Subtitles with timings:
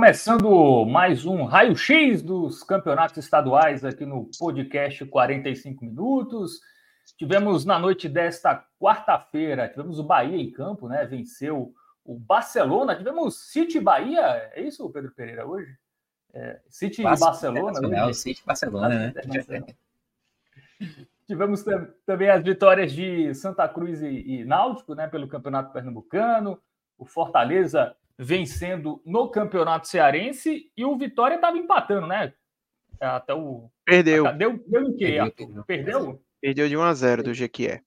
[0.00, 6.58] Começando mais um raio-x dos campeonatos estaduais aqui no podcast 45 Minutos.
[7.18, 11.04] Tivemos na noite desta quarta-feira, tivemos o Bahia em campo, né?
[11.04, 12.96] Venceu o Barcelona.
[12.96, 15.76] Tivemos City Bahia, é isso, Pedro Pereira, hoje?
[16.32, 18.06] É, City e Barcelona.
[18.06, 18.14] Hoje?
[18.20, 19.12] City Barcelona, né?
[21.28, 21.62] Tivemos
[22.06, 25.06] também as vitórias de Santa Cruz e, e Náutico, né?
[25.08, 26.58] Pelo Campeonato Pernambucano.
[26.96, 32.34] O Fortaleza vencendo no Campeonato Cearense e o Vitória estava empatando, né?
[33.00, 33.70] Até o.
[33.82, 34.26] Perdeu.
[34.26, 35.18] Até, deu, deu em quê?
[35.36, 35.64] Perdeu?
[35.64, 37.82] Perdeu, Perdeu de 1 a 0 do Jequié.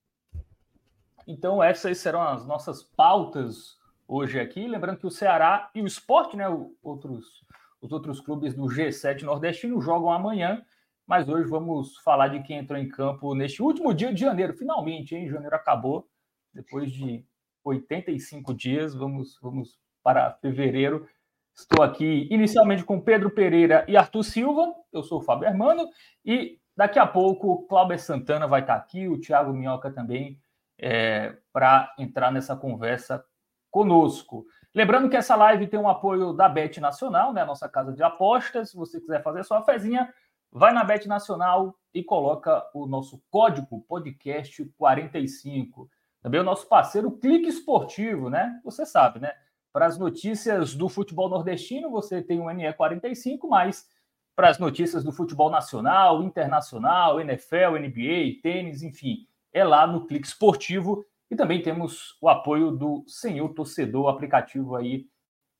[1.24, 4.66] Então, essas serão as nossas pautas hoje aqui.
[4.66, 6.46] Lembrando que o Ceará e o Sport, né?
[6.82, 7.44] Outros,
[7.80, 10.64] os outros clubes do G7 nordestino jogam amanhã.
[11.06, 14.52] Mas hoje vamos falar de quem entrou em campo neste último dia de janeiro.
[14.54, 15.28] Finalmente, hein?
[15.28, 16.08] Janeiro acabou.
[16.52, 17.24] Depois de
[17.62, 21.08] 85 dias, vamos, vamos para fevereiro.
[21.56, 24.74] Estou aqui inicialmente com Pedro Pereira e Arthur Silva.
[24.92, 25.88] Eu sou o Fábio Hermano
[26.24, 30.38] e daqui a pouco o Cláudio Santana vai estar aqui, o Thiago Minhoca também,
[30.78, 33.24] é, para entrar nessa conversa
[33.70, 34.44] conosco.
[34.74, 38.02] Lembrando que essa live tem um apoio da Bet Nacional, né, a nossa casa de
[38.02, 38.70] apostas.
[38.70, 40.12] Se você quiser fazer sua fezinha,
[40.50, 45.88] vai na Bet Nacional e coloca o nosso código podcast 45.
[46.20, 48.60] Também o nosso parceiro Clique Esportivo, né?
[48.64, 49.32] Você sabe, né?
[49.74, 53.88] Para as notícias do futebol nordestino, você tem o NE45, mas
[54.36, 60.28] para as notícias do futebol nacional, internacional, NFL, NBA, tênis, enfim, é lá no Clique
[60.28, 61.04] Esportivo.
[61.28, 65.06] E também temos o apoio do Senhor Torcedor, aplicativo aí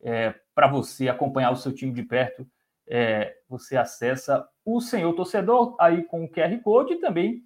[0.01, 2.47] é, para você acompanhar o seu time de perto.
[2.87, 7.43] É, você acessa o Senhor Torcedor aí com o QR Code e também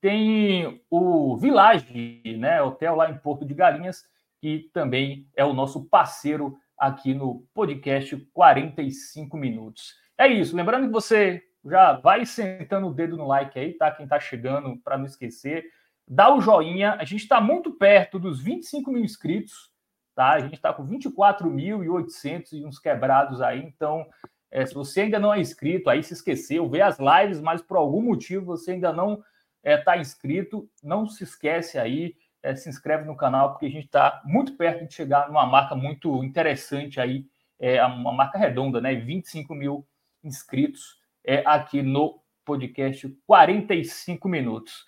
[0.00, 4.02] tem o Village, né, hotel lá em Porto de Galinhas,
[4.40, 9.94] que também é o nosso parceiro aqui no podcast 45 minutos.
[10.18, 13.90] É isso, lembrando que você já vai sentando o dedo no like aí, tá?
[13.90, 15.64] Quem está chegando, para não esquecer,
[16.06, 16.92] dá o joinha.
[16.94, 19.70] A gente está muito perto dos 25 mil inscritos,
[20.14, 20.32] tá?
[20.32, 24.06] A gente está com 24.800 e uns quebrados aí, então
[24.50, 27.76] é, se você ainda não é inscrito, aí se esqueceu, vê as lives, mas por
[27.76, 29.24] algum motivo você ainda não está
[29.64, 33.86] é, tá inscrito, não se esquece aí, é, se inscreve no canal, porque a gente
[33.86, 37.26] está muito perto de chegar numa marca muito interessante aí,
[37.58, 38.94] é, uma marca redonda, né?
[38.94, 39.86] 25 mil
[40.22, 44.84] inscritos é, aqui no podcast 45 minutos.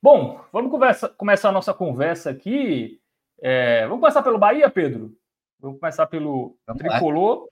[0.00, 3.00] Bom, vamos conversa, começar a nossa conversa aqui.
[3.40, 5.16] É, vamos começar pelo Bahia, Pedro?
[5.58, 7.42] Vamos começar pelo vamos Tricolor.
[7.42, 7.46] Lá.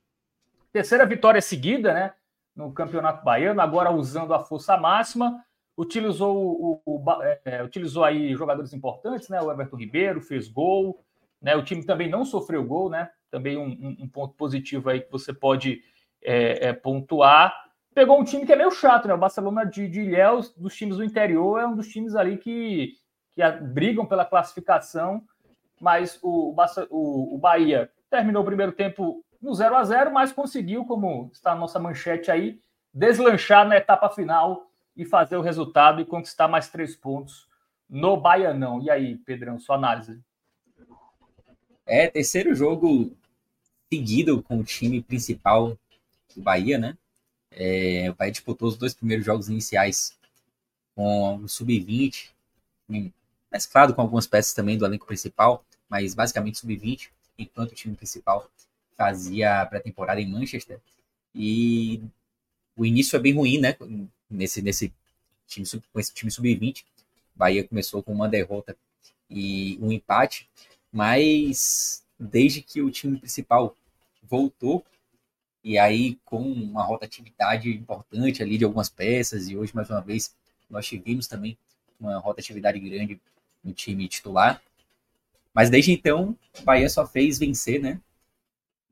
[0.72, 2.12] Terceira vitória seguida, né?
[2.54, 5.44] No Campeonato Baiano, agora usando a força máxima
[5.80, 9.41] utilizou, o, o é, utilizou aí jogadores importantes, né?
[9.41, 11.02] O Everton Ribeiro fez gol,
[11.41, 11.56] né?
[11.56, 13.08] O time também não sofreu gol, né?
[13.30, 15.82] Também um, um ponto positivo aí que você pode
[16.22, 17.54] é, é, pontuar.
[17.94, 19.14] Pegou um time que é meio chato, né?
[19.14, 22.92] O Barcelona de, de Ilhéus, dos times do interior, é um dos times ali que,
[23.32, 23.42] que
[23.72, 25.22] brigam pela classificação,
[25.80, 26.54] mas o,
[26.90, 31.52] o, o Bahia terminou o primeiro tempo no 0 a 0 mas conseguiu, como está
[31.52, 32.60] a nossa manchete aí,
[32.92, 37.48] deslanchar na etapa final e fazer o resultado e conquistar mais três pontos
[37.88, 38.82] no Baianão.
[38.82, 40.20] E aí, Pedrão, sua análise?
[41.87, 43.16] É, terceiro jogo
[43.92, 45.76] seguido com o time principal
[46.34, 46.96] do Bahia, né?
[47.50, 50.16] É, o Bahia disputou os dois primeiros jogos iniciais
[50.94, 52.31] com o Sub-20,
[53.50, 58.48] mesclado com algumas peças também do elenco principal, mas basicamente Sub-20, enquanto o time principal
[58.96, 60.78] fazia a pré-temporada em Manchester.
[61.34, 62.02] E
[62.76, 63.76] o início é bem ruim, né?
[64.31, 64.93] nesse, nesse
[65.46, 66.84] time, com esse time sub-20.
[67.34, 68.76] Bahia começou com uma derrota
[69.28, 70.49] e um empate,
[70.93, 73.75] mas desde que o time principal
[74.22, 74.84] voltou,
[75.62, 80.34] e aí com uma rotatividade importante ali de algumas peças, e hoje mais uma vez
[80.69, 81.56] nós tivemos também
[81.99, 83.20] uma rotatividade grande
[83.62, 84.62] no time titular.
[85.52, 88.00] Mas desde então, o Bahia só fez vencer, né?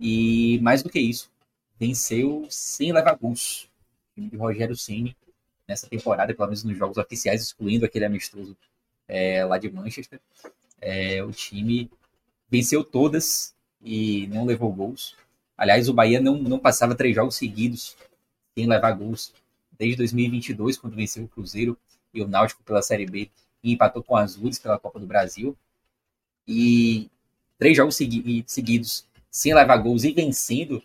[0.00, 1.30] E mais do que isso,
[1.78, 3.68] venceu sem levar gols.
[4.10, 5.16] O time de Rogério Ceni
[5.66, 8.56] nessa temporada, pelo menos nos jogos oficiais, excluindo aquele amistoso
[9.06, 10.20] é, lá de Manchester,
[10.80, 11.90] é, o time
[12.50, 15.14] venceu todas e não levou gols.
[15.56, 17.96] Aliás, o Bahia não, não passava três jogos seguidos
[18.54, 19.32] sem levar gols
[19.78, 21.76] desde 2022, quando venceu o Cruzeiro
[22.12, 23.30] e o Náutico pela Série B
[23.62, 25.56] e empatou com as Azules pela Copa do Brasil.
[26.46, 27.10] E
[27.58, 30.82] três jogos segui seguidos sem levar gols e vencendo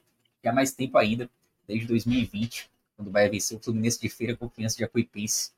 [0.47, 1.29] há mais tempo ainda,
[1.67, 5.51] desde 2020, quando o Bahia venceu o Fluminense de Feira, Confiança de Acuipense,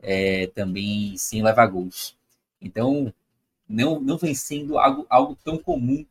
[0.00, 2.16] é, também sem levar gols.
[2.60, 3.12] Então,
[3.68, 6.04] não, não vem sendo algo, algo tão comum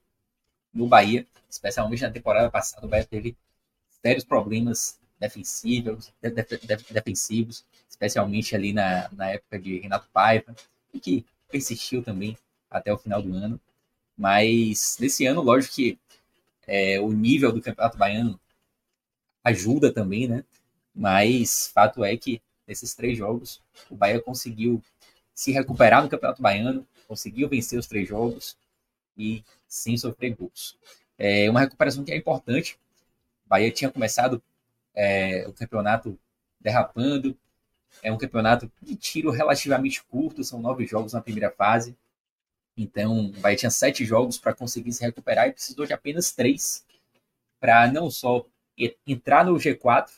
[0.73, 3.37] no Bahia, especialmente na temporada passada, o Bahia teve
[4.01, 6.11] sérios problemas defensivos,
[6.91, 10.55] defensivos especialmente ali na, na época de Renato Paiva,
[10.93, 12.37] e que persistiu também
[12.69, 13.59] até o final do ano.
[14.17, 15.97] Mas nesse ano, lógico que
[16.67, 18.39] é, o nível do Campeonato Baiano
[19.43, 20.43] ajuda também, né?
[20.95, 24.81] Mas fato é que nesses três jogos o Bahia conseguiu
[25.33, 28.57] se recuperar no Campeonato Baiano, conseguiu vencer os três jogos
[29.17, 30.77] e sem sofrer gols.
[31.17, 32.77] É uma recuperação que é importante.
[33.45, 34.41] O Bahia tinha começado
[34.93, 36.17] é, o campeonato
[36.59, 37.37] derrapando.
[38.01, 41.95] É um campeonato de tiro relativamente curto, são nove jogos na primeira fase.
[42.75, 46.85] Então, o Bahia tinha sete jogos para conseguir se recuperar e precisou de apenas três
[47.59, 48.45] para não só
[49.05, 50.09] entrar no G4,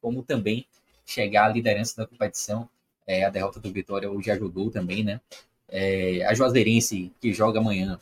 [0.00, 0.66] como também
[1.04, 2.68] chegar à liderança da competição.
[3.06, 5.20] É, a derrota do Vitória hoje ajudou também, né?
[5.68, 7.98] É, a Juazeirense, que joga amanhã,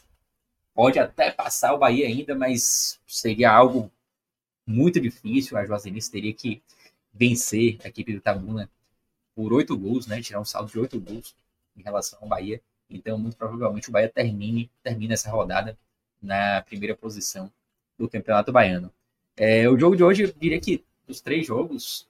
[0.75, 3.91] pode até passar o Bahia ainda, mas seria algo
[4.67, 5.57] muito difícil.
[5.57, 6.63] A Juazeirense teria que
[7.13, 8.71] vencer a equipe do Tabuna
[9.35, 10.21] por oito gols, né?
[10.23, 11.35] Tirar um saldo de oito gols
[11.77, 12.61] em relação ao Bahia.
[12.97, 15.77] Então, muito provavelmente o Bahia termine, termina essa rodada
[16.21, 17.51] na primeira posição
[17.99, 18.93] do Campeonato Baiano.
[19.37, 22.09] É, o jogo de hoje, eu diria que dos três jogos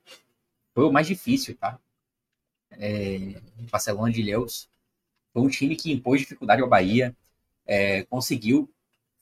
[0.74, 1.78] foi o mais difícil, tá?
[2.72, 3.40] É,
[3.70, 4.68] Barcelona de Ilhéus
[5.32, 7.14] foi um time que impôs dificuldade ao Bahia,
[7.66, 8.68] é, conseguiu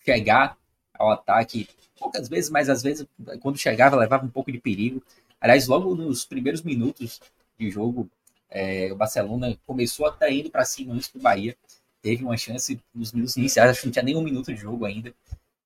[0.05, 0.56] chegar
[0.95, 1.69] ao ataque
[1.99, 3.06] poucas vezes, mas às vezes,
[3.41, 5.03] quando chegava, levava um pouco de perigo.
[5.41, 7.21] Aliás, logo nos primeiros minutos
[7.59, 8.11] de jogo,
[8.50, 11.56] é, o Barcelona começou até indo para cima antes do Bahia.
[12.02, 14.85] Teve uma chance nos minutos iniciais, acho que não tinha nem um minuto de jogo
[14.85, 15.14] ainda,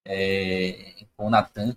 [0.04, 1.76] é, com o Natan.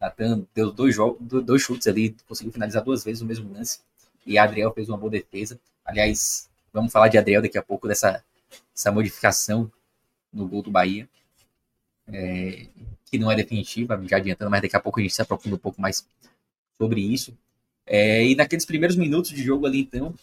[0.00, 3.80] Natan deu dois, jogos, dois chutes ali, conseguiu finalizar duas vezes o mesmo lance.
[4.26, 5.58] E Adriel fez uma boa defesa.
[5.84, 8.22] Aliás, vamos falar de Adriel daqui a pouco, dessa,
[8.74, 9.70] dessa modificação
[10.32, 11.08] no gol do Bahia.
[12.08, 12.66] É,
[13.06, 15.58] que não é definitiva, já adiantando, mas daqui a pouco a gente se aprofunda um
[15.58, 16.06] pouco mais
[16.78, 17.36] sobre isso.
[17.86, 20.14] É, e naqueles primeiros minutos de jogo ali, então,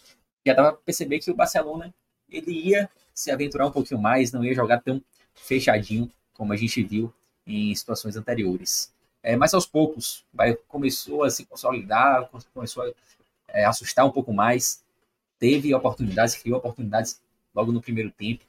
[0.44, 1.94] já dava para perceber que o Barcelona
[2.28, 5.02] ele ia se aventurar um pouquinho mais, não ia jogar tão
[5.34, 7.12] fechadinho como a gente viu
[7.46, 8.92] em situações anteriores.
[9.22, 12.92] É, mas aos poucos, vai, começou a se consolidar, começou a
[13.48, 14.82] é, assustar um pouco mais,
[15.38, 17.20] teve oportunidades, criou oportunidades
[17.54, 18.44] logo no primeiro tempo,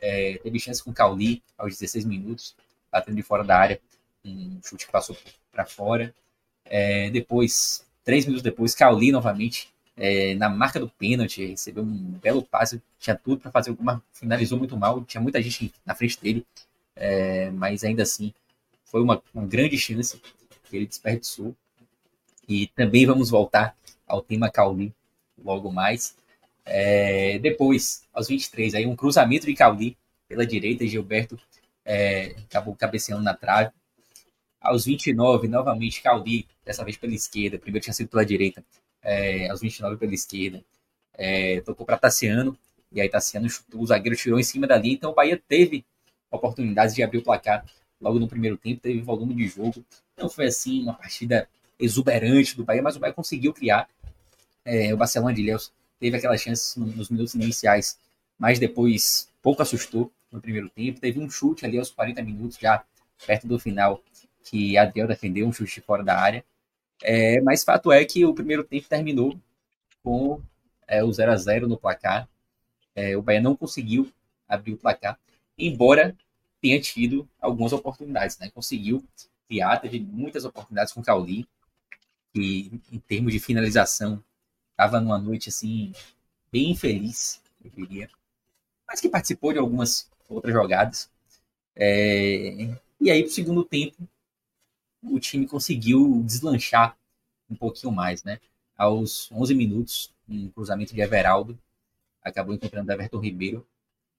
[0.00, 2.56] é, teve chance com o Cauli aos 16 minutos,
[2.90, 3.80] batendo de fora da área,
[4.24, 5.16] um chute que passou
[5.52, 6.14] para fora.
[6.64, 12.42] É, depois, três minutos depois, Cauli novamente é, na marca do pênalti, recebeu um belo
[12.42, 16.46] passe, tinha tudo para fazer alguma, finalizou muito mal, tinha muita gente na frente dele,
[16.96, 18.32] é, mas ainda assim
[18.84, 20.20] foi uma, uma grande chance
[20.64, 21.54] que ele desperdiçou.
[22.46, 23.76] E também vamos voltar
[24.06, 24.94] ao tema Cauli
[25.42, 26.16] logo mais.
[26.64, 29.96] É, depois, aos 23, aí um cruzamento de Cauli
[30.28, 31.38] pela direita, Gilberto
[31.84, 33.70] é, acabou cabeceando na trave.
[34.60, 38.64] Aos 29, novamente Cauli, dessa vez pela esquerda, primeiro tinha sido pela direita,
[39.04, 40.64] é, aos 29 pela esquerda.
[41.12, 42.58] É, tocou para Tassiano,
[42.90, 45.84] e aí Tassiano chutou, o zagueiro tirou em cima dali, então o Bahia teve
[46.30, 47.64] oportunidades de abrir o placar
[48.00, 49.84] logo no primeiro tempo, teve volume de jogo.
[50.16, 53.88] Não foi assim uma partida exuberante do Bahia, mas o Bahia conseguiu criar.
[54.64, 57.98] É, o Barcelona de Ilhéus teve aquelas chances nos minutos iniciais,
[58.38, 61.00] mas depois pouco assustou no primeiro tempo.
[61.00, 62.84] Teve um chute ali aos 40 minutos, já
[63.26, 64.02] perto do final,
[64.42, 66.44] que Adriel defendeu um chute fora da área.
[67.02, 69.38] É, mas fato é que o primeiro tempo terminou
[70.02, 70.40] com
[70.86, 72.28] é, o 0 a 0 no placar.
[72.94, 74.10] É, o Bahia não conseguiu
[74.48, 75.18] abrir o placar,
[75.58, 76.16] embora
[76.60, 78.38] tenha tido algumas oportunidades.
[78.38, 78.50] Né?
[78.50, 79.04] Conseguiu
[79.48, 81.46] criar, teve muitas oportunidades com o Cauli,
[82.32, 84.22] que em termos de finalização
[84.70, 85.92] estava numa noite assim
[86.50, 88.08] bem infeliz, eu diria,
[88.86, 91.10] mas que participou de algumas outras jogadas.
[91.76, 93.96] É, e aí, para o segundo tempo,
[95.04, 96.96] o time conseguiu deslanchar
[97.50, 98.38] um pouquinho mais, né?
[98.76, 101.58] aos 11 minutos, um cruzamento de Everaldo,
[102.22, 103.66] acabou encontrando Everton Ribeiro,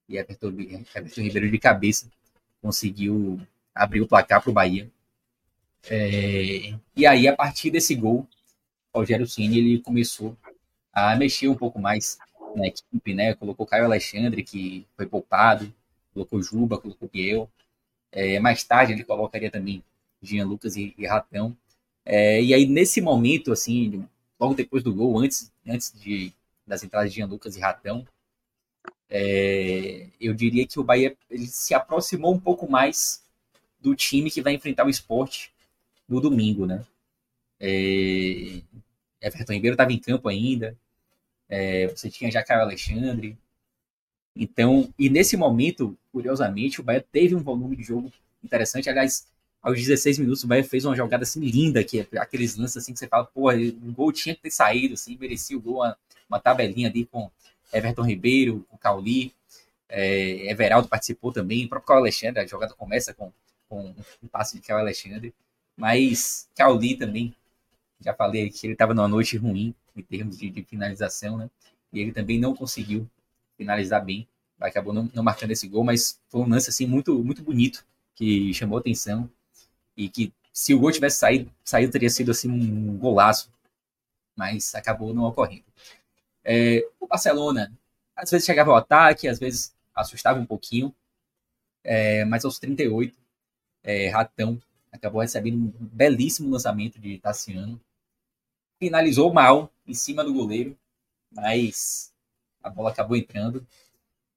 [0.08, 0.50] e Everton,
[0.96, 2.10] Everton Ribeiro de cabeça
[2.62, 3.40] conseguiu
[3.74, 4.90] abrir o placar para o Bahia.
[5.88, 8.28] É, e aí, a partir desse gol,
[8.94, 10.38] o Rogério Ceni ele começou
[10.94, 12.18] a mexer um pouco mais
[12.56, 13.34] na equipe, né?
[13.36, 15.72] Colocou Caio Alexandre, que foi poupado,
[16.14, 17.50] colocou Juba, colocou Biel.
[18.12, 19.84] É, mais tarde ele colocaria também
[20.22, 21.56] Jean Lucas e, e Ratão.
[22.06, 24.08] É, e aí, nesse momento, assim,
[24.40, 26.32] logo depois do gol, antes, antes de,
[26.66, 28.08] das entradas de Jean Lucas e Ratão,
[29.10, 33.24] é, eu diria que o Bahia ele se aproximou um pouco mais
[33.80, 35.52] do time que vai enfrentar o esporte
[36.08, 36.86] no domingo, né?
[37.60, 38.62] É,
[39.22, 40.78] Everton Ribeiro estava em campo ainda,
[41.50, 43.38] é, você tinha já Caio Alexandre.
[44.36, 48.12] Então, e nesse momento, curiosamente, o Bahia teve um volume de jogo
[48.44, 48.90] interessante.
[48.90, 49.28] Aliás,
[49.66, 52.94] aos 16 minutos, o Bahia fez uma jogada assim linda, que é aqueles lances assim
[52.94, 55.98] que você fala, pô, o gol tinha que ter saído, assim, merecia o gol, uma,
[56.30, 57.32] uma tabelinha ali com
[57.74, 59.34] Everton Ribeiro, o Cauli,
[59.90, 63.34] é, Everaldo participou também, o próprio Alexandre, a jogada começa com,
[63.68, 65.34] com um passe de Caio Alexandre,
[65.76, 67.34] mas Cauli também,
[68.00, 71.50] já falei que ele estava numa noite ruim em termos de, de, finalização, né?
[71.92, 73.10] E ele também não conseguiu
[73.58, 74.28] finalizar bem,
[74.60, 78.54] acabou não, não marcando esse gol, mas foi um lance assim muito muito bonito que
[78.54, 79.28] chamou atenção
[79.96, 83.52] e que se o gol tivesse saído, saído teria sido assim um golaço,
[84.36, 85.66] mas acabou não ocorrendo.
[86.44, 87.72] É, o Barcelona,
[88.16, 90.94] às vezes chegava ao ataque, às vezes assustava um pouquinho,
[91.84, 93.18] é, mas aos 38,
[93.84, 94.60] é, Ratão
[94.92, 97.80] acabou recebendo um belíssimo lançamento de Tassiano.
[98.80, 100.78] Finalizou mal em cima do goleiro,
[101.32, 102.14] mas
[102.64, 103.66] a bola acabou entrando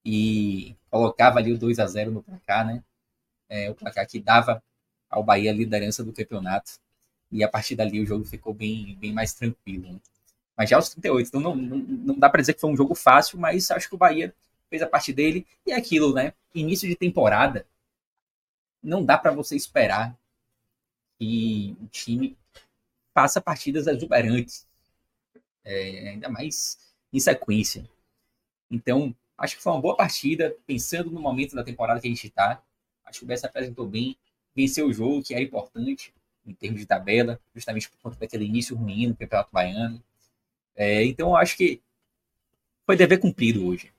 [0.05, 2.83] e colocava ali o 2 a 0 no placar, né?
[3.49, 4.63] É, o placar que dava
[5.11, 6.73] ao Bahia a liderança do campeonato.
[7.31, 9.93] E a partir dali o jogo ficou bem, bem mais tranquilo.
[9.93, 9.99] Né?
[10.59, 11.29] mas já aos 38.
[11.29, 13.95] Então não, não, não dá para dizer que foi um jogo fácil, mas acho que
[13.95, 14.35] o Bahia
[14.69, 15.47] fez a parte dele.
[15.65, 16.33] E é aquilo, né?
[16.53, 17.65] Início de temporada,
[18.83, 20.19] não dá para você esperar
[21.17, 22.37] que o time
[23.15, 24.67] faça partidas exuberantes,
[25.65, 26.77] é, ainda mais
[27.13, 27.89] em sequência.
[28.69, 32.27] Então, acho que foi uma boa partida, pensando no momento da temporada que a gente
[32.27, 32.61] está.
[33.05, 34.17] Acho que o se apresentou bem,
[34.59, 36.13] venceu o jogo, que era importante
[36.45, 40.03] em termos de tabela, justamente por conta daquele início ruim no Campeonato Baiano.
[40.75, 41.81] É, então eu acho que
[42.85, 43.93] foi dever cumprido hoje.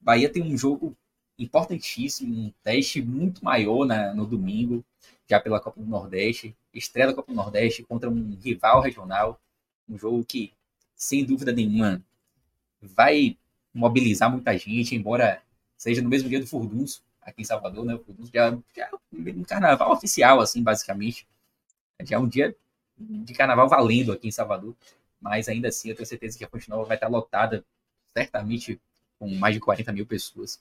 [0.00, 0.96] Bahia tem um jogo
[1.38, 4.82] importantíssimo, um teste muito maior na, no domingo,
[5.28, 9.38] já pela Copa do Nordeste, estreia Copa do Nordeste contra um rival regional,
[9.86, 10.52] um jogo que,
[10.94, 12.02] sem dúvida nenhuma,
[12.80, 13.36] vai
[13.74, 15.42] mobilizar muita gente, embora
[15.76, 17.98] seja no mesmo dia do Furdunço, aqui em Salvador, né?
[18.32, 21.26] Já, já é um carnaval oficial, assim, basicamente.
[22.04, 22.56] Já é um dia
[22.98, 24.74] de carnaval valendo aqui em Salvador
[25.20, 27.64] mas ainda assim eu tenho certeza que a Fonte Nova vai estar lotada,
[28.12, 28.80] certamente
[29.18, 30.60] com mais de 40 mil pessoas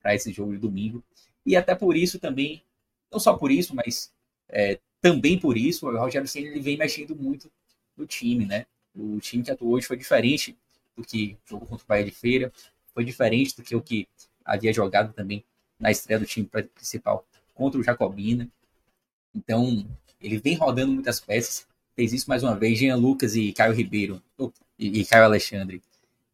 [0.00, 1.02] para esse jogo de domingo.
[1.44, 2.62] E até por isso também,
[3.10, 4.12] não só por isso, mas
[4.48, 7.50] é, também por isso, o Rogério Senna ele vem mexendo muito
[7.96, 8.66] no time, né?
[8.94, 10.56] O time que atuou hoje foi diferente
[10.96, 12.52] do que jogou contra o Bahia de Feira,
[12.94, 14.08] foi diferente do que o que
[14.44, 15.44] havia jogado também
[15.78, 18.48] na estreia do time principal contra o Jacobina.
[19.34, 19.86] Então,
[20.20, 22.78] ele vem rodando muitas peças, fez isso mais uma vez.
[22.78, 24.22] Jean Lucas e Caio Ribeiro
[24.78, 25.82] e, Caio Alexandre,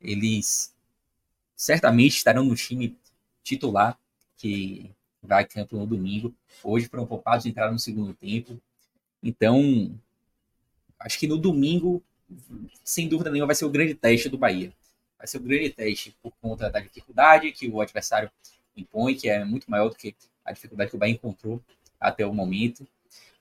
[0.01, 0.75] eles
[1.57, 2.97] certamente estarão no time
[3.43, 3.99] titular
[4.37, 4.91] que
[5.23, 6.35] vai a campo no domingo.
[6.63, 8.61] Hoje foram poupados entraram no segundo tempo.
[9.23, 9.99] Então,
[10.99, 12.03] acho que no domingo,
[12.83, 14.73] sem dúvida nenhuma, vai ser o grande teste do Bahia.
[15.17, 18.31] Vai ser o grande teste por conta da dificuldade que o adversário
[18.77, 20.15] impõe, que é muito maior do que
[20.45, 21.61] a dificuldade que o Bahia encontrou
[22.01, 22.87] até o momento.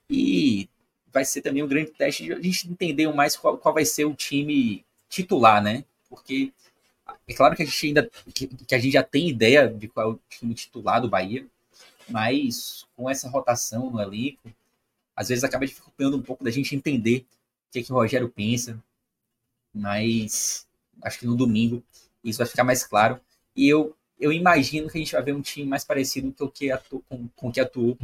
[0.10, 0.70] E
[1.12, 4.06] vai ser também um grande teste de a gente entender mais qual, qual vai ser
[4.06, 5.86] o time titular, né?
[6.10, 6.52] Porque
[7.28, 10.12] é claro que a gente ainda que, que, a gente já tem ideia de qual
[10.12, 11.46] é o time titular do Bahia,
[12.10, 14.52] mas com essa rotação no elenco,
[15.16, 17.26] às vezes acaba dificultando um pouco da gente entender
[17.70, 18.82] o que, é que o Rogério pensa.
[19.74, 20.68] Mas
[21.02, 21.84] acho que no domingo
[22.24, 23.20] isso vai ficar mais claro.
[23.56, 26.50] E eu, eu imagino que a gente vai ver um time mais parecido com o
[26.50, 27.98] que atuou, com, com que atuou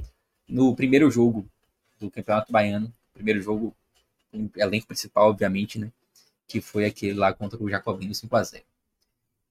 [0.45, 1.49] no primeiro jogo
[1.97, 3.73] do Campeonato Baiano, primeiro jogo,
[4.33, 5.89] um elenco principal, obviamente, né?
[6.45, 8.63] Que foi aquele lá contra o Jacobino 5 a 0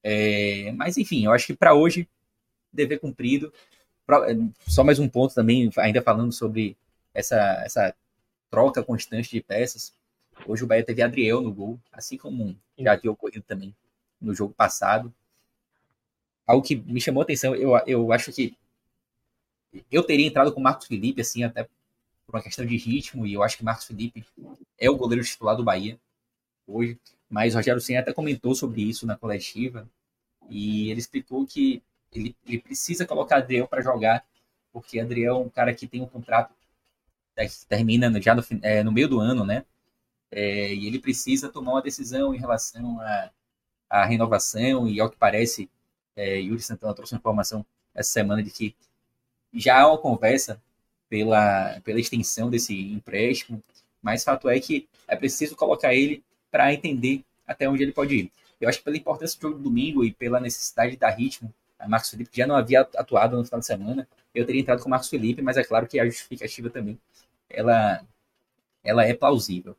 [0.03, 2.07] é, Mas, enfim, eu acho que para hoje,
[2.71, 3.51] dever cumprido.
[4.27, 4.37] É,
[4.71, 6.77] só mais um ponto também, ainda falando sobre
[7.15, 7.95] essa, essa
[8.51, 9.95] troca constante de peças.
[10.47, 13.75] Hoje o Bahia teve Adriel no gol, assim como já havia ocorrido também
[14.21, 15.13] no jogo passado.
[16.49, 18.57] Algo que me chamou a atenção, eu, eu acho que
[19.93, 23.35] eu teria entrado com o Marcos Felipe, assim, até por uma questão de ritmo, e
[23.35, 24.25] eu acho que Marcos Felipe
[24.79, 25.99] é o goleiro titular do Bahia.
[26.67, 29.89] hoje, mas Rogério Senna até comentou sobre isso na coletiva
[30.49, 34.25] e ele explicou que ele, ele precisa colocar Adriel para jogar,
[34.73, 36.55] porque Adriel é um cara que tem um contrato
[37.37, 39.65] que termina já no, é, no meio do ano, né?
[40.31, 42.99] É, e ele precisa tomar uma decisão em relação
[43.89, 45.71] à renovação, e ao que parece,
[46.19, 48.75] é, Yuri Santana trouxe uma informação essa semana de que
[49.55, 50.61] já há uma conversa
[51.09, 53.63] pela, pela extensão desse empréstimo,
[54.03, 58.33] mas fato é que é preciso colocar ele para entender até onde ele pode ir.
[58.61, 61.55] Eu acho que pela importância do jogo do domingo e pela necessidade de dar ritmo,
[61.79, 64.89] a Marcos Felipe já não havia atuado no final de semana, eu teria entrado com
[64.89, 66.99] o Marcos Felipe, mas é claro que a justificativa também
[67.49, 68.05] ela,
[68.83, 69.77] ela é plausível.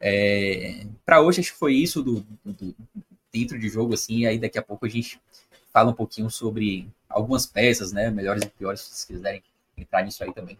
[0.00, 2.74] É, para hoje acho que foi isso do, do,
[3.32, 5.20] dentro de jogo assim, aí daqui a pouco a gente
[5.72, 9.42] fala um pouquinho sobre algumas peças, né, melhores e piores, se quiserem
[9.76, 10.58] entrar nisso aí também.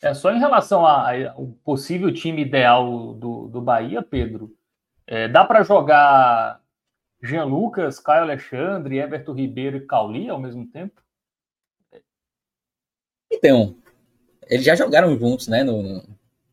[0.00, 4.54] É só em relação ao possível time ideal do, do Bahia, Pedro.
[5.06, 6.60] É, dá para jogar
[7.22, 11.00] Jean Lucas, Caio Alexandre, Everton Ribeiro e Cauli ao mesmo tempo?
[13.30, 13.76] Então,
[14.48, 16.02] eles já jogaram juntos, né, no,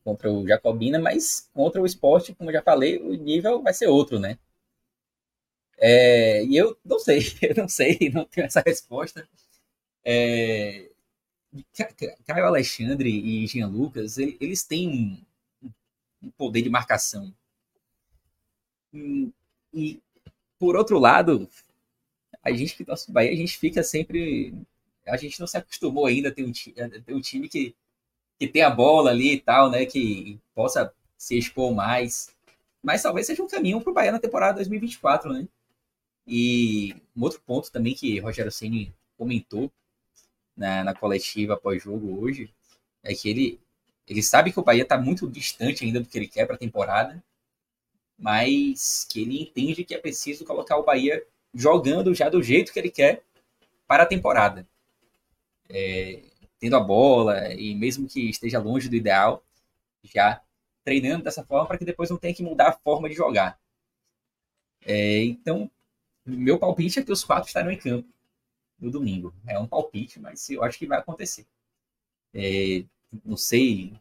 [0.04, 3.88] contra o Jacobina, mas contra o esporte, como eu já falei, o nível vai ser
[3.88, 4.38] outro, né?
[5.80, 9.28] É, e eu não sei, eu não sei, não tenho essa resposta.
[10.04, 10.90] É,
[12.26, 15.26] Caio Alexandre e Jean Lucas, eles têm
[16.22, 17.34] um poder de marcação.
[19.74, 20.02] E,
[20.60, 21.50] por outro lado,
[22.44, 24.54] a gente que torce Bahia, a gente fica sempre.
[25.08, 27.76] A gente não se acostumou ainda a ter um, ter um time que,
[28.38, 29.86] que tem a bola ali e tal, né?
[29.86, 32.36] Que possa se expor mais.
[32.84, 35.48] Mas talvez seja um caminho para o Bahia na temporada 2024, né?
[36.32, 39.72] E um outro ponto também que Rogério Ceni comentou
[40.56, 42.54] na, na coletiva pós-jogo hoje,
[43.02, 43.60] é que ele,
[44.08, 46.60] ele sabe que o Bahia está muito distante ainda do que ele quer para a
[46.60, 47.24] temporada,
[48.16, 52.78] mas que ele entende que é preciso colocar o Bahia jogando já do jeito que
[52.78, 53.24] ele quer
[53.88, 54.68] para a temporada.
[55.68, 56.22] É,
[56.60, 59.44] tendo a bola e mesmo que esteja longe do ideal,
[60.04, 60.42] já
[60.84, 63.60] treinando dessa forma para que depois não tenha que mudar a forma de jogar.
[64.86, 65.72] É, então,
[66.30, 68.08] meu palpite é que os quatro estarão em campo
[68.80, 69.34] no domingo.
[69.46, 71.46] É um palpite, mas eu acho que vai acontecer.
[72.34, 72.84] É,
[73.26, 73.94] não sei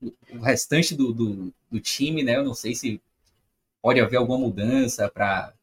[0.00, 2.36] o restante do, do, do, time, né?
[2.36, 3.00] Eu não sei se
[3.82, 5.54] pode haver alguma mudança para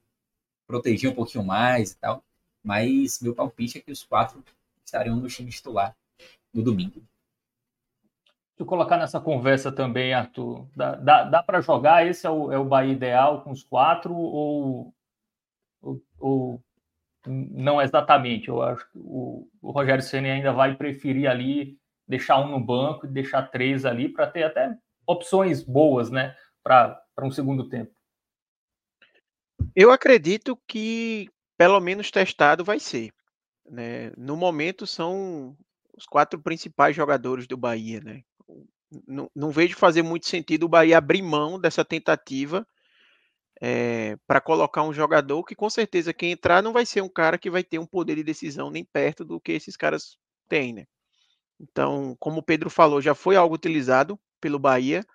[0.67, 2.23] proteger um pouquinho mais e tal.
[2.63, 4.43] Mas meu palpite é que os quatro
[4.85, 5.95] estarão no time titular
[6.53, 7.01] no domingo.
[8.61, 12.05] Eu colocar nessa conversa também, Arthur, dá, dá, dá para jogar?
[12.05, 14.93] Esse é o, é o Bahia ideal com os quatro ou,
[15.81, 16.63] ou, ou
[17.25, 18.49] não exatamente.
[18.49, 21.75] Eu acho que o, o Rogério Senna ainda vai preferir ali
[22.07, 27.01] deixar um no banco e deixar três ali para ter até opções boas, né, para
[27.23, 27.91] um segundo tempo.
[29.75, 33.11] Eu acredito que pelo menos testado vai ser.
[33.67, 34.11] Né?
[34.15, 35.57] No momento são
[35.97, 38.21] os quatro principais jogadores do Bahia, né?
[39.07, 42.67] Não, não vejo fazer muito sentido o Bahia abrir mão dessa tentativa
[43.61, 47.37] é, para colocar um jogador que com certeza quem entrar não vai ser um cara
[47.37, 50.17] que vai ter um poder de decisão nem perto do que esses caras
[50.49, 50.85] têm, né?
[51.59, 55.05] Então, como o Pedro falou, já foi algo utilizado pelo Bahia.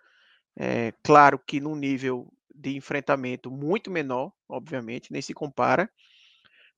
[0.57, 5.91] É, claro que num nível de enfrentamento muito menor, obviamente, nem se compara.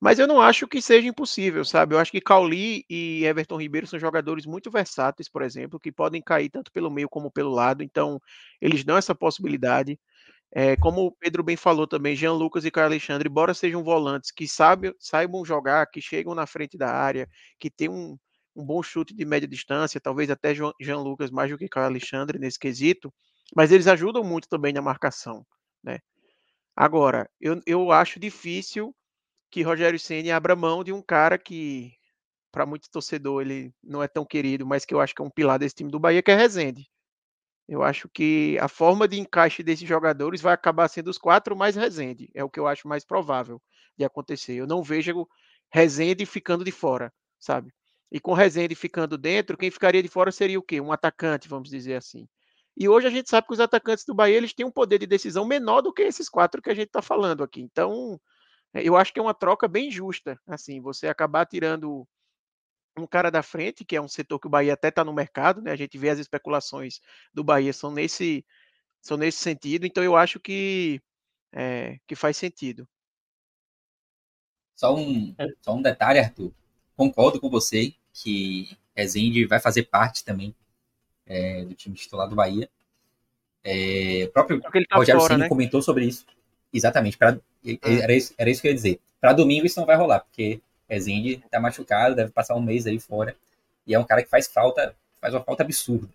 [0.01, 1.95] Mas eu não acho que seja impossível, sabe?
[1.95, 6.23] Eu acho que Cauli e Everton Ribeiro são jogadores muito versáteis, por exemplo, que podem
[6.23, 7.83] cair tanto pelo meio como pelo lado.
[7.83, 8.21] Então,
[8.61, 9.99] eles dão essa possibilidade.
[10.53, 14.31] É, como o Pedro bem falou também, Jean Lucas e Caio Alexandre, embora sejam volantes
[14.31, 18.17] que sabe, saibam jogar, que chegam na frente da área, que tem um,
[18.57, 22.39] um bom chute de média distância, talvez até Jean Lucas mais do que Caio Alexandre
[22.39, 23.13] nesse quesito,
[23.55, 25.45] mas eles ajudam muito também na marcação,
[25.83, 25.99] né?
[26.77, 28.95] Agora, eu, eu acho difícil
[29.51, 31.93] que Rogério Ceni abra mão de um cara que,
[32.53, 35.31] para muito torcedor, ele não é tão querido, mas que eu acho que é um
[35.31, 36.89] pilar desse time do Bahia, que é Rezende.
[37.69, 41.77] Eu acho que a forma de encaixe desses jogadores vai acabar sendo os quatro mais
[41.77, 42.31] Rezende.
[42.35, 43.61] É o que eu acho mais provável
[43.97, 44.55] de acontecer.
[44.55, 45.29] Eu não vejo
[45.71, 47.71] Rezende ficando de fora, sabe?
[48.11, 50.81] E com Rezende ficando dentro, quem ficaria de fora seria o quê?
[50.81, 52.27] Um atacante, vamos dizer assim.
[52.75, 55.07] E hoje a gente sabe que os atacantes do Bahia eles têm um poder de
[55.07, 57.61] decisão menor do que esses quatro que a gente está falando aqui.
[57.61, 58.19] Então,
[58.75, 60.41] eu acho que é uma troca bem justa.
[60.47, 62.07] Assim, você acabar tirando
[62.97, 65.63] um cara da frente, que é um setor que o Bahia até está no mercado,
[65.63, 65.71] né?
[65.71, 67.01] A gente vê as especulações
[67.33, 68.45] do Bahia são nesse,
[69.01, 71.01] são nesse sentido, então eu acho que,
[71.53, 72.89] é, que faz sentido.
[74.75, 75.47] Só um, é.
[75.61, 76.53] só um detalhe, Arthur.
[76.97, 80.55] Concordo com você que Rezende vai fazer parte também
[81.27, 82.69] é, do time titular do Bahia.
[83.63, 85.49] É, o próprio tá Rogério fora, Ceni né?
[85.49, 86.25] comentou sobre isso.
[86.73, 87.17] Exatamente.
[87.19, 87.39] Pra,
[87.83, 89.01] era, isso, era isso que eu ia dizer.
[89.21, 92.99] Para domingo isso não vai rolar, porque Rezende tá machucado, deve passar um mês aí
[92.99, 93.37] fora.
[93.87, 96.09] E é um cara que faz falta, faz uma falta absurda.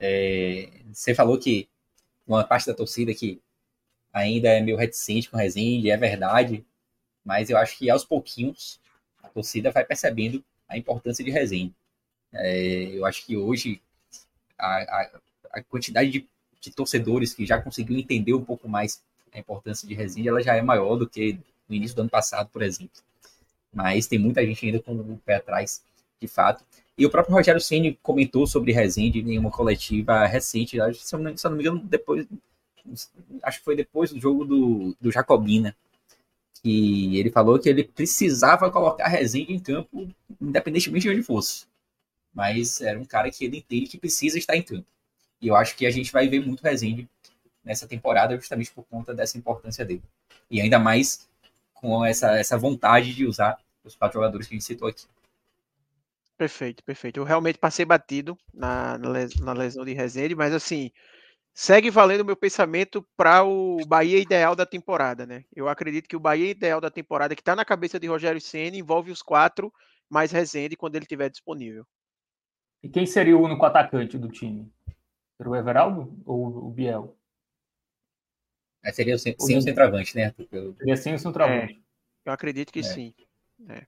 [0.00, 1.68] É, você falou que
[2.26, 3.40] uma parte da torcida que
[4.12, 6.64] ainda é meio reticente com o Rezende, é verdade,
[7.24, 8.80] mas eu acho que aos pouquinhos
[9.22, 11.74] a torcida vai percebendo a importância de Rezende.
[12.32, 13.80] É, eu acho que hoje
[14.58, 15.20] a, a,
[15.52, 16.28] a quantidade de,
[16.60, 20.54] de, torcedores que já conseguiu entender um pouco mais a importância de Rezende, ela já
[20.56, 21.38] é maior do que
[21.68, 23.02] no início do ano passado, por exemplo.
[23.72, 25.82] Mas tem muita gente ainda com o pé atrás,
[26.20, 26.64] de fato.
[26.96, 31.36] E o próprio Rogério Ceni comentou sobre Rezende em uma coletiva recente, se eu não,
[31.36, 32.26] se eu não me engano, depois,
[33.42, 35.76] acho que foi depois do jogo do, do Jacobina,
[36.60, 40.08] que ele falou que ele precisava colocar Rezende em campo,
[40.40, 41.66] independentemente de onde fosse.
[42.34, 44.86] Mas era um cara que ele entende que precisa estar em campo.
[45.40, 47.08] E eu acho que a gente vai ver muito Rezende
[47.68, 50.02] nessa temporada, justamente por conta dessa importância dele.
[50.50, 51.28] E ainda mais
[51.74, 55.04] com essa, essa vontade de usar os quatro jogadores que a gente citou aqui.
[56.36, 57.20] Perfeito, perfeito.
[57.20, 60.90] Eu realmente passei batido na, na lesão de Rezende, mas assim,
[61.52, 65.44] segue valendo o meu pensamento para o Bahia ideal da temporada, né?
[65.54, 68.76] Eu acredito que o Bahia ideal da temporada, que está na cabeça de Rogério Senna,
[68.76, 69.70] envolve os quatro
[70.08, 71.84] mais Rezende quando ele estiver disponível.
[72.82, 74.72] E quem seria o único atacante do time?
[75.36, 77.17] Seria o Everaldo ou o Biel?
[78.82, 80.32] É, seria sem, sem o centroavante, né?
[80.50, 80.74] Pelo...
[80.76, 81.74] Seria sem o centroavante.
[81.74, 82.82] É, eu acredito que é.
[82.82, 83.14] sim.
[83.68, 83.82] É.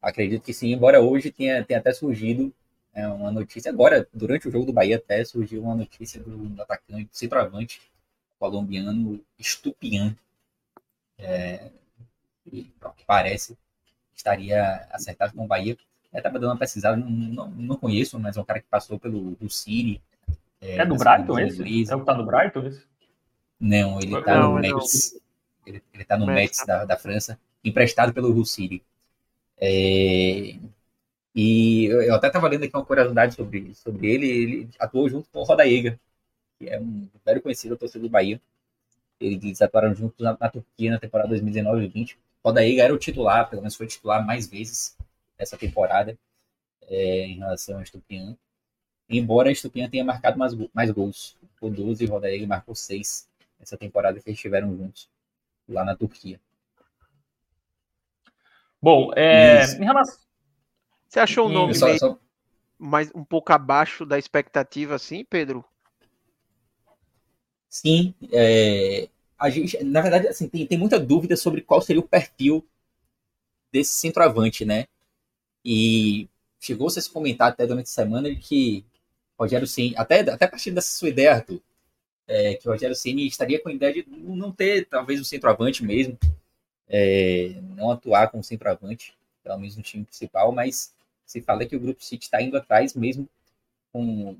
[0.00, 2.52] Acredito que sim, embora hoje tenha, tenha até surgido
[2.92, 6.62] é, uma notícia, agora, durante o jogo do Bahia, até surgiu uma notícia do, do
[6.62, 7.80] atacante, do centroavante
[8.38, 10.14] colombiano Estupian.
[11.18, 11.70] É,
[12.44, 13.56] que, que parece
[14.14, 15.76] estaria acertado com o Bahia.
[16.12, 18.98] Eu estava dando uma pesquisada, não, não, não, conheço, mas é um cara que passou
[18.98, 20.00] pelo do City.
[20.60, 21.90] É, é do Brighton esse?
[21.90, 22.86] É o que tá do Brighton esse?
[23.64, 25.18] Não, ele tá não, no Metz.
[25.66, 28.82] Ele, ele tá no Metz da, da França, emprestado pelo Hull City.
[29.58, 30.58] É,
[31.34, 34.28] e eu até estava lendo aqui uma curiosidade sobre, sobre ele.
[34.28, 35.98] Ele atuou junto com o Rodaega,
[36.58, 38.38] que é um velho conhecido torcedor do Bahia.
[39.18, 42.18] Eles atuaram juntos na, na Turquia na temporada 2019-20.
[42.44, 44.94] Rodaega era o titular, pelo menos foi titular mais vezes
[45.38, 46.18] essa temporada
[46.82, 48.36] é, em relação a Estupian.
[49.08, 53.26] Embora a Estupian tenha marcado mais, mais gols, por 12 e Rodaega marcou 6
[53.64, 55.08] essa temporada que eles estiveram juntos
[55.68, 56.40] lá na Turquia.
[58.80, 60.18] Bom, é, em relação.
[61.08, 62.18] Você achou o nome só, só...
[62.78, 65.64] mais um pouco abaixo da expectativa, assim, Pedro?
[67.68, 72.08] Sim, é, a gente, na verdade, assim, tem, tem muita dúvida sobre qual seria o
[72.08, 72.66] perfil
[73.72, 74.86] desse centroavante, né?
[75.64, 76.28] E
[76.60, 78.84] chegou-se a se comentar até durante a semana de que
[79.38, 81.60] Rogério Ceni, até, até a partir dessa sua ideia, Arthur,
[82.26, 85.84] é, que o Rogério Ceni estaria com a ideia de não ter, talvez, um centroavante
[85.84, 86.18] mesmo,
[86.88, 90.94] é, não atuar como centroavante, pelo menos no time principal, mas
[91.26, 93.28] se fala que o Grupo City está indo atrás mesmo
[93.92, 94.36] com,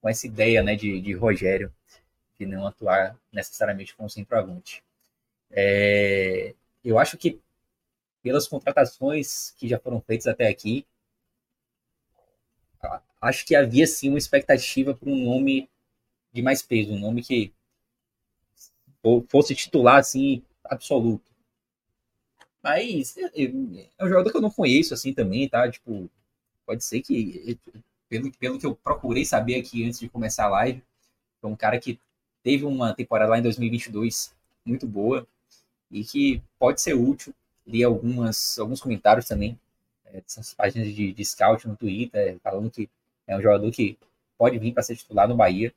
[0.00, 1.72] com essa ideia né, de, de Rogério,
[2.38, 4.82] de não atuar necessariamente como centroavante.
[5.50, 7.40] É, eu acho que
[8.22, 10.86] pelas contratações que já foram feitas até aqui,
[13.20, 15.68] acho que havia sim uma expectativa para um nome
[16.34, 17.52] de mais peso, um nome que
[19.28, 21.30] fosse titular assim absoluto.
[22.62, 23.44] Mas é, é,
[23.98, 25.70] é um jogador que eu não conheço assim também, tá?
[25.70, 26.10] Tipo,
[26.66, 27.58] pode ser que
[28.08, 30.82] pelo, pelo que eu procurei saber aqui antes de começar a live,
[31.40, 32.00] foi um cara que
[32.42, 35.26] teve uma temporada lá em 2022 muito boa
[35.90, 37.34] e que pode ser útil.
[37.66, 39.58] Li algumas, alguns comentários também
[40.06, 42.88] é, dessas páginas de, de scout no Twitter, falando que
[43.26, 43.98] é um jogador que
[44.36, 45.72] pode vir para ser titular no Bahia.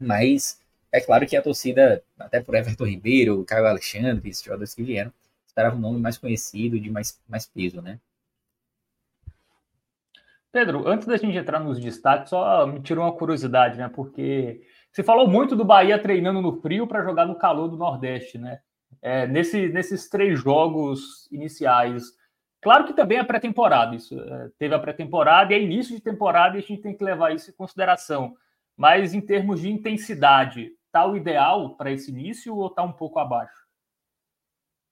[0.00, 4.82] Mas é claro que a torcida, até por Everton Ribeiro, Caio Alexandre, esses jogadores que
[4.82, 5.12] vieram,
[5.46, 7.98] esperava um nome mais conhecido, de mais, mais peso, né?
[10.50, 13.88] Pedro, antes da gente entrar nos destaques, só me tirou uma curiosidade, né?
[13.88, 18.38] Porque você falou muito do Bahia treinando no frio para jogar no calor do Nordeste,
[18.38, 18.60] né?
[19.02, 22.04] É, nesse, nesses três jogos iniciais.
[22.60, 26.56] Claro que também é pré-temporada, isso é, teve a pré-temporada e é início de temporada
[26.56, 28.34] e a gente tem que levar isso em consideração.
[28.78, 33.18] Mas em termos de intensidade, tá o ideal para esse início ou tá um pouco
[33.18, 33.66] abaixo?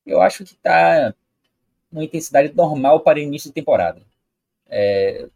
[0.04, 1.14] Eu acho que tá
[1.90, 4.02] uma intensidade normal para início de temporada.
[4.68, 5.28] É,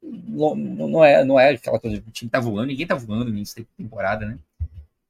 [0.00, 3.30] não, não, é, não é aquela coisa do time tá voando, ninguém tá voando no
[3.30, 4.38] início de temporada, né?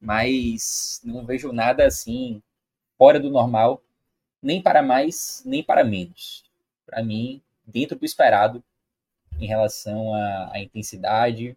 [0.01, 2.43] Mas não vejo nada assim
[2.97, 3.83] fora do normal,
[4.43, 6.43] nem para mais, nem para menos.
[6.87, 8.65] Para mim, dentro do esperado
[9.39, 11.55] em relação à intensidade,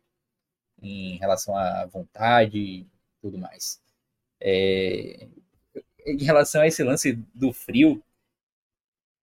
[0.81, 2.85] em relação à vontade,
[3.21, 3.81] tudo mais.
[4.39, 5.27] É,
[6.05, 8.03] em relação a esse lance do frio,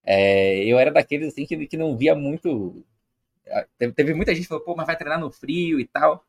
[0.05, 2.85] é, eu era daqueles assim que, que não via muito.
[3.79, 6.25] Teve, teve, muita gente que falou, pô, mas vai treinar no frio e tal.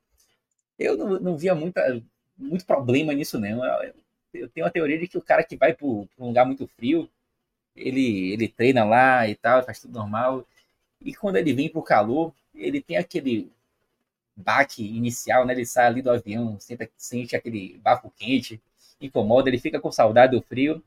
[0.77, 2.01] Eu não, não via muita,
[2.37, 3.65] muito problema nisso, não.
[3.83, 3.93] Eu,
[4.33, 7.09] eu tenho a teoria de que o cara que vai para um lugar muito frio,
[7.75, 10.47] ele, ele treina lá e tal, faz tudo normal.
[11.01, 13.51] E quando ele vem para o calor, ele tem aquele
[14.35, 15.53] baque inicial, né?
[15.53, 18.61] Ele sai ali do avião, sente, sente aquele bafo quente,
[19.01, 20.83] incomoda, ele fica com saudade do frio.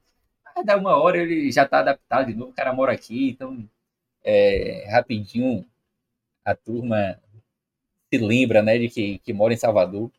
[0.54, 3.68] Aí dá uma hora ele já está adaptado de novo, o cara mora aqui, então
[4.24, 5.64] é, rapidinho
[6.44, 7.20] a turma
[8.12, 10.10] se lembra, né, de que, que mora em Salvador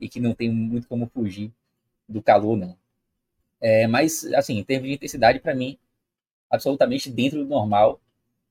[0.00, 1.52] e que não tem muito como fugir
[2.08, 2.76] do calor, não.
[3.60, 5.78] É, mas, assim, em termos de intensidade, para mim,
[6.50, 8.00] absolutamente dentro do normal.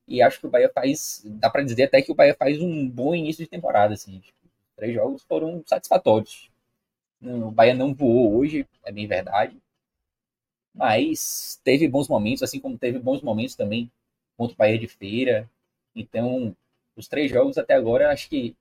[0.07, 2.89] E acho que o Bahia faz, dá para dizer até que o Bahia faz um
[2.89, 4.19] bom início de temporada, assim.
[4.19, 4.37] Tipo,
[4.75, 6.49] três jogos foram satisfatórios.
[7.21, 9.57] O Bahia não voou hoje, é bem verdade.
[10.73, 13.91] Mas teve bons momentos, assim como teve bons momentos também
[14.37, 15.49] contra o Bahia de Feira.
[15.95, 16.55] Então,
[16.95, 18.55] os três jogos até agora, acho que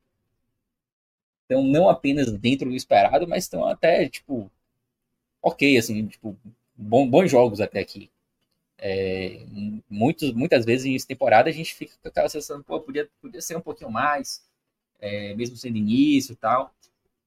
[1.42, 4.50] estão não apenas dentro do esperado, mas estão até, tipo,
[5.42, 6.36] ok, assim, tipo,
[6.76, 8.10] bom, bons jogos até aqui.
[8.84, 9.46] É,
[9.88, 13.60] muitas vezes em temporada a gente fica com aquela sensação, pô, podia, podia ser um
[13.60, 14.44] pouquinho mais,
[15.00, 16.74] é, mesmo sendo início e tal.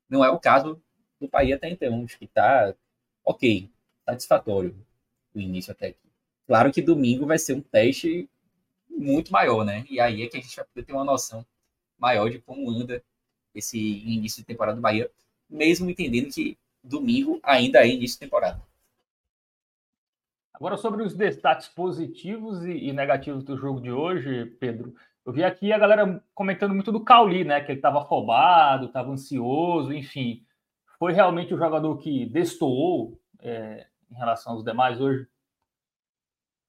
[0.10, 0.82] Não é o caso
[1.20, 2.76] do Bahia até então, acho que tá
[3.24, 3.70] ok,
[4.06, 4.76] satisfatório
[5.34, 6.00] o início até aqui.
[6.46, 8.30] Claro que domingo vai ser um teste
[8.90, 9.86] muito maior, né?
[9.90, 11.46] E aí é que a gente vai poder ter uma noção
[11.98, 13.02] maior de como anda
[13.54, 15.10] esse início de temporada do Bahia,
[15.50, 18.62] mesmo entendendo que domingo ainda é início de temporada.
[20.56, 25.74] Agora, sobre os destaques positivos e, negativos do jogo de hoje, Pedro, eu vi aqui
[25.74, 27.60] a galera comentando muito do Cauli, né?
[27.60, 30.46] Que ele estava afobado, estava ansioso, enfim.
[30.98, 35.28] Foi realmente o jogador que destoou é, em relação aos demais hoje?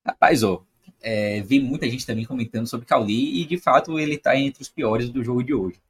[0.04, 0.64] Rapaz, ó,
[1.00, 4.68] é, vi muita gente também comentando sobre Cauli e de fato ele está entre os
[4.68, 5.80] piores do jogo de hoje.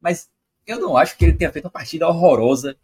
[0.00, 0.30] Mas
[0.66, 2.76] eu não acho que ele tenha feito uma partida horrorosa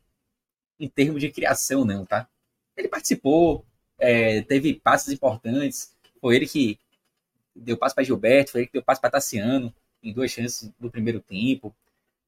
[0.79, 2.29] em termos de criação, não, tá?
[2.77, 3.65] Ele participou,
[3.99, 6.79] é, teve passes importantes, foi ele que
[7.55, 10.91] deu passe para Gilberto, foi ele que deu passe para Tassiano em duas chances no
[10.91, 11.75] primeiro tempo.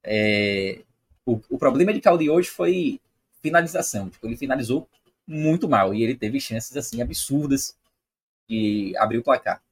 [0.02, 0.83] É,
[1.24, 3.00] o, o, problema de Caldi hoje foi
[3.42, 4.11] finalização.
[4.11, 4.88] Tipo, ele finalizou
[5.26, 7.76] muito mal e ele teve chances assim absurdas
[8.48, 9.62] de abrir o placar.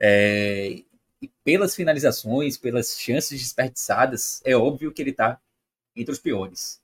[0.00, 0.82] É,
[1.20, 5.40] e pelas finalizações, pelas chances desperdiçadas, é óbvio que ele está
[5.94, 6.80] entre os piores.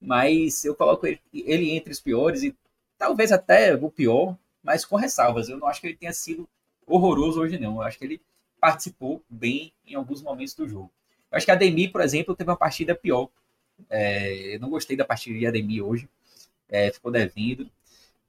[0.00, 2.54] Mas eu coloco ele, ele, entre os piores e
[2.98, 5.48] talvez até o pior, mas com ressalvas.
[5.48, 6.48] Eu não acho que ele tenha sido
[6.86, 7.76] horroroso hoje, não.
[7.76, 8.20] Eu acho que ele
[8.60, 10.90] participou bem em alguns momentos do jogo.
[11.30, 13.28] Eu acho que a Ademir, por exemplo, teve uma partida pior.
[13.90, 16.08] É, eu não gostei da partida de Ademir hoje.
[16.68, 17.68] É, ficou devendo.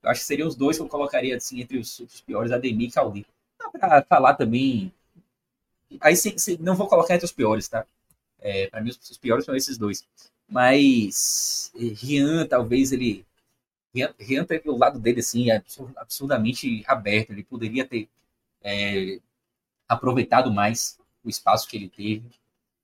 [0.03, 2.89] Eu acho que seriam os dois que eu colocaria assim, entre os, os piores, Ademir
[2.89, 3.25] e Caldi.
[3.59, 4.93] Dá para falar também
[6.01, 7.85] Aí sim, sim, não vou colocar entre os piores, tá?
[8.39, 10.05] É, para mim, os, os piores são esses dois.
[10.47, 13.25] Mas Rian, talvez ele.
[14.19, 15.47] Rian, teve o lado dele assim,
[15.95, 17.31] absurdamente aberto.
[17.31, 18.09] Ele poderia ter
[18.63, 19.19] é,
[19.87, 22.23] aproveitado mais o espaço que ele teve.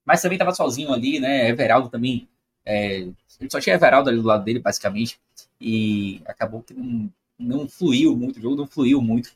[0.05, 1.49] Mas também estava sozinho ali, né?
[1.49, 2.27] Everaldo também.
[2.65, 5.19] É, ele só tinha Everaldo ali do lado dele, basicamente.
[5.59, 9.31] E acabou que não, não fluiu muito, o jogo não fluiu muito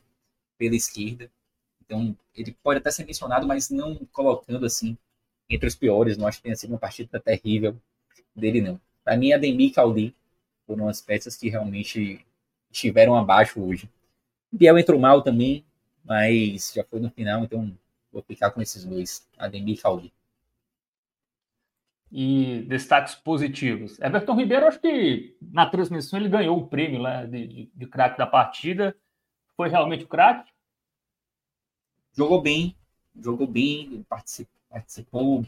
[0.58, 1.30] pela esquerda.
[1.84, 4.96] Então, ele pode até ser mencionado, mas não colocando assim
[5.48, 6.16] entre os piores.
[6.16, 7.76] Não acho que tenha sido uma partida terrível
[8.34, 8.80] dele, não.
[9.04, 10.14] Para mim, Ademir e Cauli
[10.66, 12.24] foram as peças que realmente
[12.70, 13.88] estiveram abaixo hoje.
[14.50, 15.64] Biel entrou mal também,
[16.04, 17.76] mas já foi no final, então
[18.12, 20.12] vou ficar com esses dois, Ademir e Cauli.
[22.10, 23.98] E destaques positivos.
[24.00, 28.16] Everton Ribeiro, acho que na transmissão ele ganhou o prêmio né, de, de, de craque
[28.16, 28.96] da partida.
[29.56, 30.50] Foi realmente o craque?
[32.16, 32.74] jogou bem,
[33.14, 34.04] jogou bem,
[34.70, 35.44] participou,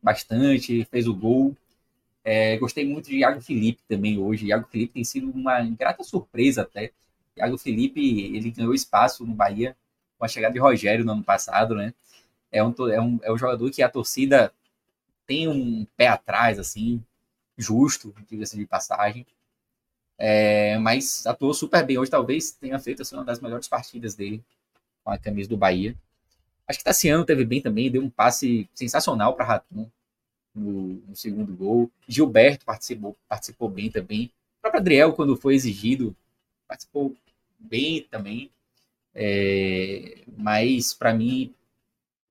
[0.00, 1.56] bastante, fez o gol.
[2.24, 4.46] É, gostei muito de Iago Felipe também hoje.
[4.46, 6.90] Iago Felipe tem sido uma grata surpresa até.
[7.36, 8.00] Iago Felipe,
[8.34, 9.76] ele ganhou espaço no Bahia
[10.18, 11.92] com a chegada de Rogério no ano passado, né?
[12.50, 14.52] É um, é um, é um jogador que a torcida
[15.26, 17.02] tem um pé atrás, assim,
[17.58, 19.26] justo, diga-se de passagem.
[20.16, 21.98] É, mas atuou super bem.
[21.98, 24.42] Hoje talvez tenha feito assim, uma das melhores partidas dele
[25.02, 25.94] com a camisa do Bahia.
[26.66, 29.90] Acho que Tassiano teve bem também, deu um passe sensacional para Ratum
[30.54, 31.90] no, no, segundo gol.
[32.08, 34.32] Gilberto participou, participou bem também.
[34.58, 36.16] O próprio Adriel, quando foi exigido,
[36.66, 37.14] participou
[37.58, 38.50] bem também.
[39.14, 41.54] É, mas, para mim,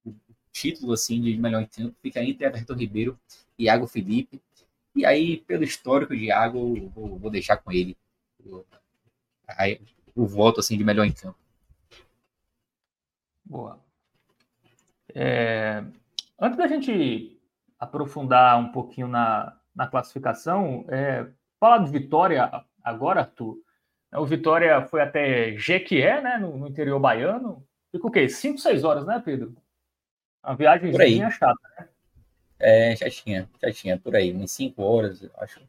[0.05, 0.13] o
[0.51, 3.19] título assim de melhor em campo fica entre Everton Ribeiro
[3.57, 4.41] e Iago Felipe.
[4.95, 7.97] E aí, pelo histórico de Iago, vou, vou deixar com ele
[8.45, 8.63] o,
[10.15, 11.37] o voto assim, de melhor em campo.
[13.45, 13.79] Boa.
[15.13, 15.83] É,
[16.39, 17.32] antes da gente
[17.83, 21.27] aprofundar um pouquinho na, na classificação, é,
[21.59, 22.49] falar de Vitória
[22.83, 23.57] agora, Arthur.
[24.15, 27.65] O Vitória foi até Jequié, né, no, no interior baiano.
[27.91, 28.29] Fica o quê?
[28.29, 29.55] 5, 6 horas, né, Pedro?
[30.43, 30.93] Uma viagem
[31.31, 31.87] chata, né?
[32.59, 35.61] É, já tinha, já tinha, por aí, umas 5 horas, eu acho.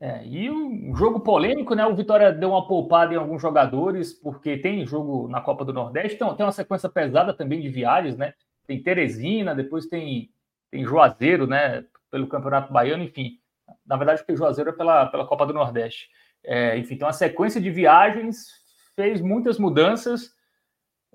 [0.00, 1.84] É, e um jogo polêmico, né?
[1.84, 6.14] O Vitória deu uma poupada em alguns jogadores, porque tem jogo na Copa do Nordeste,
[6.14, 8.32] então tem uma sequência pesada também de viagens, né?
[8.66, 10.30] Tem Teresina, depois tem,
[10.72, 11.84] tem Juazeiro, né?
[12.10, 13.38] Pelo Campeonato Baiano, enfim.
[13.86, 16.08] Na verdade, porque Juazeiro é pela, pela Copa do Nordeste.
[16.42, 18.48] É, enfim, tem uma sequência de viagens,
[18.96, 20.32] fez muitas mudanças.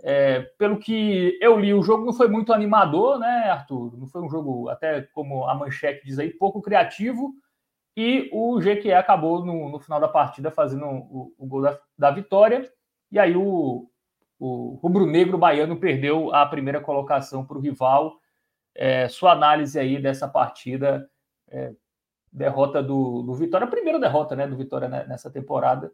[0.02, 3.98] É, pelo que eu li, o jogo não foi muito animador, né, Arthur?
[3.98, 7.34] Não foi um jogo, até como a manchete diz aí, pouco criativo
[7.98, 12.12] e o Jequié acabou no, no, final da partida fazendo o, o gol da, da,
[12.12, 12.72] vitória.
[13.12, 13.90] E aí o,
[14.40, 18.20] o rubro-negro baiano perdeu a primeira colocação para o rival.
[18.78, 21.10] É, sua análise aí dessa partida,
[21.50, 21.74] é,
[22.32, 25.92] derrota do, do Vitória, a primeira derrota né, do Vitória nessa temporada.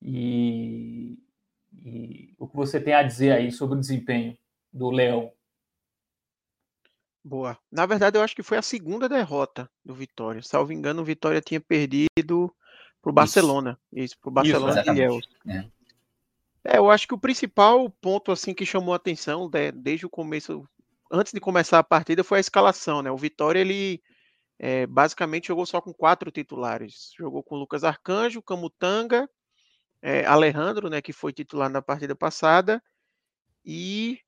[0.00, 1.18] E,
[1.84, 4.36] e o que você tem a dizer aí sobre o desempenho
[4.72, 5.32] do Leão?
[7.22, 7.56] Boa.
[7.72, 10.42] Na verdade, eu acho que foi a segunda derrota do Vitória.
[10.42, 12.54] Salvo engano, o Vitória tinha perdido
[13.00, 13.78] para o Barcelona.
[13.90, 15.28] Isso, para o Barcelona Isso, de Ilhéus.
[15.46, 15.64] É.
[16.64, 16.78] é.
[16.78, 20.68] eu acho que o principal ponto assim que chamou a atenção de, desde o começo,
[21.14, 23.02] antes de começar a partida, foi a escalação.
[23.02, 23.10] Né?
[23.10, 24.02] O Vitória, ele
[24.58, 27.12] é, basicamente jogou só com quatro titulares.
[27.16, 29.28] Jogou com Lucas Arcanjo, Camutanga,
[30.02, 32.82] é, Alejandro, né, que foi titular na partida passada,
[33.64, 34.20] e.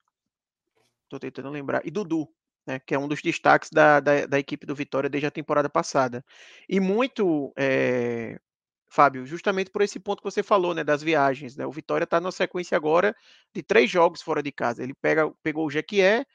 [1.05, 1.83] Estou tentando lembrar.
[1.85, 2.29] E Dudu,
[2.67, 5.69] né, que é um dos destaques da, da, da, equipe do Vitória desde a temporada
[5.69, 6.25] passada.
[6.69, 8.41] E muito, é,
[8.89, 11.57] Fábio, justamente por esse ponto que você falou, né, das viagens.
[11.57, 13.15] Né, o Vitória está na sequência agora
[13.55, 14.83] de três jogos fora de casa.
[14.83, 16.27] Ele pega, pegou o Jequié,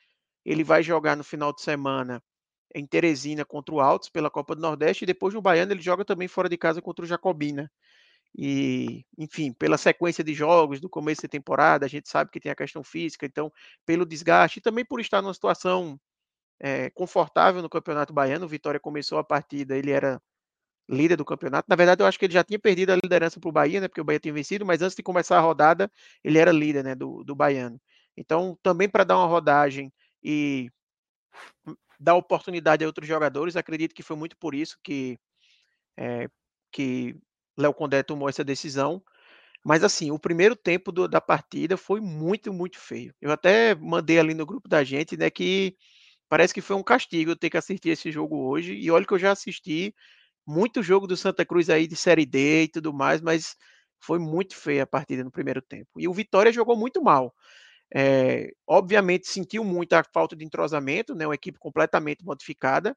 [0.46, 2.22] ele vai jogar no final de semana
[2.74, 6.06] em Teresina contra o Altos pela Copa do Nordeste e depois no Baiano ele joga
[6.06, 7.70] também fora de casa contra o Jacobina.
[8.38, 12.52] E, enfim, pela sequência de jogos do começo da temporada, a gente sabe que tem
[12.52, 13.52] a questão física, então,
[13.86, 16.00] pelo desgaste e também por estar numa situação
[16.60, 18.46] é, confortável no Campeonato Baiano.
[18.46, 20.22] O Vitória começou a partida, ele era
[20.90, 21.68] líder do campeonato.
[21.70, 23.88] Na verdade, eu acho que ele já tinha perdido a liderança para o Bahia, né?
[23.88, 25.92] Porque o Bahia tinha vencido, mas antes de começar a rodada,
[26.24, 27.80] ele era líder né, do, do Baiano.
[28.18, 29.92] Então, também para dar uma rodagem
[30.24, 30.70] e
[32.00, 35.18] dar oportunidade a outros jogadores, acredito que foi muito por isso que,
[35.98, 36.28] é,
[36.72, 37.16] que
[37.58, 39.04] Léo Condé tomou essa decisão.
[39.64, 43.14] Mas assim, o primeiro tempo do, da partida foi muito, muito feio.
[43.22, 45.76] Eu até mandei ali no grupo da gente, né, que
[46.30, 48.74] parece que foi um castigo eu ter que assistir esse jogo hoje.
[48.76, 49.96] E olha que eu já assisti
[50.48, 53.56] muito jogo do Santa Cruz aí de Série D e tudo mais, mas
[54.00, 55.90] foi muito feia a partida no primeiro tempo.
[56.00, 57.34] E o Vitória jogou muito mal.
[57.94, 62.96] É, obviamente sentiu muito a falta de entrosamento, né, uma equipe completamente modificada,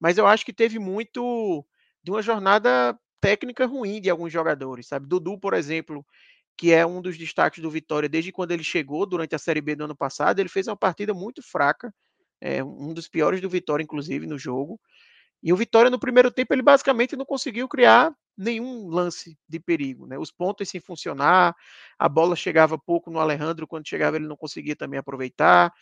[0.00, 1.64] mas eu acho que teve muito
[2.04, 5.06] de uma jornada técnica ruim de alguns jogadores, sabe?
[5.08, 6.04] Dudu, por exemplo,
[6.58, 9.76] que é um dos destaques do Vitória desde quando ele chegou durante a Série B
[9.76, 11.92] do ano passado, ele fez uma partida muito fraca,
[12.40, 14.80] é, um dos piores do Vitória, inclusive, no jogo.
[15.42, 20.06] E o Vitória, no primeiro tempo, ele basicamente não conseguiu criar nenhum lance de perigo.
[20.06, 20.16] Né?
[20.18, 21.54] Os pontos sem funcionar,
[21.98, 25.72] a bola chegava pouco no Alejandro, quando chegava ele não conseguia também aproveitar.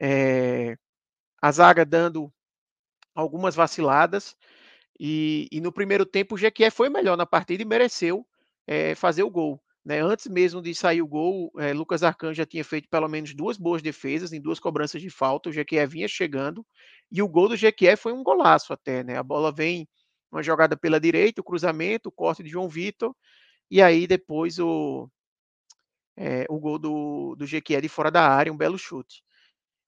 [0.00, 0.76] É,
[1.40, 2.32] a zaga dando
[3.14, 4.36] algumas vaciladas.
[4.98, 8.26] E, e, no primeiro tempo o Jequié foi melhor na partida e mereceu
[8.66, 9.60] é, fazer o gol.
[9.84, 10.00] Né?
[10.00, 13.58] Antes mesmo de sair o gol, é, Lucas Arcanjo já tinha feito pelo menos duas
[13.58, 15.50] boas defesas em duas cobranças de falta.
[15.50, 16.66] O Jequié vinha chegando
[17.10, 19.04] e o gol do Jequié foi um golaço até.
[19.04, 19.16] Né?
[19.16, 19.88] A bola vem
[20.32, 23.14] uma jogada pela direita, o cruzamento, o corte de João Vitor
[23.70, 25.08] e aí depois o,
[26.16, 29.22] é, o gol do, do Jequié de fora da área, um belo chute.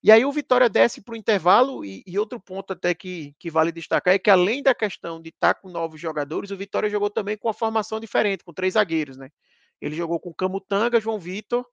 [0.03, 3.51] E aí o Vitória desce para o intervalo, e, e, outro ponto até que, que
[3.51, 6.89] vale destacar é que além da questão de estar tá com novos jogadores, o Vitória
[6.89, 9.31] jogou também com uma formação diferente, com três zagueiros, né?
[9.81, 11.66] Ele jogou com Camutanga, João Vitor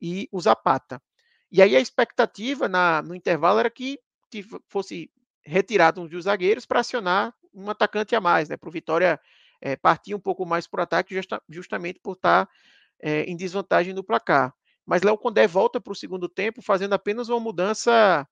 [0.00, 1.02] e o Zapata.
[1.50, 3.98] E aí a expectativa na, no intervalo era que,
[4.30, 5.10] que fosse
[5.44, 8.56] retirado um dos zagueiros para acionar um atacante a mais, né?
[8.56, 9.20] Para o Vitória
[9.60, 12.52] é, partir um pouco mais para o ataque, justa, justamente por estar tá,
[13.00, 14.54] é, em desvantagem no placar.
[14.86, 18.26] Mas Léo Condé volta para o segundo tempo, fazendo apenas uma mudança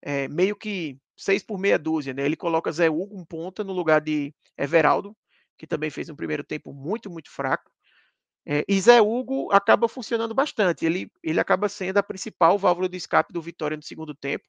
[0.00, 2.24] é, meio que seis por meia dúzia, né?
[2.24, 5.16] Ele coloca Zé Hugo um ponta no lugar de Everaldo,
[5.56, 7.70] que também fez um primeiro tempo muito, muito fraco.
[8.44, 10.84] É, e Zé Hugo acaba funcionando bastante.
[10.84, 14.48] Ele, ele acaba sendo a principal válvula de escape do Vitória no segundo tempo.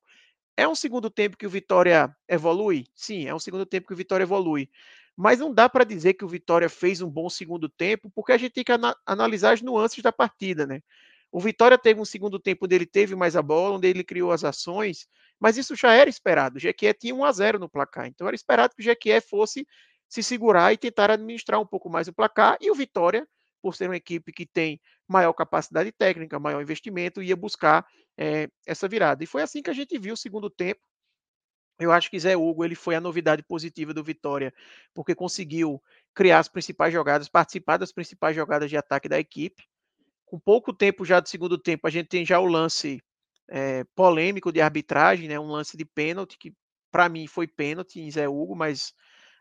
[0.58, 2.86] É um segundo tempo que o Vitória evolui?
[2.96, 4.70] Sim, é um segundo tempo que o Vitória evolui.
[5.16, 8.38] Mas não dá para dizer que o Vitória fez um bom segundo tempo, porque a
[8.38, 10.82] gente tem que ana analisar as nuances da partida, né?
[11.32, 14.32] O Vitória teve um segundo tempo onde ele teve mais a bola, onde ele criou
[14.32, 15.08] as ações,
[15.40, 16.58] mas isso já era esperado.
[16.58, 19.68] O Jequié tinha 1 a 0 no placar, então era esperado que o Jequié fosse
[20.08, 23.28] se segurar e tentar administrar um pouco mais o placar, e o Vitória,
[23.64, 27.88] por ser uma equipe que tem maior capacidade técnica, maior investimento, ia buscar
[28.18, 29.24] é, essa virada.
[29.24, 30.82] E foi assim que a gente viu o segundo tempo.
[31.80, 34.54] Eu acho que Zé Hugo ele foi a novidade positiva do Vitória,
[34.94, 35.82] porque conseguiu
[36.14, 39.64] criar as principais jogadas, participar das principais jogadas de ataque da equipe.
[40.26, 43.02] Com pouco tempo já do segundo tempo, a gente tem já o lance
[43.50, 45.40] é, polêmico de arbitragem, né?
[45.40, 46.54] um lance de pênalti, que
[46.92, 48.94] para mim foi pênalti em Zé Hugo, mas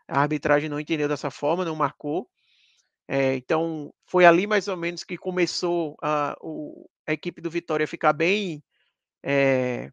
[0.07, 2.29] a arbitragem não entendeu dessa forma, não marcou.
[3.07, 7.83] É, então, foi ali mais ou menos que começou a, o, a equipe do Vitória
[7.83, 8.63] a ficar bem
[9.23, 9.91] é,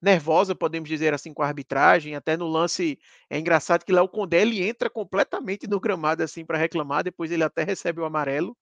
[0.00, 2.14] nervosa, podemos dizer assim, com a arbitragem.
[2.14, 2.98] Até no lance
[3.30, 7.44] é engraçado que Léo Condé ele entra completamente no gramado assim para reclamar, depois ele
[7.44, 8.56] até recebe o amarelo.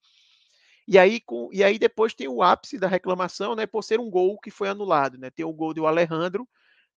[0.89, 4.11] E aí, com, e aí depois tem o ápice da reclamação, né, por ser um
[4.11, 5.31] gol que foi anulado, né?
[5.31, 6.49] Tem o gol do Alejandro,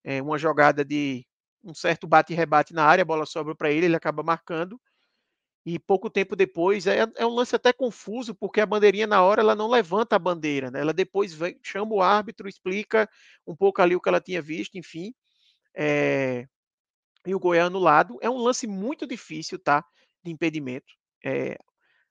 [0.03, 1.25] é, uma jogada de
[1.63, 4.79] um certo bate e rebate na área, a bola sobra para ele, ele acaba marcando
[5.65, 9.41] e pouco tempo depois é, é, um lance até confuso porque a bandeirinha na hora
[9.41, 10.81] ela não levanta a bandeira, né?
[10.81, 13.09] Ela depois vem, chama o árbitro, explica
[13.47, 15.13] um pouco ali o que ela tinha visto, enfim,
[15.75, 16.45] é,
[17.25, 18.17] e o gol é anulado.
[18.21, 19.83] É um lance muito difícil, tá?
[20.23, 20.93] De impedimento.
[21.23, 21.57] É,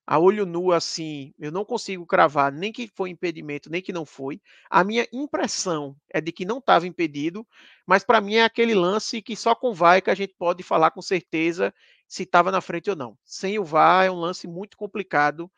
[0.07, 4.05] a olho nu, assim, eu não consigo cravar nem que foi impedimento, nem que não
[4.05, 4.41] foi.
[4.69, 7.47] A minha impressão é de que não estava impedido,
[7.87, 10.91] mas para mim é aquele lance que só com VAR que a gente pode falar
[10.91, 11.73] com certeza
[12.09, 13.17] se estava na frente ou não.
[13.25, 15.51] Sem o VAR é um lance muito complicado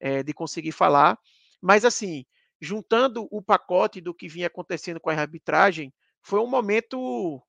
[0.00, 1.18] é, de conseguir falar.
[1.60, 2.24] Mas assim,
[2.60, 7.40] juntando o pacote do que vinha acontecendo com a arbitragem, foi um momento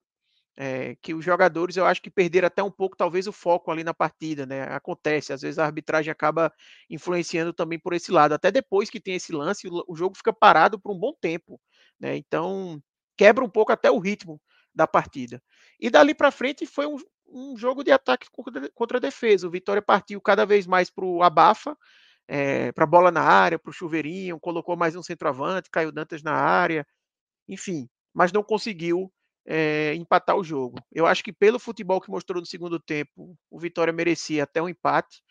[0.55, 3.83] é, que os jogadores eu acho que perderam até um pouco talvez o foco ali
[3.83, 4.63] na partida, né?
[4.63, 6.53] Acontece, às vezes a arbitragem acaba
[6.89, 8.33] influenciando também por esse lado.
[8.33, 11.59] Até depois que tem esse lance, o, jogo fica parado por um bom tempo,
[11.99, 12.15] né?
[12.15, 12.81] Então
[13.17, 14.39] quebra um pouco até o ritmo
[14.73, 15.41] da partida.
[15.79, 16.97] E dali para frente foi um,
[17.27, 18.27] um, jogo de ataque
[18.73, 19.47] contra, defesa.
[19.47, 21.77] O Vitória partiu cada vez mais para o abafa,
[22.27, 26.23] é, para a bola na área, para o chuveirinho, colocou mais um centroavante, caiu Dantas
[26.23, 26.85] na área,
[27.47, 29.11] enfim, mas não conseguiu
[29.45, 30.79] é, empatar o jogo.
[30.91, 34.69] Eu acho que pelo futebol que mostrou no segundo tempo, o Vitória merecia até um
[34.69, 35.21] empate,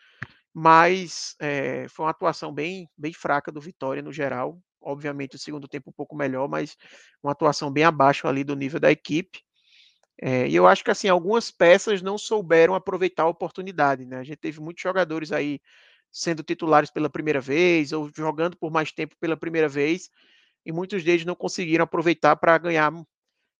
[0.53, 4.59] mas é, foi uma atuação bem, bem fraca do Vitória no geral.
[4.81, 6.77] Obviamente o segundo tempo um pouco melhor, mas
[7.23, 9.41] uma atuação bem abaixo ali do nível da equipe.
[10.21, 14.05] É, e eu acho que assim algumas peças não souberam aproveitar a oportunidade.
[14.05, 14.19] Né?
[14.19, 15.61] A gente teve muitos jogadores aí
[16.11, 20.11] sendo titulares pela primeira vez ou jogando por mais tempo pela primeira vez
[20.65, 22.93] e muitos deles não conseguiram aproveitar para ganhar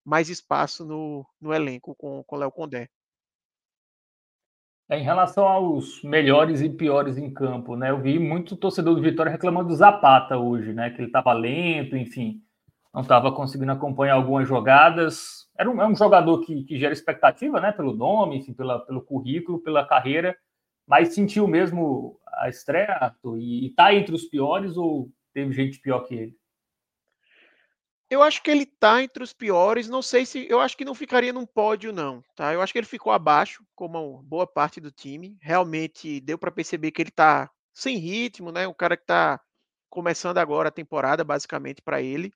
[0.05, 2.89] mais espaço no, no elenco com o Léo Condé.
[4.91, 7.91] É, em relação aos melhores e piores em campo, né?
[7.91, 10.91] Eu vi muito torcedor do Vitória reclamando do Zapata hoje, né?
[10.91, 12.43] Que ele estava lento, enfim,
[12.93, 15.49] não estava conseguindo acompanhar algumas jogadas.
[15.59, 17.73] Era um, é um jogador que, que gera expectativa, né?
[17.73, 20.37] Pelo nome, enfim, pela, pelo currículo, pela carreira,
[20.87, 26.01] mas sentiu mesmo a estreia, Arthur, e está entre os piores ou teve gente pior
[26.01, 26.42] que ele?
[28.13, 29.89] Eu acho que ele tá entre os piores.
[29.89, 30.47] Não sei se.
[30.47, 32.23] Eu acho que não ficaria num pódio, não.
[32.37, 32.53] Tá?
[32.53, 35.39] Eu acho que ele ficou abaixo, como boa parte do time.
[35.41, 38.67] Realmente deu para perceber que ele tá sem ritmo, né?
[38.67, 39.41] O cara que tá
[39.89, 42.31] começando agora a temporada, basicamente, para ele.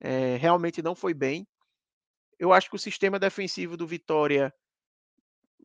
[0.00, 1.46] É, realmente não foi bem.
[2.38, 4.50] Eu acho que o sistema defensivo do Vitória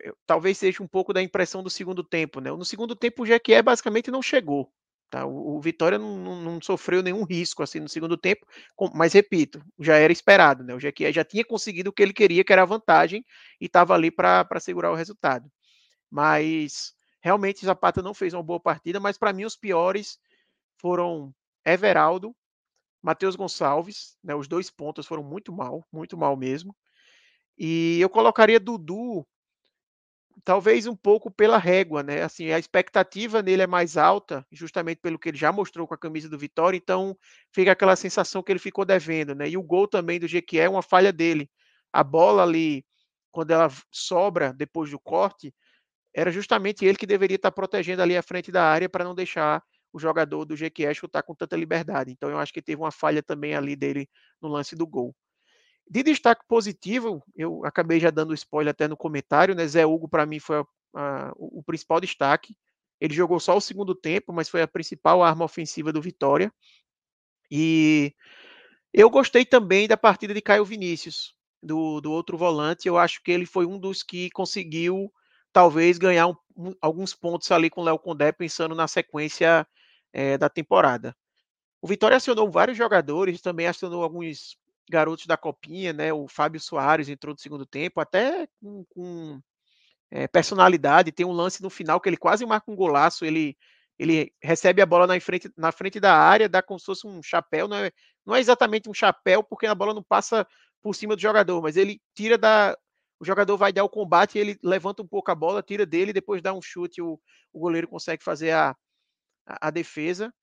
[0.02, 2.52] eu, talvez seja um pouco da impressão do segundo tempo, né?
[2.52, 4.70] No segundo tempo, o Jequié basicamente não chegou.
[5.14, 5.28] Tá?
[5.28, 8.48] O, o Vitória não, não, não, sofreu nenhum risco assim no segundo tempo,
[8.96, 10.74] mas repito, já era esperado, né?
[10.74, 13.24] O Jequié já tinha conseguido o que ele queria, que era a vantagem,
[13.62, 15.48] e estava ali para segurar o resultado.
[16.10, 20.18] Mas realmente Zapata não fez uma boa partida, mas para mim os piores
[20.82, 21.32] foram
[21.64, 22.36] Everaldo,
[23.00, 24.34] Matheus Gonçalves, né?
[24.34, 26.76] Os dois pontos foram muito mal, muito mal mesmo.
[27.56, 29.24] E eu colocaria Dudu
[30.44, 32.24] talvez um pouco pela régua, né?
[32.24, 35.98] Assim, a expectativa nele é mais alta, justamente pelo que ele já mostrou com a
[35.98, 37.18] camisa do Vitória, então
[37.54, 39.50] fica aquela sensação que ele ficou devendo, né?
[39.50, 41.50] E o gol também do Jequié é uma falha dele.
[41.92, 42.86] A bola ali,
[43.32, 45.54] quando ela sobra depois do corte,
[46.14, 49.64] era justamente ele que deveria estar protegendo ali a frente da área para não deixar
[49.94, 52.12] o jogador do Jequié chutar com tanta liberdade.
[52.12, 54.10] Então eu acho que teve uma falha também ali dele
[54.42, 55.16] no lance do gol.
[55.90, 59.68] De destaque positivo, eu acabei já dando spoiler até no comentário, né?
[59.68, 60.66] Zé Hugo, para mim, foi a,
[60.96, 62.56] a, o principal destaque.
[63.00, 66.52] Ele jogou só o segundo tempo, mas foi a principal arma ofensiva do Vitória.
[67.52, 68.14] E
[68.94, 71.36] eu gostei também da partida de Caio Vinícius.
[71.62, 72.88] do, do outro volante.
[72.88, 75.12] Eu acho que ele foi um dos que conseguiu,
[75.54, 79.66] talvez, ganhar um, um, alguns pontos ali com o Léo Condé, pensando na sequência
[80.14, 81.16] é, da temporada.
[81.82, 84.58] O Vitória acionou vários jogadores, também acionou alguns
[84.90, 86.14] garotos da Copinha, né?
[86.14, 89.42] O Fábio Soares entrou no segundo tempo, até com, com
[90.12, 91.12] é, personalidade.
[91.12, 93.26] Tem um lance no final que ele quase marca um golaço.
[93.26, 93.58] Ele,
[93.98, 97.22] ele recebe a bola na frente, na frente da área, dá como se fosse um
[97.24, 97.68] chapéu.
[97.68, 97.92] Não é,
[98.26, 100.48] não é exatamente um chapéu, porque a bola não passa
[100.82, 102.78] por cima do jogador, mas ele tira da.
[103.20, 106.42] O jogador vai dar o combate, ele levanta um pouco a bola, tira dele, depois
[106.42, 107.18] dá um chute, o,
[107.54, 108.76] o goleiro consegue fazer a,
[109.48, 110.34] a, a defesa.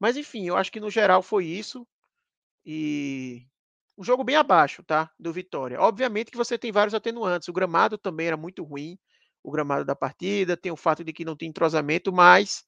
[0.00, 1.86] Mas enfim, eu acho que no geral foi isso.
[2.64, 3.46] E
[4.00, 5.10] um jogo bem abaixo, tá?
[5.18, 5.78] Do Vitória.
[5.78, 7.48] Obviamente que você tem vários atenuantes.
[7.48, 8.98] O gramado também era muito ruim,
[9.42, 10.56] o gramado da partida.
[10.56, 12.64] Tem o fato de que não tem entrosamento, mas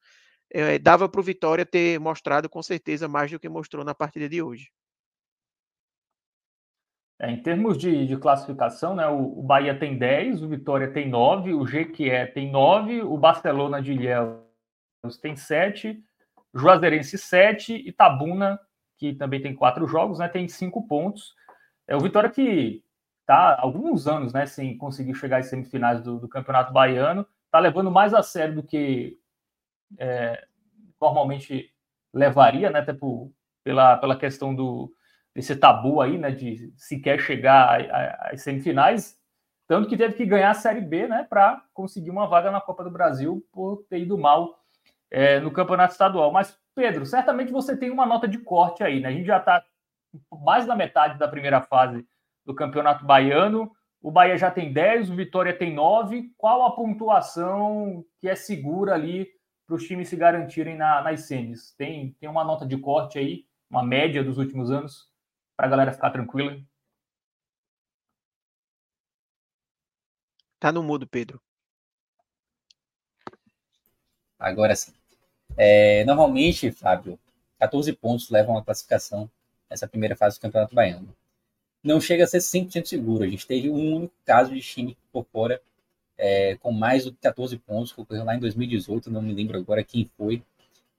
[0.53, 4.29] é, dava para o Vitória ter mostrado com certeza mais do que mostrou na partida
[4.29, 4.71] de hoje.
[7.19, 11.09] É, em termos de, de classificação, né, o, o, Bahia tem 10, o Vitória tem
[11.09, 14.37] 9, o Jequié tem 9, o Barcelona de Ilhéus
[15.23, 15.99] tem 7,
[16.55, 18.61] Juazeirense 7, Itabuna
[19.03, 21.35] que também tem quatro jogos, né, tem cinco pontos.
[21.89, 22.85] É o Vitória que
[23.27, 27.91] há alguns anos né, sem conseguir chegar às semifinais do, do Campeonato Baiano, está levando
[27.91, 29.19] mais a sério do que
[29.99, 30.47] é,
[31.01, 31.75] normalmente
[32.15, 33.33] levaria, né, até por,
[33.65, 34.95] pela, pela questão do,
[35.35, 37.81] desse tabu aí, né, de sequer chegar
[38.31, 39.19] às semifinais,
[39.67, 42.85] tanto que teve que ganhar a Série B, né, para conseguir uma vaga na Copa
[42.85, 44.62] do Brasil por ter ido mal
[45.13, 46.33] é, no Campeonato Estadual.
[46.33, 49.11] Mas Pedro, certamente você tem uma nota de corte aí, né?
[49.11, 49.63] A gente já está
[50.43, 52.07] mais da metade da primeira fase
[52.47, 53.71] do Campeonato Baiano.
[54.01, 56.33] O Bahia já tem 10, o Vitória tem 9.
[56.37, 59.29] Qual a pontuação que é segura ali
[59.67, 61.75] para os times se garantirem na, nas semis?
[61.77, 65.11] Tem, tem uma nota de corte aí, uma média dos últimos anos,
[65.55, 66.59] para a galera ficar tranquila?
[70.59, 71.41] Tá no mudo, Pedro.
[74.39, 75.02] Agora sim.
[75.57, 77.19] É, normalmente, Fábio,
[77.59, 79.31] 14 pontos levam a classificação
[79.71, 81.15] nessa primeira fase do Campeonato Baiano.
[81.83, 83.25] Não chega a ser 100% seguro.
[83.25, 85.61] A gente teve um único caso de time por fora
[86.23, 89.59] é, com mais do que 14 pontos, que ocorreu lá em 2018, não me lembro
[89.59, 90.41] agora quem foi,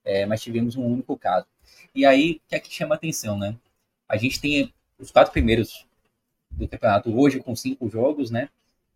[0.03, 1.47] é, mas tivemos um único caso.
[1.95, 3.55] E aí, o que é que chama atenção, né?
[4.07, 5.87] A gente tem os quatro primeiros
[6.51, 8.49] do campeonato hoje com cinco jogos, né?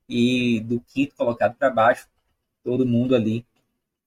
[0.10, 2.10] E do quinto colocado para baixo,
[2.62, 3.46] todo mundo ali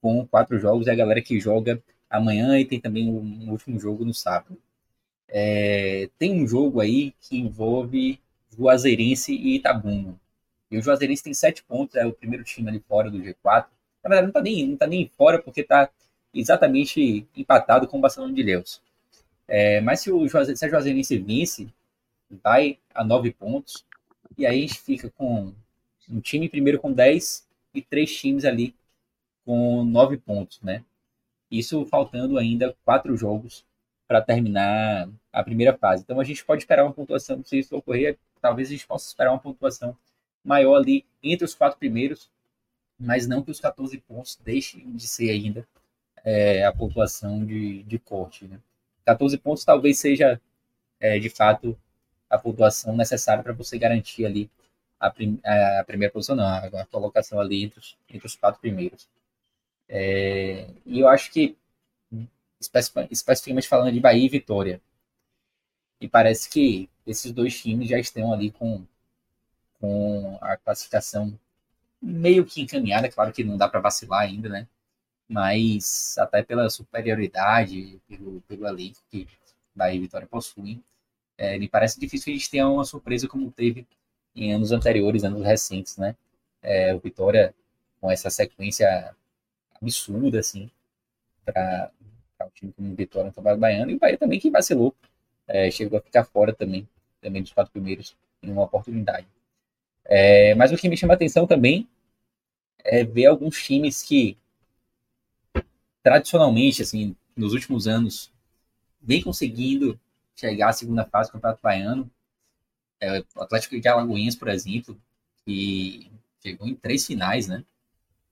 [0.01, 4.05] com quatro jogos, é a galera que joga amanhã e tem também um último jogo
[4.05, 4.59] no sábado.
[5.29, 8.19] É, tem um jogo aí que envolve
[8.57, 10.19] Juazeirense e Itabuna.
[10.71, 13.67] E o Juazeirense tem sete pontos, é o primeiro time ali fora do G4.
[14.03, 15.91] Na verdade, não está nem, não tá nem fora porque está
[16.35, 18.81] exatamente empatado com o Barcelona de Leus.
[19.47, 21.69] É, mas se, o se a Juazeirense vence,
[22.43, 23.85] vai a nove pontos.
[24.39, 25.53] E aí a gente fica com
[26.09, 28.75] um time primeiro com 10 e três times ali
[29.51, 30.85] com nove pontos, né?
[31.51, 33.67] Isso faltando ainda quatro jogos
[34.07, 36.05] para terminar a primeira fase.
[36.05, 39.33] Então a gente pode esperar uma pontuação, se isso ocorrer, talvez a gente possa esperar
[39.33, 39.97] uma pontuação
[40.45, 42.31] maior ali entre os quatro primeiros,
[42.97, 45.67] mas não que os 14 pontos deixem de ser ainda
[46.23, 48.45] é, a pontuação de, de corte.
[48.45, 48.61] Né?
[49.05, 50.41] 14 pontos talvez seja,
[51.01, 51.77] é, de fato,
[52.29, 54.49] a pontuação necessária para você garantir ali
[55.01, 59.09] a, prim a, primeira posição, não, a, colocação ali entre os, entre os quatro primeiros.
[59.93, 61.57] É, e eu acho que,
[62.61, 64.81] especificamente falando de Bahia e Vitória,
[66.01, 68.87] e parece que esses dois times já estão ali com,
[69.81, 71.39] com a classificação
[72.01, 73.11] meio que encaminhada.
[73.11, 74.69] Claro que não dá para vacilar ainda, né?
[75.29, 79.29] Mas até pela superioridade, pelo, pelo elenco que
[79.75, 80.83] Bahia e Vitória possuem,
[81.37, 83.87] é, me parece difícil a gente ter uma surpresa como teve
[84.35, 86.17] em anos anteriores, anos recentes, né?
[86.63, 87.55] É, o Vitória,
[88.01, 89.15] com essa sequência
[89.81, 90.71] absurda, assim,
[91.45, 91.91] para
[92.41, 93.91] o time como Vitória no Campeonato Baiano.
[93.91, 94.95] E o Bahia também que vacilou,
[95.47, 96.89] é, chegou a ficar fora também,
[97.21, 99.27] também dos quatro primeiros, em uma oportunidade.
[100.05, 101.89] É, mas o que me chama atenção também
[102.85, 104.37] é ver alguns times que,
[106.03, 108.33] tradicionalmente, assim, nos últimos anos,
[109.01, 109.99] vem conseguindo
[110.37, 112.11] chegar à segunda fase do Campeonato Baiano.
[113.01, 115.01] É, o Atlético de Alagoinhas, por exemplo,
[115.45, 116.11] que
[116.43, 117.65] chegou em três finais, né?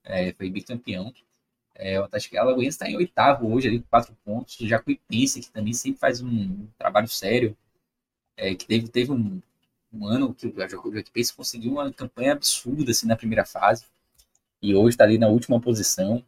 [0.05, 1.13] É, foi bicampeão.
[1.79, 4.59] É, o Atlético Alagoense está em oitavo hoje, ali com quatro pontos.
[4.61, 7.57] O Jacuipense, que também sempre faz um trabalho sério,
[8.37, 9.41] é, que teve, teve um,
[9.93, 13.87] um, ano que o Jacuipense conseguiu uma campanha absurda assim, na primeira fase.
[14.61, 16.25] E hoje está ali na última posição.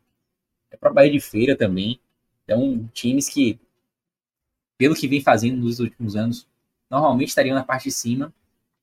[0.71, 2.01] É para Bahia de Feira também.
[2.45, 3.59] Então, times que,
[4.79, 6.47] pelo que vem fazendo nos últimos anos,
[6.89, 8.33] normalmente estariam na parte de cima.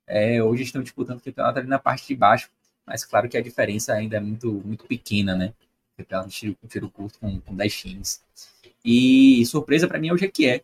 [0.08, 2.50] é, hoje estão disputando o campeonato ali na parte de baixo,
[2.86, 5.54] mas claro que a diferença ainda é muito, muito pequena, né?
[5.98, 8.24] O campeonato de tiro, tiro curto com, com 10 times.
[8.86, 10.64] E surpresa para mim é o Jequié.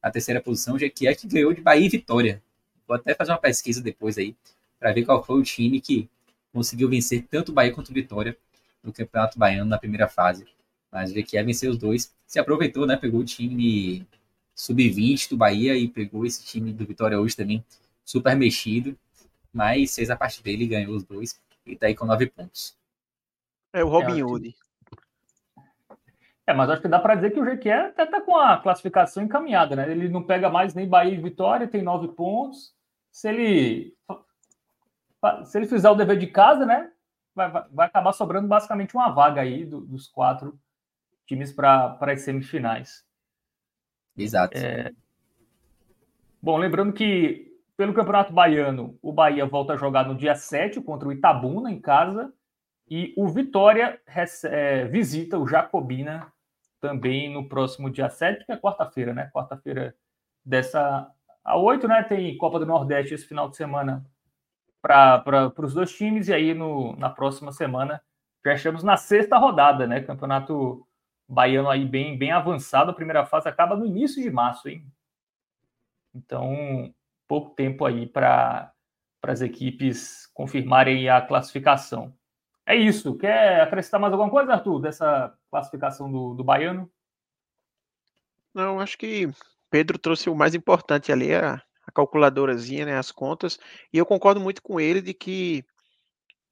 [0.00, 2.40] A terceira posição, o Jequié que ganhou de Bahia e Vitória.
[2.86, 4.36] Vou até fazer uma pesquisa depois aí,
[4.78, 6.08] para ver qual foi o time que
[6.52, 8.36] conseguiu vencer tanto o Bahia quanto o Vitória
[8.82, 10.46] no Campeonato Baiano na primeira fase.
[10.90, 12.14] Mas o Jequié venceu os dois.
[12.24, 12.96] Se aproveitou, né?
[12.96, 14.06] Pegou o time
[14.54, 17.64] sub-20 do Bahia e pegou esse time do Vitória hoje também,
[18.04, 18.96] super mexido.
[19.52, 22.76] Mas fez a parte dele, ganhou os dois e tá aí com nove pontos.
[23.72, 24.54] É o Robin é, Hood.
[26.50, 29.22] É, mas acho que dá para dizer que o Jequié até tá com a classificação
[29.22, 29.88] encaminhada, né?
[29.88, 32.74] Ele não pega mais nem Bahia e Vitória, tem nove pontos.
[33.12, 33.94] Se ele
[35.44, 36.90] se ele fizer o dever de casa, né?
[37.34, 40.58] Vai, vai, vai acabar sobrando basicamente uma vaga aí do, dos quatro
[41.24, 43.04] times para as semifinais.
[44.18, 44.58] Exato.
[44.58, 44.90] É...
[46.42, 51.06] Bom, lembrando que pelo Campeonato Baiano, o Bahia volta a jogar no dia 7 contra
[51.06, 52.32] o Itabuna em casa
[52.88, 54.00] e o Vitória
[54.44, 56.32] é, visita o Jacobina
[56.80, 59.30] também no próximo dia 7, que é quarta-feira, né?
[59.32, 59.94] Quarta-feira
[60.44, 61.10] dessa
[61.44, 62.02] a 8, né?
[62.02, 64.04] Tem Copa do Nordeste esse final de semana
[64.82, 68.02] para os dois times, e aí no, na próxima semana
[68.44, 70.00] já estamos na sexta rodada, né?
[70.00, 70.86] Campeonato
[71.28, 72.90] baiano aí bem, bem avançado.
[72.90, 74.86] A primeira fase acaba no início de março, hein?
[76.14, 76.92] Então,
[77.28, 78.72] pouco tempo aí para
[79.22, 82.12] as equipes confirmarem a classificação.
[82.66, 83.16] É isso.
[83.16, 86.90] Quer acrescentar mais alguma coisa, Arthur, dessa classificação do, do baiano?
[88.54, 89.28] Não, acho que
[89.70, 93.58] Pedro trouxe o mais importante ali, a, a calculadorazinha, né, as contas,
[93.92, 95.64] e eu concordo muito com ele de que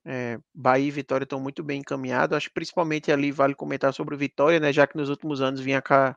[0.05, 2.35] é, Bahia e Vitória estão muito bem encaminhados.
[2.37, 4.73] Acho que principalmente ali vale comentar sobre o Vitória, né?
[4.73, 6.17] Já que nos últimos anos vinha cá,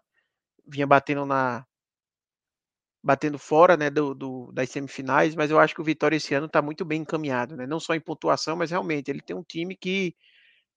[0.66, 1.66] vinha batendo na
[3.04, 6.46] batendo fora, né, do, do, das semifinais, mas eu acho que o Vitória esse ano
[6.46, 7.66] está muito bem encaminhado, né?
[7.66, 10.16] Não só em pontuação, mas realmente ele tem um time que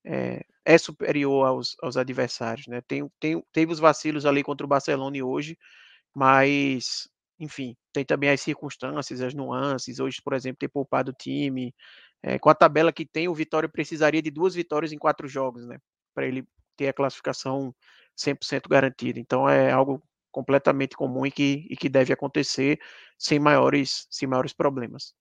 [0.05, 2.81] é, é superior aos, aos, adversários, né?
[2.83, 5.59] Tem, tem, teve os vacilos ali contra o Barcelona hoje,
[6.15, 9.99] mas enfim, tem também as circunstâncias, as nuances.
[10.01, 11.75] Hoje, por exemplo, ter poupado o time,
[12.23, 15.67] é, com a tabela que tem, o Vitória precisaria de duas vitórias em quatro jogos,
[15.67, 15.79] né?
[16.15, 16.45] Para ele
[16.77, 17.75] ter a classificação
[18.17, 19.19] 100% garantida.
[19.19, 22.79] Então é algo completamente comum e que, e que deve acontecer
[23.19, 25.15] sem maiores, sem maiores problemas.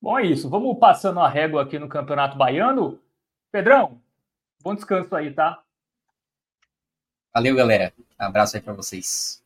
[0.00, 0.48] Bom, é isso.
[0.48, 2.98] Vamos passando a régua aqui no Campeonato Baiano.
[3.52, 4.00] Pedrão,
[4.62, 5.60] bom descanso aí, tá?
[7.34, 7.92] Valeu, galera.
[8.20, 9.44] Um abraço aí para vocês.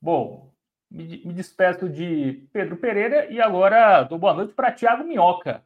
[0.00, 0.52] Bom,
[0.90, 5.64] me, me despeço de Pedro Pereira e agora dou boa noite para Tiago Minhoca.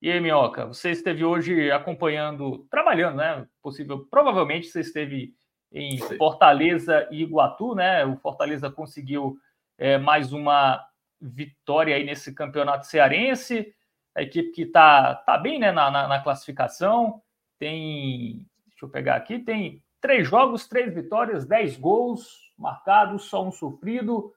[0.00, 3.46] E aí, Minhoca, você esteve hoje acompanhando, trabalhando, né?
[3.60, 5.34] Possível, provavelmente você esteve
[5.70, 8.06] em Fortaleza e Iguatu, né?
[8.06, 9.38] O Fortaleza conseguiu
[9.76, 10.82] é, mais uma
[11.20, 13.74] vitória aí nesse campeonato cearense.
[14.18, 17.22] A equipe que está tá bem né, na, na, na, classificação.
[17.58, 23.52] Tem, deixa eu pegar aqui, tem três jogos, três vitórias, dez gols marcados, só um
[23.52, 24.32] sofrido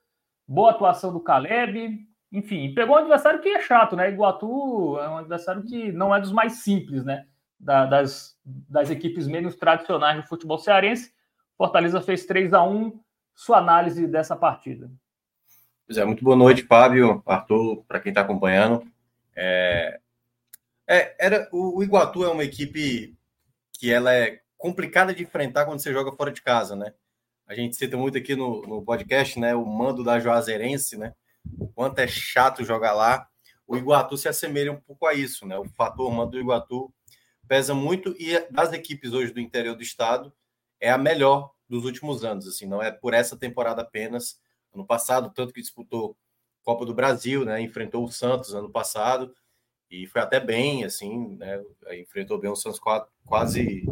[0.48, 2.00] boa atuação do Caleb,
[2.32, 4.10] enfim, pegou um adversário que é chato, né?
[4.10, 7.26] Iguatu é um adversário que não é dos mais simples, né?
[7.60, 11.12] Da, das, das equipes menos tradicionais do futebol cearense.
[11.58, 13.00] Fortaleza fez 3 a 1
[13.34, 14.92] Sua análise dessa partida.
[15.86, 18.86] Pois é, muito boa noite, Fábio, Arthur, para quem está acompanhando.
[19.36, 20.00] É,
[20.88, 23.16] é, era, o, Iguatu é uma equipe
[23.74, 26.94] que ela é complicada de enfrentar quando você joga fora de casa, né?
[27.52, 29.54] a gente cita muito aqui no, no podcast, né?
[29.54, 31.14] O mando da Juazeirense, né?
[31.60, 33.28] O quanto é chato jogar lá.
[33.68, 35.58] O Iguatu se assemelha um pouco a isso, né?
[35.58, 36.94] O fator mando do Iguatu
[37.50, 40.32] pesa muito e das equipes hoje do interior do estado
[40.80, 44.40] é a melhor dos últimos anos, assim, não é por essa temporada apenas.
[44.74, 46.18] Ano passado, tanto que disputou
[46.64, 47.62] Copa do Brasil, né?
[47.62, 49.34] Enfrentou o Santos ano passado
[49.90, 51.62] e foi até bem, assim, né?
[52.00, 52.80] Enfrentou bem o Santos
[53.26, 53.86] quase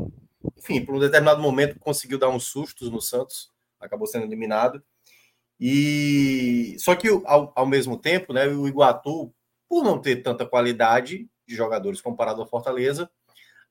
[0.57, 4.83] enfim, por um determinado momento conseguiu dar uns sustos no Santos, acabou sendo eliminado.
[5.59, 9.33] E só que ao, ao mesmo tempo, né, o Iguatu,
[9.67, 13.09] por não ter tanta qualidade de jogadores comparado ao Fortaleza,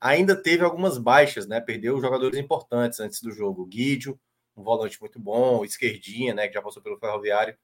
[0.00, 1.60] ainda teve algumas baixas, né?
[1.60, 3.62] Perdeu jogadores importantes antes do jogo.
[3.62, 4.18] O Guidio,
[4.56, 7.56] um volante muito bom, esquerdinha, né, que já passou pelo Ferroviário,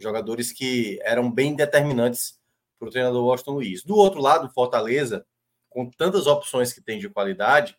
[0.00, 2.38] jogadores que eram bem determinantes
[2.78, 3.84] para o treinador Washington Luiz.
[3.84, 5.26] Do outro lado, Fortaleza,
[5.68, 7.76] com tantas opções que tem de qualidade,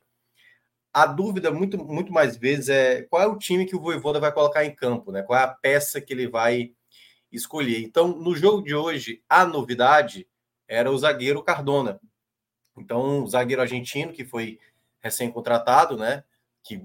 [0.94, 4.32] a dúvida muito, muito mais vezes é qual é o time que o Voivoda vai
[4.32, 5.24] colocar em campo, né?
[5.24, 6.74] Qual é a peça que ele vai
[7.32, 7.82] escolher.
[7.82, 10.28] Então, no jogo de hoje, a novidade
[10.68, 12.00] era o zagueiro Cardona.
[12.78, 14.60] Então, o zagueiro argentino que foi
[15.00, 16.24] recém-contratado, né?
[16.64, 16.84] Que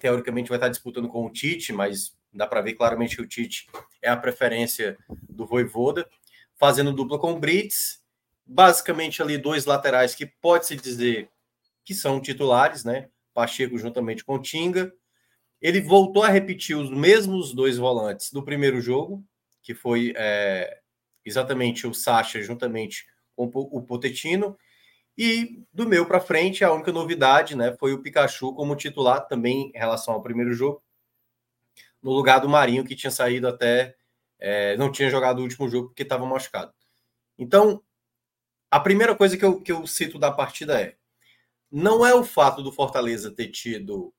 [0.00, 3.66] teoricamente vai estar disputando com o Tite, mas dá para ver claramente que o Tite
[4.00, 4.96] é a preferência
[5.28, 6.08] do Voivoda.
[6.54, 8.00] fazendo dupla com o Brits,
[8.44, 11.30] basicamente ali dois laterais que pode-se dizer
[11.84, 13.08] que são titulares, né?
[13.34, 14.92] Pacheco juntamente com Tinga.
[15.60, 19.24] Ele voltou a repetir os mesmos dois volantes do primeiro jogo,
[19.62, 20.80] que foi é,
[21.24, 24.56] exatamente o Sacha juntamente com o Potetino.
[25.16, 29.72] E do meu para frente, a única novidade né, foi o Pikachu como titular também
[29.74, 30.82] em relação ao primeiro jogo,
[32.02, 33.96] no lugar do Marinho, que tinha saído até.
[34.40, 36.72] É, não tinha jogado o último jogo porque estava machucado.
[37.38, 37.82] Então,
[38.70, 40.96] a primeira coisa que eu, que eu cito da partida é:
[41.70, 44.12] não é o fato do Fortaleza ter tido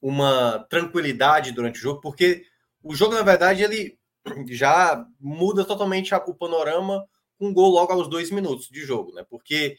[0.00, 2.44] uma tranquilidade durante o jogo, porque
[2.82, 3.98] o jogo, na verdade, ele
[4.50, 7.06] já muda totalmente o panorama
[7.38, 9.24] com um gol logo aos dois minutos de jogo, né?
[9.28, 9.76] Porque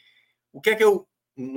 [0.52, 1.08] o que é que eu.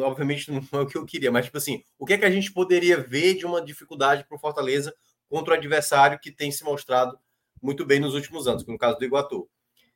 [0.01, 2.31] Obviamente não é o que eu queria, mas tipo assim, o que é que a
[2.31, 4.95] gente poderia ver de uma dificuldade para o Fortaleza
[5.29, 7.19] contra o adversário que tem se mostrado
[7.63, 9.49] muito bem nos últimos anos, no caso do Iguatu.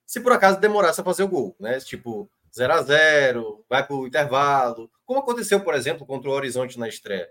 [0.06, 1.78] Se por acaso demorasse a fazer o gol, né?
[1.80, 6.78] Tipo, 0 a 0 vai para o intervalo, como aconteceu, por exemplo, contra o Horizonte
[6.78, 7.30] na estreia.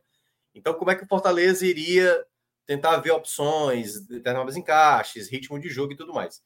[0.55, 2.25] Então, como é que o Fortaleza iria
[2.65, 6.41] tentar ver opções, novos encaixes, ritmo de jogo e tudo mais?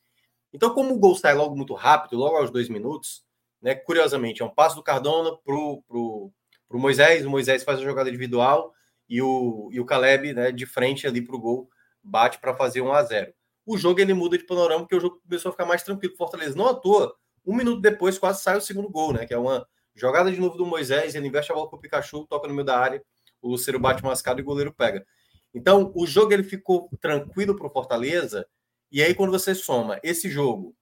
[0.51, 3.23] Então, como o gol sai logo muito rápido, logo aos dois minutos,
[3.61, 3.75] né?
[3.75, 6.31] Curiosamente, é um passo do Cardona pro, pro,
[6.67, 8.73] pro Moisés, o Moisés faz a jogada individual
[9.09, 11.69] e o, e o Caleb, né, de frente ali pro gol,
[12.03, 13.33] bate para fazer 1 a 0
[13.65, 16.15] O jogo ele muda de panorama porque o jogo começou a ficar mais tranquilo.
[16.15, 19.25] Fortaleza não à toa, um minuto depois quase sai o segundo gol, né?
[19.25, 22.25] Que é uma jogada de novo do Moisés, ele investe a bola com o Pikachu,
[22.25, 23.03] toca no meio da área,
[23.41, 25.05] o Lucero bate mascado e o goleiro pega.
[25.53, 28.47] Então, o jogo ele ficou tranquilo para o Fortaleza,
[28.91, 30.75] e aí quando você soma esse jogo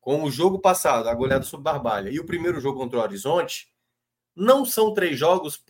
[0.00, 3.68] com o jogo passado, a goleada sobre Barbalha, e o primeiro jogo contra o Horizonte,
[4.34, 5.64] não são três jogos,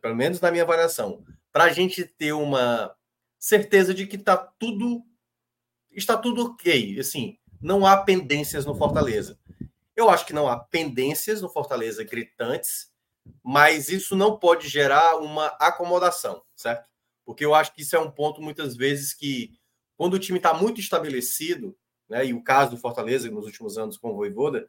[0.00, 1.24] pelo menos na minha avaliação,
[1.56, 2.94] para a gente ter uma
[3.38, 5.02] certeza de que está tudo
[5.90, 7.00] está tudo ok.
[7.00, 9.38] Assim, não há pendências no Fortaleza.
[9.96, 12.92] Eu acho que não há pendências no Fortaleza gritantes,
[13.42, 16.90] mas isso não pode gerar uma acomodação, certo?
[17.24, 19.58] Porque eu acho que isso é um ponto muitas vezes que
[19.96, 21.74] quando o time está muito estabelecido,
[22.06, 22.26] né?
[22.26, 24.68] E o caso do Fortaleza nos últimos anos com o Voivoda,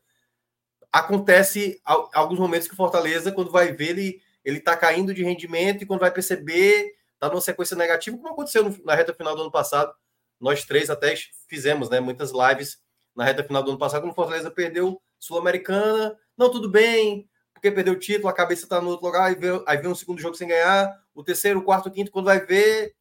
[0.90, 5.84] acontece alguns momentos que o Fortaleza, quando vai ver, ele ele está caindo de rendimento
[5.84, 9.52] e quando vai perceber, está numa sequência negativa, como aconteceu na reta final do ano
[9.52, 9.94] passado.
[10.40, 11.14] Nós três até
[11.50, 12.78] fizemos né, muitas lives
[13.14, 16.18] na reta final do ano passado, quando o Fortaleza perdeu Sul-Americana.
[16.38, 19.62] Não, tudo bem, porque perdeu o título, a cabeça está no outro lugar, aí vem,
[19.68, 22.40] aí vem um segundo jogo sem ganhar, o terceiro, o quarto, o quinto, quando vai
[22.40, 22.96] ver,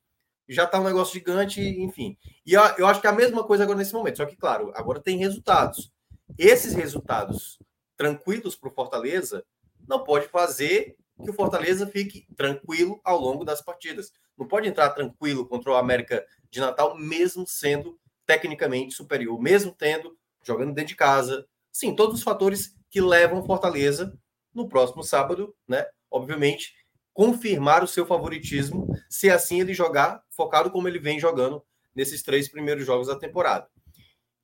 [0.48, 2.18] já está um negócio gigante, enfim.
[2.44, 4.72] E eu, eu acho que é a mesma coisa agora nesse momento, só que, claro,
[4.74, 5.92] agora tem resultados.
[6.36, 7.56] Esses resultados
[7.96, 9.44] tranquilos para o Fortaleza
[9.86, 14.12] não pode fazer que o Fortaleza fique tranquilo ao longo das partidas.
[14.36, 20.16] Não pode entrar tranquilo contra o América de Natal, mesmo sendo tecnicamente superior, mesmo tendo
[20.44, 21.46] jogando dentro de casa.
[21.72, 24.16] Sim, todos os fatores que levam Fortaleza
[24.52, 25.86] no próximo sábado, né?
[26.10, 26.74] Obviamente,
[27.12, 31.62] confirmar o seu favoritismo, se assim ele jogar focado como ele vem jogando
[31.94, 33.68] nesses três primeiros jogos da temporada.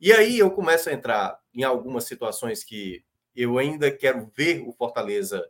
[0.01, 3.05] E aí eu começo a entrar em algumas situações que
[3.37, 5.47] eu ainda quero ver o Fortaleza,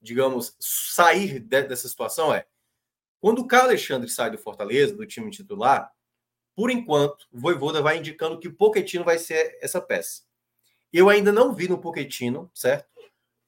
[0.00, 2.46] digamos, sair dessa situação é
[3.20, 5.92] quando o Carlos Alexandre sai do Fortaleza, do time titular,
[6.54, 10.22] por enquanto, o Voivoda vai indicando que o Poquetino vai ser essa peça.
[10.92, 12.88] Eu ainda não vi no Poquetino, certo?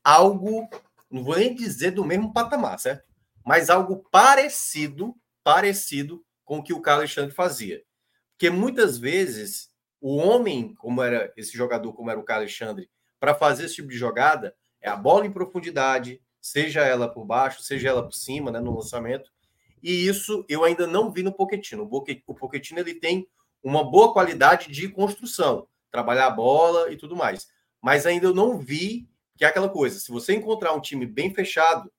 [0.02, 0.68] Algo,
[1.10, 3.10] não vou nem dizer do mesmo patamar, certo?
[3.44, 7.82] mas algo parecido, parecido com o que o Carlos Alexandre fazia.
[8.32, 9.70] Porque muitas vezes
[10.00, 13.88] o homem, como era esse jogador, como era o Carlos Alexandre, para fazer esse tipo
[13.88, 18.50] de jogada, é a bola em profundidade, seja ela por baixo, seja ela por cima,
[18.50, 19.30] né, no lançamento.
[19.82, 21.88] E isso eu ainda não vi no Pochettino.
[22.26, 23.26] O Pochettino ele tem
[23.62, 27.48] uma boa qualidade de construção, trabalhar a bola e tudo mais.
[27.80, 29.98] Mas ainda eu não vi que é aquela coisa.
[29.98, 31.90] Se você encontrar um time bem fechado,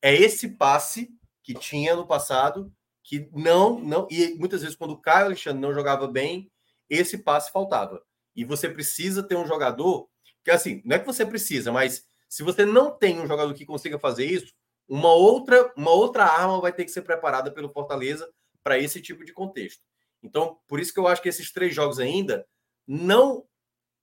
[0.00, 1.10] é esse passe
[1.42, 2.72] que tinha no passado
[3.02, 6.50] que não não e muitas vezes quando o Caio Alexandre não jogava bem,
[6.90, 8.02] esse passe faltava.
[8.34, 10.08] E você precisa ter um jogador
[10.44, 12.06] que assim, não é que você precisa, mas
[12.36, 14.52] se você não tem um jogador que consiga fazer isso,
[14.88, 18.30] uma outra uma outra arma vai ter que ser preparada pelo Fortaleza
[18.62, 19.82] para esse tipo de contexto.
[20.22, 22.46] Então, por isso que eu acho que esses três jogos ainda
[22.86, 23.44] não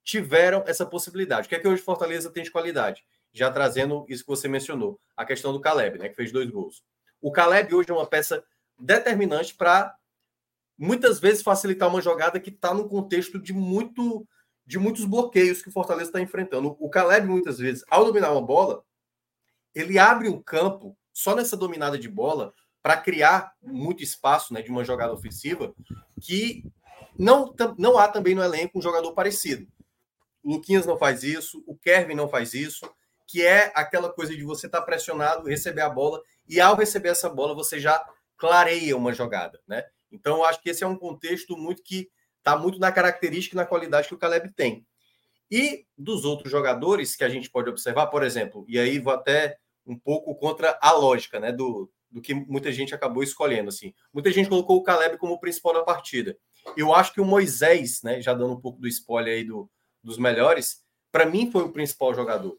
[0.03, 1.45] tiveram essa possibilidade.
[1.45, 3.03] O que é que hoje Fortaleza tem de qualidade?
[3.33, 6.83] já trazendo isso que você mencionou, a questão do Caleb, né, que fez dois gols.
[7.19, 8.43] O Caleb hoje é uma peça
[8.79, 9.95] determinante para
[10.77, 14.27] muitas vezes facilitar uma jogada que está no contexto de muito
[14.65, 16.75] de muitos bloqueios que o Fortaleza está enfrentando.
[16.79, 18.83] O Caleb muitas vezes, ao dominar uma bola,
[19.75, 24.69] ele abre um campo só nessa dominada de bola para criar muito espaço, né, de
[24.69, 25.73] uma jogada ofensiva
[26.21, 26.63] que
[27.17, 29.67] não não há também no elenco um jogador parecido.
[30.43, 32.89] o Luquinhas não faz isso, o Kevin não faz isso,
[33.25, 37.09] que é aquela coisa de você estar tá pressionado, receber a bola, e ao receber
[37.09, 38.03] essa bola, você já
[38.37, 39.85] clareia uma jogada, né?
[40.11, 42.09] Então, eu acho que esse é um contexto muito que
[42.43, 44.85] está muito na característica e na qualidade que o Caleb tem.
[45.49, 49.57] E dos outros jogadores que a gente pode observar, por exemplo, e aí vou até
[49.85, 53.93] um pouco contra a lógica, né, do, do que muita gente acabou escolhendo, assim.
[54.13, 56.37] Muita gente colocou o Caleb como principal da partida.
[56.75, 59.69] Eu acho que o Moisés, né, já dando um pouco do spoiler aí do,
[60.01, 62.57] dos melhores, para mim foi o principal jogador.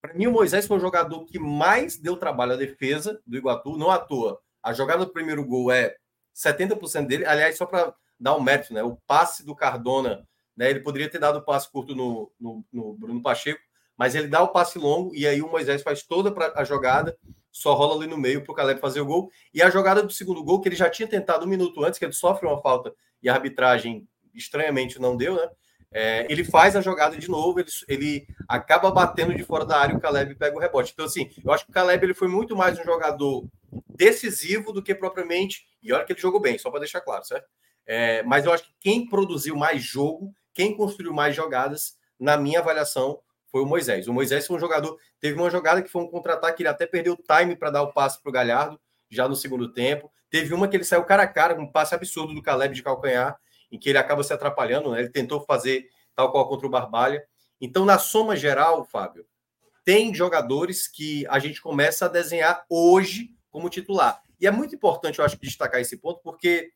[0.00, 3.76] Para mim, o Moisés foi o jogador que mais deu trabalho à defesa do Iguatu,
[3.76, 4.38] não à toa.
[4.62, 5.96] A jogada do primeiro gol é
[6.34, 7.24] 70% dele.
[7.24, 7.94] Aliás, só para
[8.24, 8.82] dar um mérito, né?
[8.82, 10.70] O passe do Cardona, né?
[10.70, 13.60] Ele poderia ter dado o passe curto no, no, no Bruno Pacheco,
[13.98, 17.18] mas ele dá o passe longo e aí o Moisés faz toda a jogada,
[17.52, 19.30] só rola ali no meio para o Caleb fazer o gol.
[19.52, 22.04] E a jogada do segundo gol, que ele já tinha tentado um minuto antes, que
[22.06, 25.46] ele sofre uma falta e a arbitragem estranhamente não deu, né?
[25.92, 29.92] É, ele faz a jogada de novo, ele, ele acaba batendo de fora da área
[29.92, 30.92] e o Caleb pega o rebote.
[30.92, 33.46] Então, assim, eu acho que o Caleb ele foi muito mais um jogador
[33.94, 35.66] decisivo do que propriamente.
[35.82, 37.46] E olha que ele jogou bem, só para deixar claro, certo?
[37.86, 42.60] É, mas eu acho que quem produziu mais jogo, quem construiu mais jogadas, na minha
[42.60, 43.20] avaliação,
[43.50, 44.08] foi o Moisés.
[44.08, 44.98] O Moisés foi um jogador.
[45.20, 47.92] Teve uma jogada que foi um contra-ataque, ele até perdeu o time para dar o
[47.92, 48.80] passe para o Galhardo,
[49.10, 50.10] já no segundo tempo.
[50.28, 53.38] Teve uma que ele saiu cara a cara, um passe absurdo do Caleb de calcanhar,
[53.70, 55.00] em que ele acaba se atrapalhando, né?
[55.00, 57.24] Ele tentou fazer tal qual contra o Barbalha.
[57.60, 59.24] Então, na soma geral, Fábio,
[59.84, 64.20] tem jogadores que a gente começa a desenhar hoje como titular.
[64.40, 66.72] E é muito importante, eu acho, destacar esse ponto, porque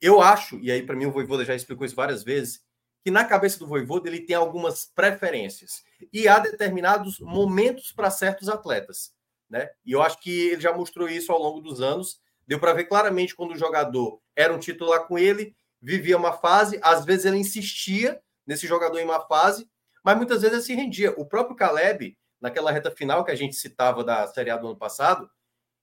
[0.00, 2.62] eu acho, e aí para mim o Voivoda já explicou isso várias vezes,
[3.04, 5.82] que na cabeça do Voivoda ele tem algumas preferências
[6.12, 9.12] e há determinados momentos para certos atletas,
[9.48, 9.70] né?
[9.84, 12.20] E eu acho que ele já mostrou isso ao longo dos anos.
[12.46, 16.78] Deu para ver claramente quando o jogador era um titular com ele, vivia uma fase,
[16.82, 19.68] às vezes ele insistia nesse jogador em uma fase,
[20.04, 21.12] mas muitas vezes ele se rendia.
[21.16, 24.76] O próprio Caleb, naquela reta final que a gente citava da Série A do ano
[24.76, 25.30] passado,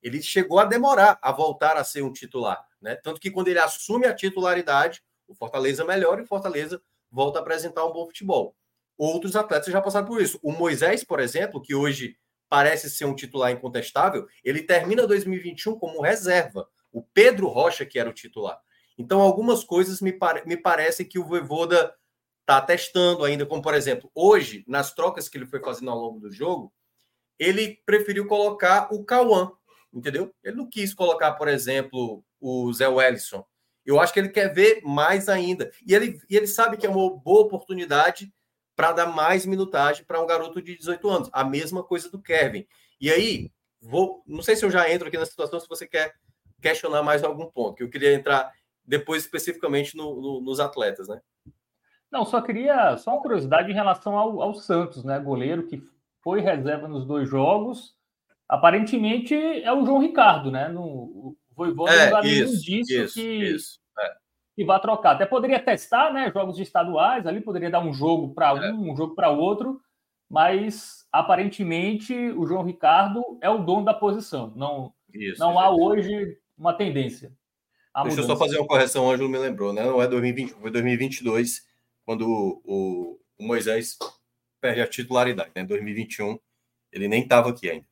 [0.05, 2.95] ele chegou a demorar a voltar a ser um titular, né?
[2.95, 6.79] Tanto que quando ele assume a titularidade, o Fortaleza melhora e o Fortaleza
[7.09, 8.55] volta a apresentar um bom futebol.
[8.95, 10.39] Outros atletas já passaram por isso.
[10.43, 12.15] O Moisés, por exemplo, que hoje
[12.47, 16.69] parece ser um titular incontestável, ele termina 2021 como reserva.
[16.91, 18.61] O Pedro Rocha, que era o titular.
[18.95, 21.95] Então, algumas coisas me, pare me parecem que o Voivoda
[22.41, 26.19] está testando ainda, como por exemplo, hoje, nas trocas que ele foi fazendo ao longo
[26.19, 26.71] do jogo,
[27.39, 29.51] ele preferiu colocar o Cauã,
[29.95, 30.33] entendeu?
[30.43, 33.45] Ele não quis colocar, por exemplo, o Zé Wellison.
[33.85, 35.71] Eu acho que ele quer ver mais ainda.
[35.87, 38.33] E ele, e ele sabe que é uma boa oportunidade
[38.75, 41.29] para dar mais minutagem para um garoto de 18 anos.
[41.31, 42.67] A mesma coisa do Kevin.
[42.99, 46.13] E aí, vou, não sei se eu já entro aqui na situação, se você quer
[46.61, 48.51] questionar mais algum ponto, que eu queria entrar
[48.83, 51.21] depois especificamente no, no, nos atletas, né?
[52.11, 55.19] Não, só queria só uma curiosidade em relação ao, ao Santos, né?
[55.19, 55.81] Goleiro que
[56.21, 57.94] foi reserva nos dois jogos.
[58.47, 60.67] Aparentemente é o João Ricardo, né?
[60.67, 64.13] No, o Voivoda é, não dá nenhum indício que, isso, é.
[64.55, 65.11] que vai trocar.
[65.11, 66.31] Até poderia testar, né?
[66.31, 68.71] Jogos estaduais, ali poderia dar um jogo para é.
[68.71, 69.81] um, um jogo para outro,
[70.29, 74.53] mas aparentemente o João Ricardo é o dono da posição.
[74.55, 77.31] Não, isso, não há hoje uma tendência.
[78.03, 79.83] Deixa eu só fazer uma correção, o Ângelo me lembrou, né?
[79.83, 81.65] Não é 2020, foi 2022
[82.05, 82.27] quando
[82.63, 83.97] o, o Moisés
[84.59, 85.63] perde a titularidade, né?
[85.63, 86.37] 2021,
[86.91, 87.85] ele nem estava aqui ainda.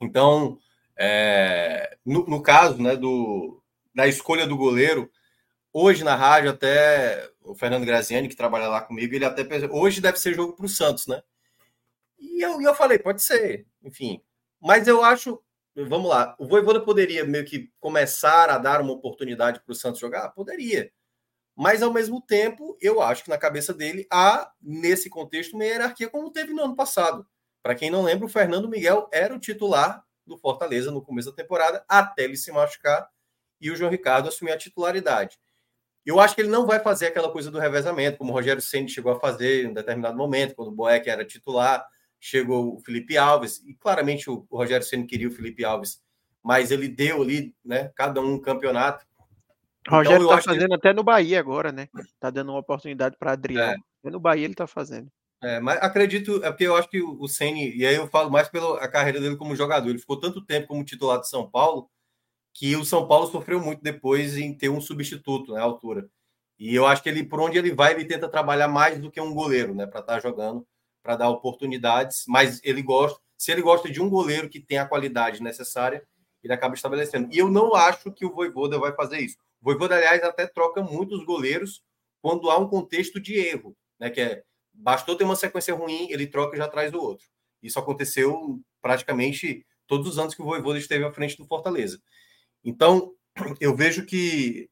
[0.00, 0.58] Então,
[0.96, 3.62] é, no, no, caso né, do,
[3.94, 5.10] da escolha do goleiro,
[5.72, 10.00] hoje na rádio, até o Fernando Graziani, que trabalha lá comigo, ele até pensa, hoje
[10.00, 11.22] deve ser jogo para o Santos, né?
[12.18, 14.22] E eu, eu falei, pode ser, enfim.
[14.60, 15.40] Mas eu acho,
[15.74, 20.00] vamos lá, o Voivoda poderia meio que começar a dar uma oportunidade para o Santos
[20.00, 20.30] jogar?
[20.30, 20.90] Poderia.
[21.54, 26.08] Mas, ao mesmo tempo, eu acho que na cabeça dele há, nesse contexto, uma hierarquia
[26.08, 27.26] como teve no ano passado.
[27.66, 31.34] Para quem não lembra, o Fernando Miguel era o titular do Fortaleza no começo da
[31.34, 33.08] temporada, até ele se machucar
[33.60, 35.36] e o João Ricardo assumir a titularidade.
[36.04, 38.88] Eu acho que ele não vai fazer aquela coisa do revezamento, como o Rogério Ceni
[38.88, 41.84] chegou a fazer em um determinado momento, quando o Boeck era titular,
[42.20, 46.00] chegou o Felipe Alves, e claramente o, Rogério Ceni queria o Felipe Alves,
[46.44, 49.04] mas ele deu ali, né, cada um um campeonato.
[49.88, 50.74] Rogério então, tá fazendo que...
[50.76, 51.88] até no Bahia agora, né?
[52.20, 53.82] Tá dando uma oportunidade para Adriano.
[54.04, 54.10] É.
[54.10, 55.10] No Bahia ele tá fazendo.
[55.46, 58.48] É, mas acredito, é porque eu acho que o Ceni e aí eu falo mais
[58.48, 61.88] pela carreira dele como jogador, ele ficou tanto tempo como titular de São Paulo
[62.52, 66.08] que o São Paulo sofreu muito depois em ter um substituto na né, altura.
[66.58, 69.20] E eu acho que ele, por onde ele vai, ele tenta trabalhar mais do que
[69.20, 70.66] um goleiro, né, para estar tá jogando,
[71.02, 74.88] para dar oportunidades, mas ele gosta, se ele gosta de um goleiro que tem a
[74.88, 76.02] qualidade necessária,
[76.42, 77.28] ele acaba estabelecendo.
[77.32, 79.36] E eu não acho que o Voivoda vai fazer isso.
[79.60, 81.84] O Voivoda, aliás, até troca muitos goleiros
[82.20, 84.42] quando há um contexto de erro, né, que é
[84.76, 87.26] bastou ter uma sequência ruim, ele troca e já traz o outro.
[87.62, 92.00] Isso aconteceu praticamente todos os anos que o Voivoda esteve à frente do Fortaleza.
[92.64, 93.12] Então,
[93.60, 94.68] eu vejo que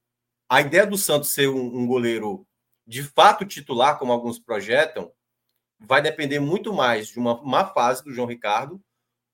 [0.48, 2.46] a ideia do Santos ser um, um goleiro
[2.86, 5.10] de fato titular, como alguns projetam,
[5.78, 8.80] vai depender muito mais de uma má fase do João Ricardo,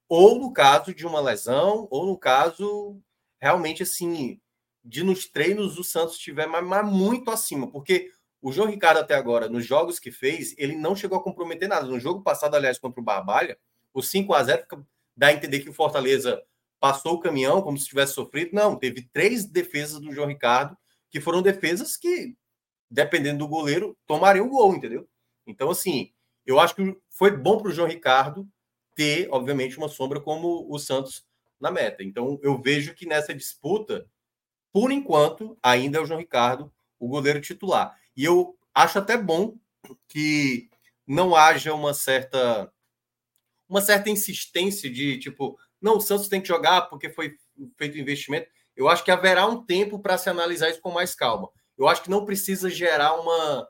[0.08, 3.00] ou no caso de uma lesão, ou no caso
[3.40, 4.40] realmente assim,
[4.84, 8.10] de nos treinos o Santos estiver mas muito acima, porque
[8.42, 11.86] o João Ricardo até agora, nos jogos que fez, ele não chegou a comprometer nada.
[11.86, 13.58] No jogo passado, aliás, contra o Barbalha,
[13.92, 14.66] o 5 a 0
[15.16, 16.42] dá a entender que o Fortaleza
[16.78, 18.50] passou o caminhão como se tivesse sofrido.
[18.54, 20.76] Não, teve três defesas do João Ricardo,
[21.10, 22.34] que foram defesas que,
[22.90, 25.06] dependendo do goleiro, tomariam o gol, entendeu?
[25.46, 26.12] Então, assim,
[26.46, 28.48] eu acho que foi bom para o João Ricardo
[28.94, 31.26] ter, obviamente, uma sombra como o Santos
[31.60, 32.02] na meta.
[32.02, 34.06] Então, eu vejo que nessa disputa,
[34.72, 37.98] por enquanto, ainda é o João Ricardo o goleiro titular.
[38.16, 39.56] E eu acho até bom
[40.08, 40.68] que
[41.06, 42.72] não haja uma certa
[43.68, 47.36] uma certa insistência de tipo, não, o Santos tem que jogar porque foi
[47.76, 48.48] feito investimento.
[48.76, 51.48] Eu acho que haverá um tempo para se analisar isso com mais calma.
[51.78, 53.68] Eu acho que não precisa gerar uma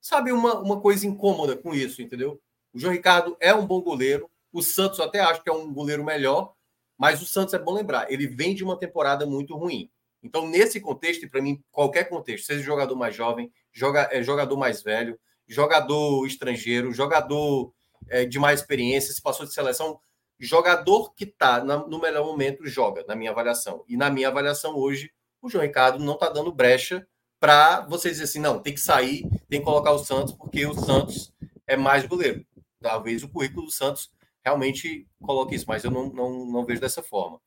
[0.00, 2.40] sabe, uma, uma coisa incômoda com isso, entendeu?
[2.72, 6.04] O João Ricardo é um bom goleiro, o Santos até acho que é um goleiro
[6.04, 6.54] melhor,
[6.96, 9.90] mas o Santos é bom lembrar, ele vem de uma temporada muito ruim.
[10.22, 14.56] Então, nesse contexto, e para mim, qualquer contexto, seja jogador mais jovem, joga, é, jogador
[14.56, 15.18] mais velho,
[15.48, 17.72] jogador estrangeiro, jogador
[18.08, 19.98] é, de mais experiência, se passou de seleção,
[20.38, 23.84] jogador que está no melhor momento joga, na minha avaliação.
[23.88, 25.10] E na minha avaliação hoje,
[25.42, 27.06] o João Ricardo não está dando brecha
[27.38, 30.74] para você dizer assim, não, tem que sair, tem que colocar o Santos, porque o
[30.74, 31.32] Santos
[31.66, 32.44] é mais goleiro.
[32.80, 34.10] Talvez o currículo do Santos
[34.44, 37.40] realmente coloque isso, mas eu não, não, não vejo dessa forma.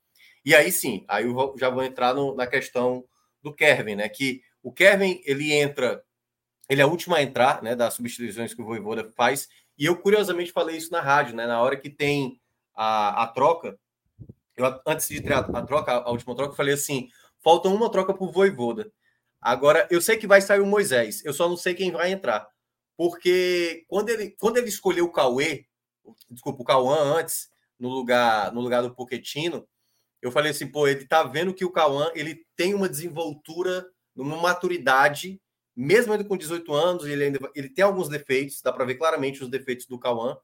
[0.45, 3.05] E aí sim, aí eu já vou entrar no, na questão
[3.41, 4.09] do Kevin, né?
[4.09, 6.03] Que o Kevin ele entra,
[6.69, 7.75] ele é o último a entrar, né?
[7.75, 9.47] Das substituições que o Voivoda faz.
[9.77, 11.47] E eu curiosamente falei isso na rádio, né?
[11.47, 12.39] Na hora que tem
[12.75, 13.77] a, a troca,
[14.55, 17.09] eu, antes de ter a, a troca, a última troca, eu falei assim:
[17.41, 18.91] falta uma troca para o Voivoda.
[19.41, 22.47] Agora, eu sei que vai sair o Moisés, eu só não sei quem vai entrar.
[22.95, 25.65] Porque quando ele, quando ele escolheu o Cauê,
[26.29, 29.67] desculpa, o Cauã antes, no lugar, no lugar do Poquetino,
[30.23, 34.37] eu falei assim, pô, ele tá vendo que o Cauã, ele tem uma desenvoltura, uma
[34.37, 35.41] maturidade,
[35.75, 39.43] mesmo ele com 18 anos, ele ainda ele tem alguns defeitos, dá para ver claramente
[39.43, 40.37] os defeitos do Cauã,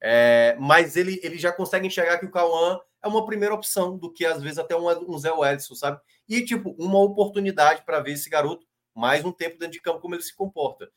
[0.00, 4.12] é, mas ele, ele já consegue enxergar que o Cauã é uma primeira opção do
[4.12, 6.00] que às vezes até um, um Zé Edson, sabe?
[6.28, 8.64] E tipo, uma oportunidade para ver esse garoto
[8.94, 10.88] mais um tempo dentro de campo como ele se comporta.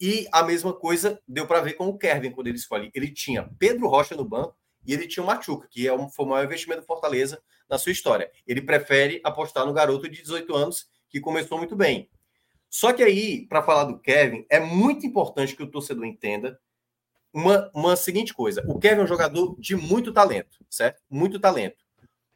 [0.00, 2.90] E a mesma coisa deu para ver com o Kevin quando ele escolhe.
[2.94, 4.56] Ele tinha Pedro Rocha no banco
[4.86, 7.78] e ele tinha o Machuca, que é um, foi o maior investimento do Fortaleza na
[7.78, 8.30] sua história.
[8.46, 12.10] Ele prefere apostar no garoto de 18 anos que começou muito bem.
[12.68, 16.60] Só que aí, para falar do Kevin, é muito importante que o torcedor entenda
[17.32, 21.02] uma, uma seguinte coisa: o Kevin é um jogador de muito talento, certo?
[21.08, 21.84] Muito talento.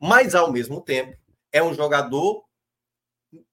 [0.01, 1.17] Mas, ao mesmo tempo,
[1.53, 2.45] é um jogador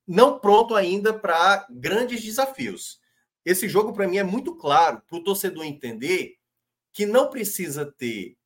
[0.08, 3.00] não pronto ainda para grandes desafios.
[3.43, 6.38] Esse jogo, para mim, é muito claro para o torcedor entender
[6.93, 8.36] que não precisa ter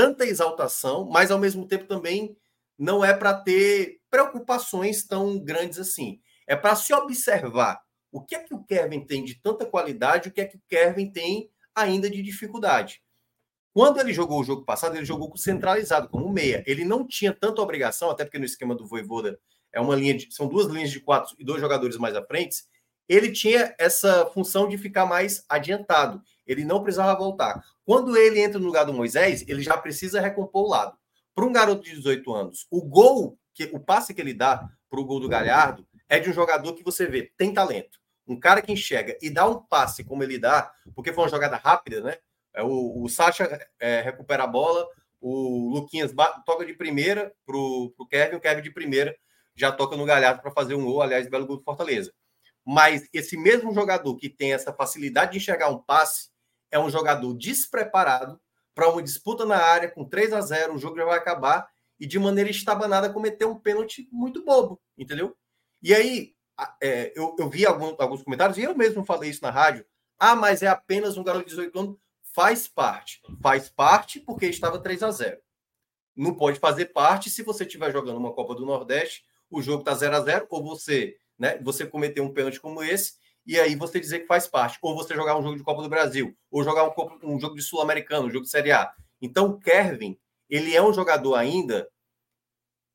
[0.00, 2.34] tanta exaltação, mas, ao mesmo tempo, também
[2.78, 6.22] não é para ter preocupações tão grandes assim.
[6.46, 7.78] É para se observar
[8.10, 10.62] o que é que o Kevin tem de tanta qualidade, o que é que o
[10.66, 13.02] Kevin tem ainda de dificuldade.
[13.74, 16.64] Quando ele jogou o jogo passado, ele jogou centralizado, como meia.
[16.66, 19.38] Ele não tinha tanta obrigação, até porque no esquema do Voivoda
[19.70, 22.64] é uma linha de, são duas linhas de quatro e dois jogadores mais à frente.
[23.06, 26.22] Ele tinha essa função de ficar mais adiantado.
[26.46, 27.62] Ele não precisava voltar.
[27.90, 30.96] Quando ele entra no lugar do Moisés, ele já precisa recompor o lado.
[31.34, 35.00] Para um garoto de 18 anos, o gol, que o passe que ele dá para
[35.00, 38.62] o gol do Galhardo é de um jogador que você vê, tem talento um cara
[38.62, 42.18] que enxerga e dá um passe como ele dá, porque foi uma jogada rápida, né?
[42.54, 44.86] É, o, o Sacha é, recupera a bola,
[45.20, 46.14] o Luquinhas
[46.46, 49.16] toca de primeira pro, pro Kevin, o Kevin de primeira
[49.56, 52.12] já toca no Galhardo para fazer um gol, aliás, belo gol do Fortaleza.
[52.64, 56.29] Mas esse mesmo jogador que tem essa facilidade de enxergar um passe
[56.70, 58.40] é um jogador despreparado
[58.74, 61.68] para uma disputa na área com 3 a 0 o jogo já vai acabar
[61.98, 65.36] e de maneira estabanada cometer um pênalti muito bobo, entendeu?
[65.82, 66.34] E aí,
[66.82, 69.84] é, eu, eu, vi algum, alguns comentários, e eu mesmo falei isso na rádio.
[70.18, 71.96] Ah, mas é apenas um garoto de 18 anos.
[72.32, 73.20] Faz parte.
[73.42, 75.40] Faz parte porque estava 3 a 0
[76.16, 79.94] Não pode fazer parte se você estiver jogando uma Copa do Nordeste, o jogo está
[79.94, 83.14] 0 a 0 ou você, né, você cometer um pênalti como esse,
[83.50, 84.78] e aí você dizer que faz parte.
[84.80, 87.62] Ou você jogar um jogo de Copa do Brasil, ou jogar um, um jogo de
[87.62, 88.92] Sul-Americano, um jogo de Série A.
[89.20, 90.16] Então, o Kevin,
[90.48, 91.90] ele é um jogador ainda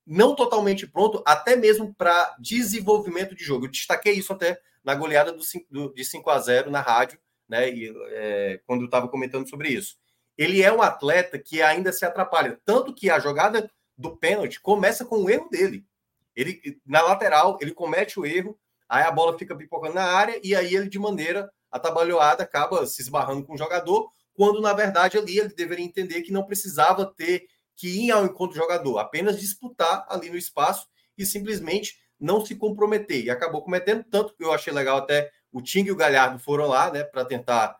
[0.07, 3.65] não totalmente pronto, até mesmo para desenvolvimento de jogo.
[3.65, 7.69] Eu destaquei isso até na goleada do, do, de 5 a 0 na rádio, né?
[7.69, 9.97] E, é, quando eu estava comentando sobre isso.
[10.37, 12.57] Ele é um atleta que ainda se atrapalha.
[12.63, 15.85] Tanto que a jogada do pênalti começa com o erro dele.
[16.33, 18.57] Ele, na lateral, ele comete o erro,
[18.87, 23.01] aí a bola fica pipocando na área, e aí ele, de maneira atabalhoada, acaba se
[23.01, 27.47] esbarrando com o jogador, quando na verdade ali ele deveria entender que não precisava ter
[27.75, 32.55] que ir ao encontro do jogador, apenas disputar ali no espaço e simplesmente não se
[32.55, 33.25] comprometer.
[33.25, 36.67] E acabou cometendo, tanto que eu achei legal até o Ting e o Galhardo foram
[36.67, 37.77] lá, né, para tentar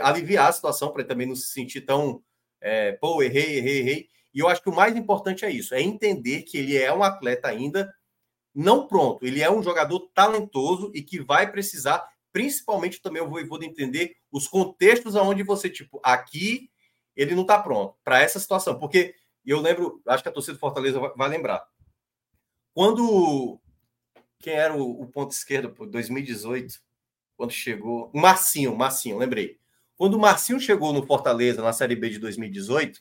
[0.00, 2.22] aliviar a situação, para também não se sentir tão,
[2.60, 4.08] é, pô, errei, errei, errei.
[4.34, 7.02] E eu acho que o mais importante é isso, é entender que ele é um
[7.02, 7.92] atleta ainda
[8.58, 13.62] não pronto, ele é um jogador talentoso e que vai precisar, principalmente também eu vou,
[13.62, 16.68] entender os contextos aonde você, tipo, aqui
[17.14, 19.14] ele não está pronto para essa situação, porque
[19.46, 21.64] eu lembro, acho que a torcida do Fortaleza vai, lembrar,
[22.74, 23.60] quando
[24.40, 26.80] quem era o, o ponto esquerdo, 2018,
[27.36, 28.10] quando chegou.
[28.12, 29.56] Marcinho, Marcinho, lembrei.
[29.96, 33.00] Quando o Marcinho chegou no Fortaleza na Série B de 2018,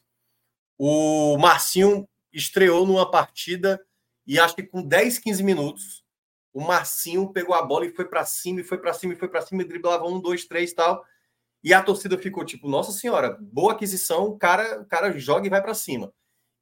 [0.78, 3.84] o Marcinho estreou numa partida
[4.28, 6.04] e acho que com 10, 15 minutos,
[6.54, 9.30] o Marcinho pegou a bola e foi para cima, e foi para cima, e foi
[9.30, 11.04] para cima, e driblava um, dois, três tal.
[11.64, 15.50] E a torcida ficou tipo, nossa senhora, boa aquisição, o cara, o cara joga e
[15.50, 16.14] vai para cima.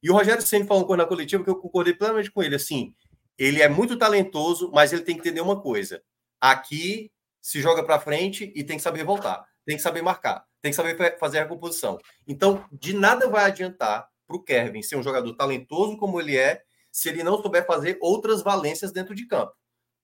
[0.02, 2.94] E o Rogério sempre falou coisa na coletiva que eu concordei plenamente com ele, assim,
[3.38, 6.02] ele é muito talentoso, mas ele tem que entender uma coisa.
[6.40, 7.10] Aqui
[7.42, 10.76] se joga para frente e tem que saber voltar, tem que saber marcar, tem que
[10.76, 11.98] saber fazer a recomposição.
[12.26, 16.62] Então, de nada vai adiantar para o Kevin ser um jogador talentoso como ele é,
[16.96, 19.52] se ele não souber fazer outras valências dentro de campo.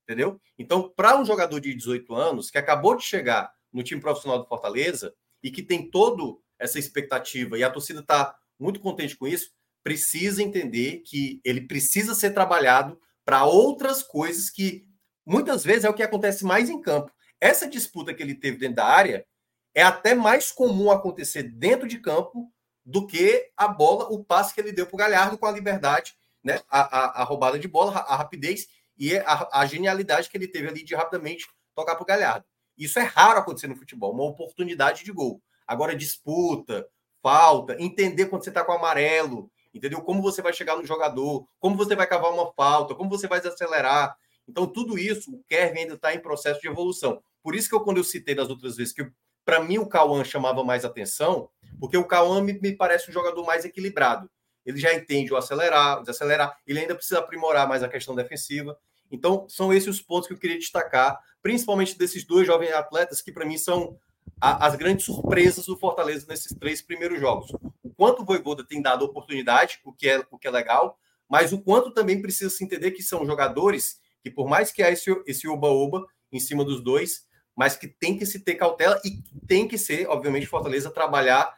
[0.03, 0.39] Entendeu?
[0.59, 4.47] Então, para um jogador de 18 anos que acabou de chegar no time profissional do
[4.47, 9.51] Fortaleza e que tem toda essa expectativa e a torcida está muito contente com isso,
[9.83, 14.85] precisa entender que ele precisa ser trabalhado para outras coisas que
[15.25, 17.11] muitas vezes é o que acontece mais em campo.
[17.41, 19.27] Essa disputa que ele teve dentro da área
[19.75, 22.53] é até mais comum acontecer dentro de campo
[22.85, 26.15] do que a bola, o passe que ele deu para o Galhardo com a liberdade,
[26.43, 26.61] né?
[26.69, 28.69] A, a, a, roubada de bola, a, rapidez
[28.99, 32.45] e a, a, genialidade que ele teve ali de rapidamente tocar para o Galhardo.
[32.77, 35.43] Isso é raro acontecer no futebol, uma oportunidade de gol.
[35.67, 36.87] Agora, disputa,
[37.23, 40.03] falta, entender quando você está com amarelo, entendeu?
[40.03, 43.41] Como você vai chegar no jogador, como você vai cavar uma falta, como você vai
[43.41, 44.17] desacelerar.
[44.49, 47.23] Então, tudo isso, o Kevin ainda está em processo de evolução.
[47.43, 49.11] Por isso que eu, quando eu citei das outras vezes, que
[49.45, 51.49] para mim o Cauã chamava mais atenção,
[51.81, 54.31] porque o Cauã me, me, parece um jogador mais equilibrado.
[54.65, 58.79] Ele já entende o acelerar, o desacelerar, ele ainda precisa aprimorar mais a questão defensiva.
[59.11, 63.33] Então, são esses os pontos que eu queria destacar, principalmente desses dois jovens atletas, que
[63.33, 63.99] para mim são
[64.41, 67.51] a, as grandes surpresas do Fortaleza nesses três primeiros jogos.
[67.83, 70.99] O quanto o Voivoda tem dado oportunidade, o que é, o que é legal,
[71.29, 74.91] mas o quanto também precisa se entender que são jogadores que, por mais que há
[74.91, 79.69] esse oba-oba em cima dos dois, mas que tem que se ter cautela e tem
[79.69, 81.53] que ser, obviamente, Fortaleza trabalhar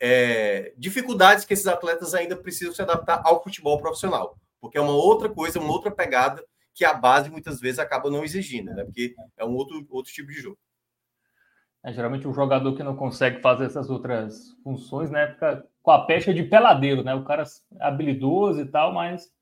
[0.00, 4.92] é, dificuldades que esses atletas ainda precisam se adaptar ao futebol profissional, porque é uma
[4.92, 6.44] outra coisa, uma outra pegada
[6.74, 8.84] que a base muitas vezes acaba não exigindo, né?
[8.84, 10.58] Porque é um outro, outro tipo de jogo.
[11.82, 16.04] É, geralmente o jogador que não consegue fazer essas outras funções, né, fica com a
[16.04, 17.14] pecha de peladeiro, né?
[17.14, 19.32] O cara é habilidoso e tal, mas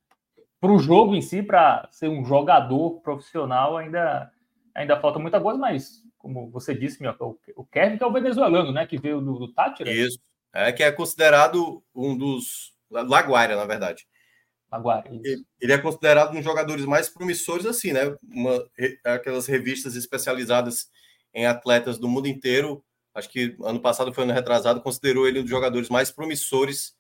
[0.61, 4.31] para o jogo em si, para ser um jogador profissional, ainda
[4.75, 7.15] ainda falta muita coisa, mas como você disse, meu,
[7.57, 8.87] o Kevin que é o venezuelano, né?
[8.87, 9.91] Que veio do, do Tátira.
[9.91, 10.19] Isso.
[10.55, 12.73] É que é considerado um dos.
[12.91, 14.07] Laguaira, na verdade.
[14.71, 15.09] Laguaira.
[15.11, 18.17] Ele, ele é considerado um dos jogadores mais promissores, assim, né?
[18.23, 18.65] Uma,
[19.05, 20.89] aquelas revistas especializadas
[21.35, 22.85] em atletas do mundo inteiro.
[23.13, 26.95] Acho que ano passado foi ano retrasado, considerou ele um dos jogadores mais promissores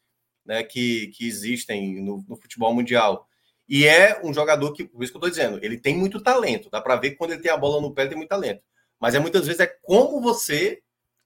[0.44, 3.26] né, que, que existem no, no futebol mundial.
[3.68, 6.68] E é um jogador que, por isso que eu estou dizendo, ele tem muito talento.
[6.70, 8.62] Dá para ver que quando ele tem a bola no pé, ele tem muito talento.
[9.00, 10.82] Mas é muitas vezes é como você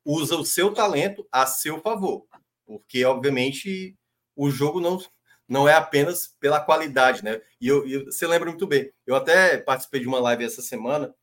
[0.08, 2.26] usa o seu talento a seu favor.
[2.64, 3.94] Porque, obviamente,
[4.34, 4.98] o jogo não,
[5.46, 7.42] não é apenas pela qualidade, né?
[7.60, 8.90] E eu, eu, você lembra muito bem.
[9.06, 11.14] Eu até participei de uma live essa semana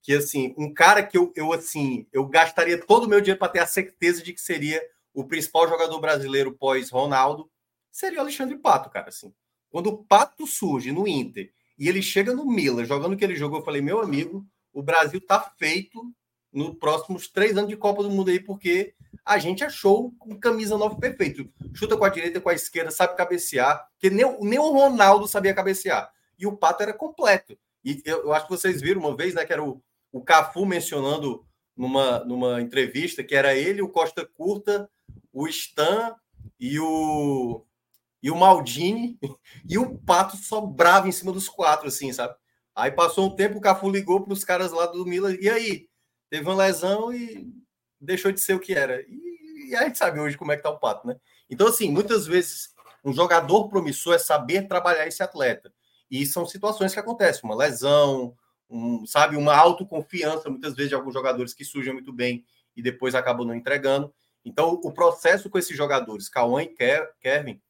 [0.00, 3.50] que, assim, um cara que eu, eu assim, eu gastaria todo o meu dinheiro para
[3.50, 4.80] ter a certeza de que seria
[5.12, 7.50] o principal jogador brasileiro pós-Ronaldo,
[7.90, 9.34] seria o Alexandre Pato, cara, assim.
[9.68, 13.64] Quando o Pato surge no Inter e ele chega no Milan, jogando aquele jogo, eu
[13.64, 16.14] falei, meu amigo, o Brasil tá feito
[16.58, 18.94] nos próximos três anos de Copa do Mundo aí, porque
[19.24, 21.48] a gente achou um camisa nova perfeito.
[21.72, 25.54] Chuta com a direita, com a esquerda, sabe cabecear, que nem, nem o Ronaldo sabia
[25.54, 26.10] cabecear.
[26.38, 27.56] E o Pato era completo.
[27.84, 29.80] E eu, eu acho que vocês viram uma vez, né, que era o,
[30.10, 31.44] o Cafu mencionando
[31.76, 34.90] numa, numa entrevista que era ele, o Costa Curta,
[35.32, 36.16] o Stan
[36.58, 37.64] e o
[38.20, 39.16] e o Maldini
[39.68, 42.34] e o Pato só bravo em cima dos quatro, assim, sabe?
[42.74, 45.88] Aí passou um tempo, o Cafu ligou para os caras lá do Milan, e aí?
[46.30, 47.52] Teve uma lesão e
[48.00, 49.02] deixou de ser o que era.
[49.02, 51.16] E, e a gente sabe hoje como é que tá o Pato, né?
[51.50, 52.70] Então, assim, muitas vezes
[53.04, 55.72] um jogador promissor é saber trabalhar esse atleta.
[56.10, 58.34] E são situações que acontecem, uma lesão,
[58.68, 62.44] um, sabe, uma autoconfiança, muitas vezes, de alguns jogadores que surgem muito bem
[62.76, 64.12] e depois acabam não entregando.
[64.44, 66.74] Então, o processo com esses jogadores, Cauã e
[67.20, 67.60] Kevin,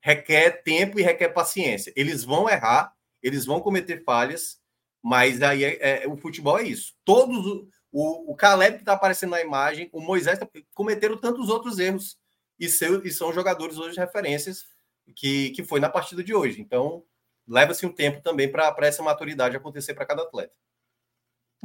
[0.00, 1.92] requer tempo e requer paciência.
[1.96, 4.58] Eles vão errar, eles vão cometer falhas,
[5.02, 6.94] mas aí é, é, o futebol é isso.
[7.04, 7.66] Todos
[7.98, 10.38] o, o Caleb que está aparecendo na imagem, o Moisés
[10.74, 12.18] cometeram tantos outros erros
[12.60, 14.66] e, seu, e são jogadores hoje referências
[15.14, 16.60] que, que foi na partida de hoje.
[16.60, 17.02] Então,
[17.48, 20.52] leva-se um tempo também para essa maturidade acontecer para cada atleta.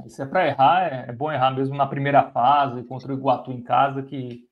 [0.07, 3.51] Se é para errar, é, é, bom errar mesmo na primeira fase, contra o Iguatu
[3.51, 4.47] em casa, que,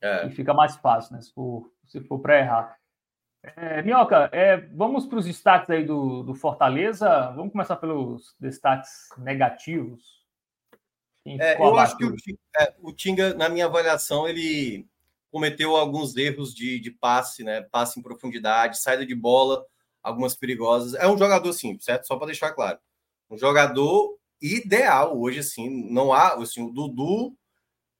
[0.00, 0.28] é.
[0.28, 1.20] que fica mais fácil, né?
[1.20, 2.76] Se for, se for para errar.
[3.42, 7.32] É, Minhoca, é, vamos para os destaques aí do, do Fortaleza.
[7.32, 10.23] Vamos começar pelos destaques negativos.
[11.26, 12.14] É, eu acho que o,
[12.58, 14.86] é, o, Tinga, na minha avaliação, ele
[15.30, 17.62] cometeu alguns erros de, de passe, né?
[17.62, 19.64] Passe em profundidade, saída de bola,
[20.02, 20.94] algumas perigosas.
[20.94, 22.06] É um jogador, sim, certo?
[22.06, 22.78] Só para deixar claro.
[23.30, 25.90] Um jogador ideal hoje, assim.
[25.90, 27.34] Não há, assim, o Dudu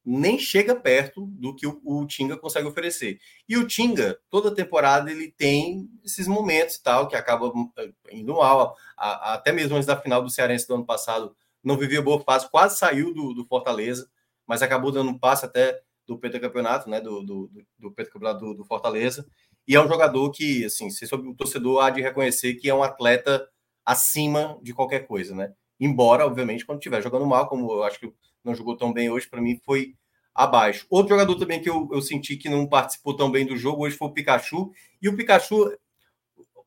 [0.05, 3.19] nem chega perto do que o, o Tinga consegue oferecer.
[3.49, 8.35] E o Tinga, toda temporada, ele tem esses momentos e tal, que acaba eh, indo
[8.35, 8.77] mal.
[8.97, 11.35] A, a, até mesmo antes da final do Cearense do ano passado,
[11.65, 14.09] não vivia boa fase, quase saiu do, do Fortaleza,
[14.47, 18.65] mas acabou dando um passe até do Campeonato, né, do, do, do Campeonato do, do,
[18.65, 19.27] Fortaleza.
[19.67, 22.75] E é um jogador que, assim, se sobre o torcedor há de reconhecer que é
[22.75, 23.49] um atleta
[23.85, 25.55] acima de qualquer coisa, né?
[25.81, 28.13] Embora, obviamente, quando estiver jogando mal, como eu acho que
[28.45, 29.95] não jogou tão bem hoje, para mim foi
[30.35, 30.87] abaixo.
[30.91, 33.97] Outro jogador também que eu, eu senti que não participou tão bem do jogo hoje
[33.97, 34.71] foi o Pikachu.
[35.01, 35.73] E o Pikachu,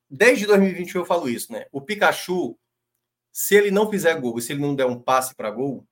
[0.09, 1.65] desde 2021 eu falo isso, né?
[1.71, 2.57] O Pikachu,
[3.37, 5.85] se ele não fizer gol, se ele não der um passe para gol,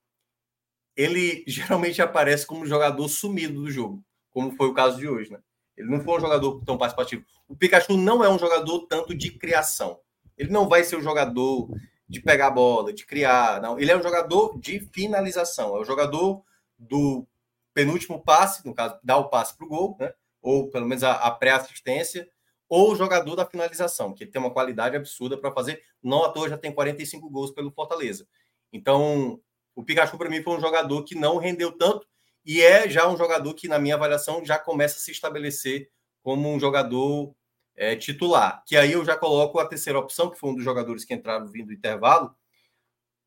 [0.95, 5.39] ele geralmente aparece como jogador sumido do jogo, como foi o caso de hoje, né?
[5.77, 7.23] Ele não foi um jogador tão participativo.
[7.47, 9.99] O Pikachu não é um jogador tanto de criação.
[10.35, 11.69] Ele não vai ser um jogador
[12.09, 13.77] de pegar a bola, de criar, não.
[13.77, 15.75] Ele é um jogador de finalização.
[15.75, 16.41] É o jogador
[16.79, 17.27] do
[17.75, 20.11] penúltimo passe, no caso, dar o passe para o gol, né?
[20.41, 22.27] ou pelo menos a, a pré-assistência,
[22.67, 25.81] ou jogador da finalização, que tem uma qualidade absurda para fazer.
[26.01, 28.27] Não à toa já tem 45 gols pelo Fortaleza.
[28.73, 29.39] Então,
[29.75, 32.07] o Pikachu, para mim, foi um jogador que não rendeu tanto
[32.45, 35.89] e é já um jogador que, na minha avaliação, já começa a se estabelecer
[36.21, 37.35] como um jogador
[37.75, 38.63] é, titular.
[38.65, 41.47] Que aí eu já coloco a terceira opção, que foi um dos jogadores que entraram
[41.47, 42.35] vindo do intervalo.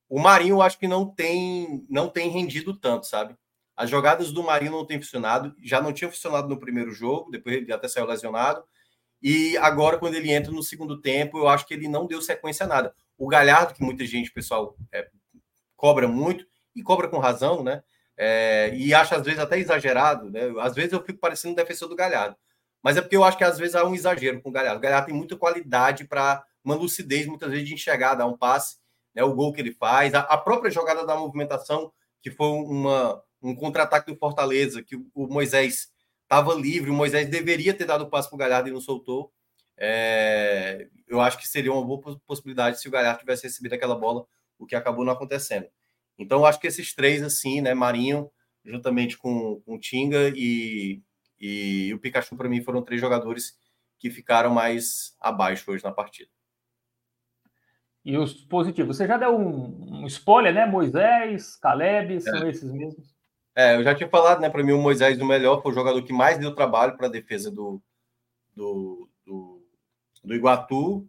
[0.08, 3.36] O Marinho, eu acho que não tem, não tem rendido tanto, sabe?
[3.76, 7.56] As jogadas do Marinho não têm funcionado, já não tinha funcionado no primeiro jogo, depois
[7.56, 8.64] ele até saiu lesionado.
[9.22, 12.64] E agora, quando ele entra no segundo tempo, eu acho que ele não deu sequência
[12.64, 12.94] a nada.
[13.16, 15.08] O Galhardo, que muita gente, pessoal, é,
[15.76, 17.82] cobra muito, e cobra com razão, né?
[18.16, 20.52] É, e acha às vezes até exagerado, né?
[20.60, 22.36] Às vezes eu fico parecendo um defensor do Galhardo.
[22.82, 24.78] Mas é porque eu acho que às vezes há um exagero com o Galhardo.
[24.78, 28.76] O Galhardo tem muita qualidade para uma lucidez, muitas vezes, de enxergar, dar um passe,
[29.14, 29.22] né?
[29.22, 33.54] o gol que ele faz, a, a própria jogada da movimentação, que foi uma, um
[33.54, 35.88] contra-ataque do Fortaleza, que o Moisés
[36.28, 39.32] estava livre, o Moisés deveria ter dado o passe para o Galhardo e não soltou.
[39.78, 44.26] É, eu acho que seria uma boa possibilidade se o Galhardo tivesse recebido aquela bola
[44.58, 45.66] o que acabou não acontecendo.
[46.18, 48.30] Então, eu acho que esses três, assim, né, Marinho,
[48.64, 51.00] juntamente com, com o Tinga e,
[51.40, 53.56] e o Pikachu, para mim, foram três jogadores
[53.98, 56.30] que ficaram mais abaixo hoje na partida.
[58.04, 58.96] E os positivos?
[58.96, 60.66] Você já deu um, um spoiler, né?
[60.66, 62.50] Moisés, Caleb, são é.
[62.50, 63.17] esses mesmos?
[63.58, 64.48] É, eu já tinha falado, né?
[64.48, 67.10] Para mim, o Moisés, o melhor, foi o jogador que mais deu trabalho para a
[67.10, 67.82] defesa do,
[68.54, 69.66] do, do,
[70.22, 71.04] do Iguatu.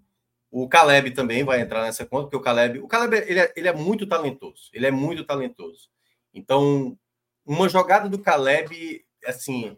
[0.49, 3.67] O Caleb também vai entrar nessa conta, porque o Caleb, o Caleb ele é, ele
[3.67, 4.71] é muito talentoso.
[4.73, 5.91] Ele é muito talentoso.
[6.33, 6.97] Então,
[7.45, 9.77] uma jogada do Caleb, assim,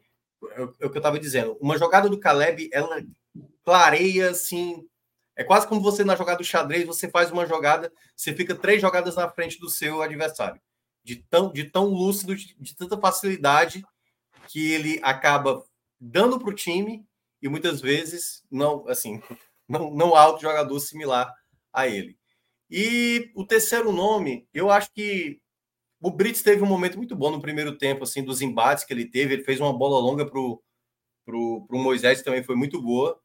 [0.52, 3.04] é, o que eu estava dizendo, uma jogada do Caleb, ela
[3.66, 4.88] clareia assim.
[5.36, 8.82] É quase como você na jogada do xadrez, você faz uma jogada, você fica três
[8.82, 10.62] jogadas na frente do seu adversário.
[11.04, 13.84] De tão, de tão lúcido, de, de tanta facilidade
[14.48, 15.64] que ele acaba
[16.00, 17.06] dando para o time
[17.42, 19.22] e muitas vezes não, assim,
[19.68, 21.34] não, não há outro jogador similar
[21.74, 22.18] a ele.
[22.70, 25.42] E o terceiro nome, eu acho que
[26.02, 29.06] o Brits teve um momento muito bom no primeiro tempo, assim, dos embates que ele
[29.06, 29.36] teve.
[29.36, 33.22] Ele fez uma bola longa para o Moisés, também foi muito boa.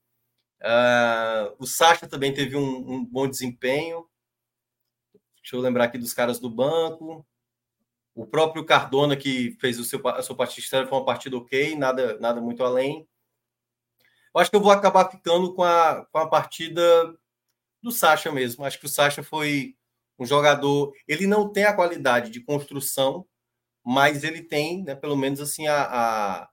[0.60, 4.06] Uh, o Sacha também teve um, um, bom desempenho.
[5.36, 7.26] Deixa eu lembrar aqui dos caras do banco.
[8.16, 12.18] O próprio Cardona, que fez o seu, a sua partida, foi uma partida ok, nada,
[12.18, 13.06] nada muito além.
[14.34, 17.14] Eu acho que eu vou acabar ficando com a, com a partida
[17.82, 18.64] do Sacha mesmo.
[18.64, 19.76] Acho que o Sacha foi
[20.18, 20.94] um jogador.
[21.06, 23.26] Ele não tem a qualidade de construção,
[23.84, 26.48] mas ele tem, né, pelo menos assim, a, a,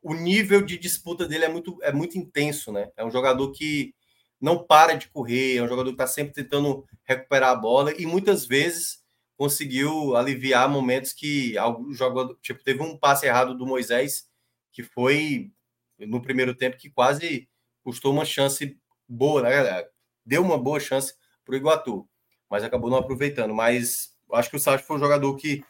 [0.00, 2.88] o nível de disputa dele é muito, é muito intenso, né?
[2.96, 3.92] É um jogador que
[4.40, 8.06] não para de correr, é um jogador que está sempre tentando recuperar a bola e
[8.06, 9.03] muitas vezes
[9.36, 14.28] conseguiu aliviar momentos que algum jogador, tipo, teve um passe errado do Moisés
[14.72, 15.52] que foi
[15.98, 17.48] no primeiro tempo que quase
[17.82, 18.78] custou uma chance
[19.08, 19.86] boa, né?
[20.24, 22.08] Deu uma boa chance para o Iguatu,
[22.50, 23.54] mas acabou não aproveitando.
[23.54, 25.62] Mas acho que o Sacha foi um jogador que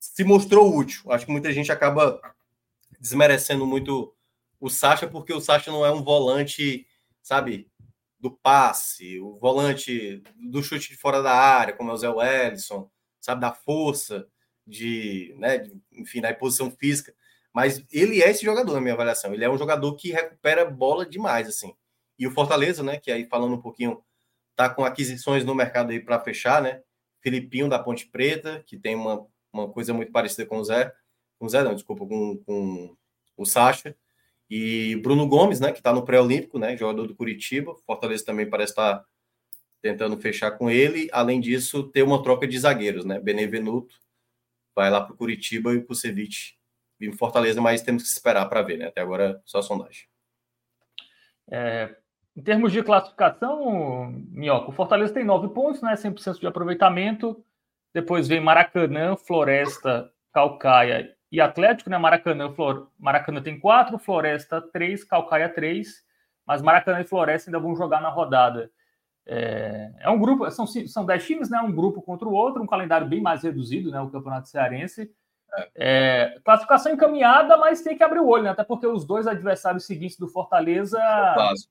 [0.00, 1.10] se mostrou útil.
[1.12, 2.20] Acho que muita gente acaba
[3.00, 4.14] desmerecendo muito
[4.60, 6.86] o Sacha, porque o Sacha não é um volante,
[7.22, 7.70] sabe,
[8.18, 12.90] do passe, o volante do chute de fora da área, como é o Zé Wellison,
[13.20, 14.26] sabe, da força,
[14.66, 17.14] de, né, de, enfim, da posição física.
[17.52, 19.32] Mas ele é esse jogador, na minha avaliação.
[19.32, 21.74] Ele é um jogador que recupera bola demais, assim.
[22.18, 24.02] E o Fortaleza, né, que aí falando um pouquinho,
[24.54, 26.82] tá com aquisições no mercado aí para fechar, né?
[27.20, 30.92] Filipinho da Ponte Preta, que tem uma, uma coisa muito parecida com o Zé.
[31.38, 32.96] Com o Zé, não, desculpa, com, com
[33.36, 33.96] o Sacha.
[34.50, 37.74] E Bruno Gomes, né, que está no pré-olímpico, né, jogador do Curitiba.
[37.86, 39.04] Fortaleza também parece estar tá
[39.82, 41.08] tentando fechar com ele.
[41.12, 43.20] Além disso, ter uma troca de zagueiros, né?
[43.20, 43.94] Benevenuto
[44.78, 46.56] vai lá para o Curitiba e o Kusevich
[47.00, 48.86] em Fortaleza, mas temos que esperar para ver, né?
[48.86, 50.06] Até agora só sondagem.
[51.50, 51.96] É,
[52.36, 55.94] em termos de classificação, Minhoca, o Fortaleza tem nove pontos, né?
[55.94, 57.44] 100% de aproveitamento.
[57.92, 61.98] Depois vem Maracanã, Floresta, Calcaia e Atlético, né?
[61.98, 62.88] Maracanã, Flor...
[62.98, 66.02] Maracanã tem quatro, Floresta três, Calcaia três,
[66.46, 68.70] mas Maracanã e Floresta ainda vão jogar na rodada.
[69.26, 71.60] É, é um grupo, são, são dez times, né?
[71.60, 74.00] Um grupo contra o outro, um calendário bem mais reduzido, né?
[74.00, 75.12] O Campeonato Cearense.
[75.74, 78.50] É, classificação encaminhada, mas tem que abrir o olho, né?
[78.50, 80.98] Até porque os dois adversários seguintes do Fortaleza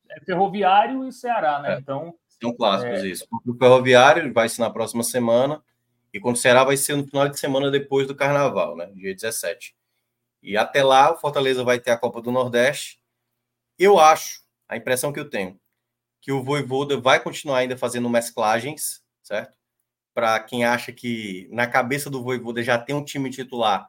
[0.09, 1.75] é Ferroviário e Ceará, né?
[1.75, 2.13] É, então.
[2.41, 3.07] São clássicos, é...
[3.07, 3.27] isso.
[3.45, 5.61] O Ferroviário vai ser na próxima semana,
[6.17, 8.87] e quando o Ceará vai ser no final de semana depois do Carnaval, né?
[8.93, 9.75] Dia 17.
[10.43, 12.99] E até lá, o Fortaleza vai ter a Copa do Nordeste.
[13.79, 15.59] Eu acho, a impressão que eu tenho,
[16.21, 19.57] que o Voivoda vai continuar ainda fazendo mesclagens, certo?
[20.17, 23.87] para quem acha que na cabeça do Voivoda já tem um time titular.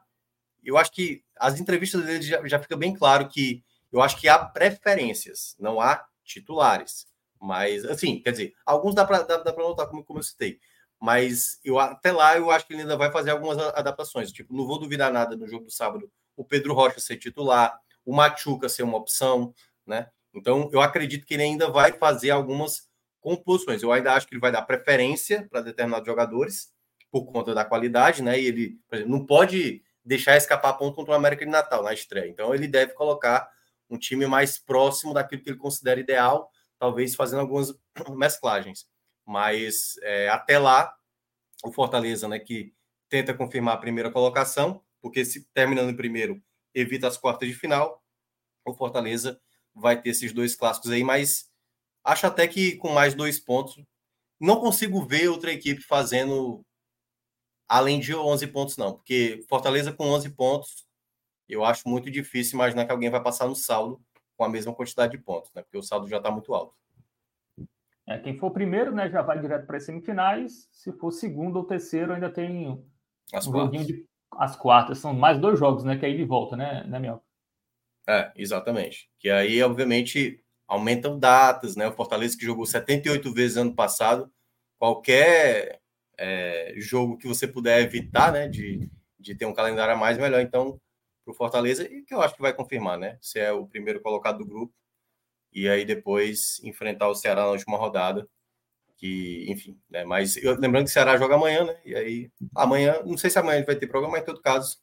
[0.63, 4.27] Eu acho que as entrevistas dele já, já fica bem claro que eu acho que
[4.27, 7.07] há preferências, não há titulares.
[7.41, 9.25] Mas, assim, quer dizer, alguns dá para
[9.57, 10.59] notar, como, como eu citei.
[11.01, 14.31] Mas eu, até lá eu acho que ele ainda vai fazer algumas adaptações.
[14.31, 18.15] Tipo, não vou duvidar nada no jogo do sábado o Pedro Rocha ser titular, o
[18.15, 19.53] Machuca ser uma opção,
[19.85, 20.07] né?
[20.33, 22.87] Então, eu acredito que ele ainda vai fazer algumas
[23.19, 23.83] composições.
[23.83, 26.71] Eu ainda acho que ele vai dar preferência para determinados jogadores
[27.11, 28.39] por conta da qualidade, né?
[28.39, 32.29] E ele, exemplo, não pode deixar escapar ponto contra o América de Natal na estreia.
[32.29, 33.49] Então ele deve colocar
[33.89, 37.73] um time mais próximo daquilo que ele considera ideal, talvez fazendo algumas
[38.15, 38.87] mesclagens.
[39.29, 40.93] Mas é, até lá,
[41.63, 42.73] o Fortaleza, né, que
[43.09, 46.41] tenta confirmar a primeira colocação, porque se terminando em primeiro,
[46.73, 48.03] evita as quartas de final.
[48.65, 49.39] O Fortaleza
[49.75, 51.49] vai ter esses dois clássicos aí, mas
[52.03, 53.83] Acho até que com mais dois pontos,
[54.39, 56.65] não consigo ver outra equipe fazendo
[57.67, 58.93] além de 11 pontos, não.
[58.93, 60.87] Porque Fortaleza com 11 pontos,
[61.47, 64.01] eu acho muito difícil imaginar que alguém vai passar no saldo
[64.37, 65.61] com a mesma quantidade de pontos, né?
[65.61, 66.73] Porque o saldo já está muito alto.
[68.09, 70.67] É, quem for primeiro, né, já vai direto para as semifinais.
[70.71, 72.83] Se for segundo ou terceiro, ainda tem
[73.31, 73.85] as um quartas.
[73.85, 74.97] de as quartas.
[74.97, 75.95] São mais dois jogos, né?
[75.95, 77.23] Que aí ele volta, né, né, Mel?
[78.07, 79.07] É, exatamente.
[79.19, 81.87] Que aí, obviamente, aumentam datas, né?
[81.87, 84.31] O Fortaleza que jogou 78 vezes ano passado,
[84.79, 85.79] qualquer
[86.17, 88.47] é, jogo que você puder evitar, né?
[88.47, 90.41] De, de ter um calendário a mais, melhor.
[90.41, 90.81] Então,
[91.23, 93.19] para o Fortaleza, e que eu acho que vai confirmar, né?
[93.21, 94.73] Se é o primeiro colocado do grupo,
[95.53, 98.27] e aí depois enfrentar o Ceará na última rodada.
[98.97, 100.03] Que, enfim, né?
[100.03, 101.79] Mas eu, lembrando que o Ceará joga amanhã, né?
[101.85, 104.77] E aí, amanhã, não sei se amanhã vai ter programa, mas em todo caso,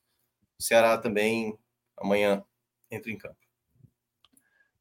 [0.58, 1.56] o Ceará também
[1.96, 2.42] amanhã
[2.90, 3.36] entra em campo.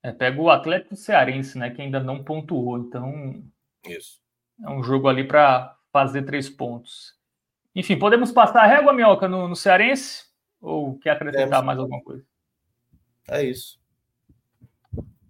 [0.01, 2.77] É, pega o Atlético Cearense, né, que ainda não pontuou.
[2.77, 3.43] Então,
[3.87, 4.21] Isso.
[4.63, 7.15] é um jogo ali para fazer três pontos.
[7.75, 10.25] Enfim, podemos passar a régua, Minhoca, no, no Cearense?
[10.61, 12.23] Ou quer acrescentar mais alguma coisa?
[13.27, 13.79] É isso.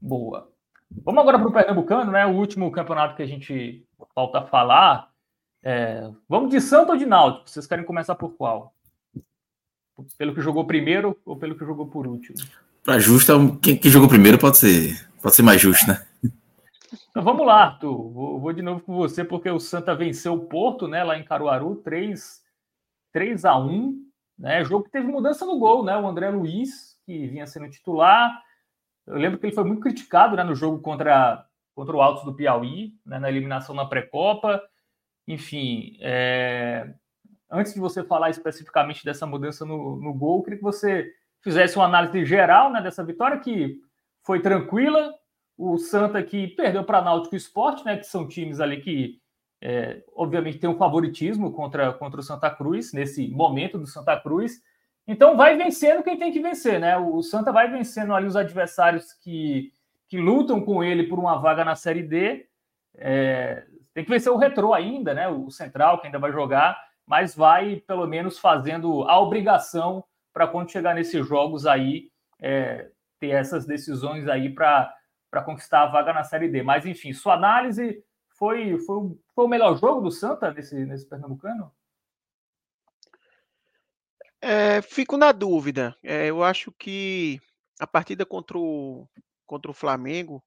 [0.01, 0.49] Boa.
[1.03, 2.25] Vamos agora para o Pernambucano, né?
[2.25, 5.09] O último campeonato que a gente falta falar.
[5.63, 6.09] É...
[6.29, 7.49] Vamos de Santo ou de Náutico?
[7.49, 8.73] Vocês querem começar por qual?
[10.17, 12.37] Pelo que jogou primeiro ou pelo que jogou por último?
[12.83, 16.05] Para justo, é quem, quem, jogou primeiro pode ser, pode ser mais justo, né?
[17.09, 18.11] Então vamos lá, Arthur.
[18.11, 21.03] Vou, vou, de novo com você, porque o Santa venceu o Porto, né?
[21.03, 22.43] Lá em Caruaru, 3,
[23.11, 24.05] 3 a 1
[24.37, 24.63] né?
[24.63, 25.95] Jogo que teve mudança no gol, né?
[25.97, 28.43] O André Luiz, que vinha sendo titular.
[29.07, 32.33] Eu lembro que ele foi muito criticado né, no jogo contra, contra o Altos do
[32.33, 34.61] Piauí, né, na eliminação na pré-copa.
[35.27, 36.93] Enfim, é...
[37.49, 41.11] antes de você falar especificamente dessa mudança no, no gol, queria que você
[41.41, 43.79] fizesse uma análise geral né, dessa vitória que
[44.23, 45.13] foi tranquila.
[45.57, 49.21] O Santa que perdeu para Náutico Esporte, né, que são times ali que
[49.61, 54.61] é, obviamente tem um favoritismo contra, contra o Santa Cruz, nesse momento do Santa Cruz.
[55.07, 56.97] Então vai vencendo quem tem que vencer, né?
[56.97, 59.71] O Santa vai vencendo ali os adversários que,
[60.07, 62.47] que lutam com ele por uma vaga na Série D.
[62.95, 65.27] É, tem que vencer o Retrô ainda, né?
[65.27, 70.03] O Central, que ainda vai jogar, mas vai pelo menos fazendo a obrigação
[70.33, 72.09] para quando chegar nesses jogos aí,
[72.41, 74.91] é, ter essas decisões aí para
[75.45, 76.63] conquistar a vaga na Série D.
[76.63, 81.71] Mas enfim, sua análise foi, foi, foi o melhor jogo do Santa nesse, nesse Pernambucano?
[84.47, 85.95] É, fico na dúvida.
[86.03, 87.39] É, eu acho que
[87.79, 89.09] a partida contra o,
[89.43, 90.43] contra o Flamengo,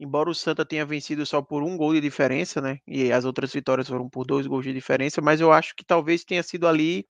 [0.00, 2.78] embora o Santa tenha vencido só por um gol de diferença, né?
[2.86, 6.24] E as outras vitórias foram por dois gols de diferença, mas eu acho que talvez
[6.24, 7.06] tenha sido ali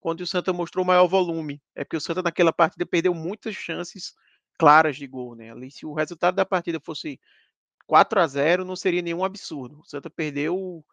[0.00, 1.62] quando o Santa mostrou maior volume.
[1.76, 4.14] É porque o Santa naquela partida perdeu muitas chances
[4.58, 5.52] claras de gol, né?
[5.52, 7.20] Ali, se o resultado da partida fosse
[7.86, 9.78] 4 a 0 não seria nenhum absurdo.
[9.78, 10.84] O Santa perdeu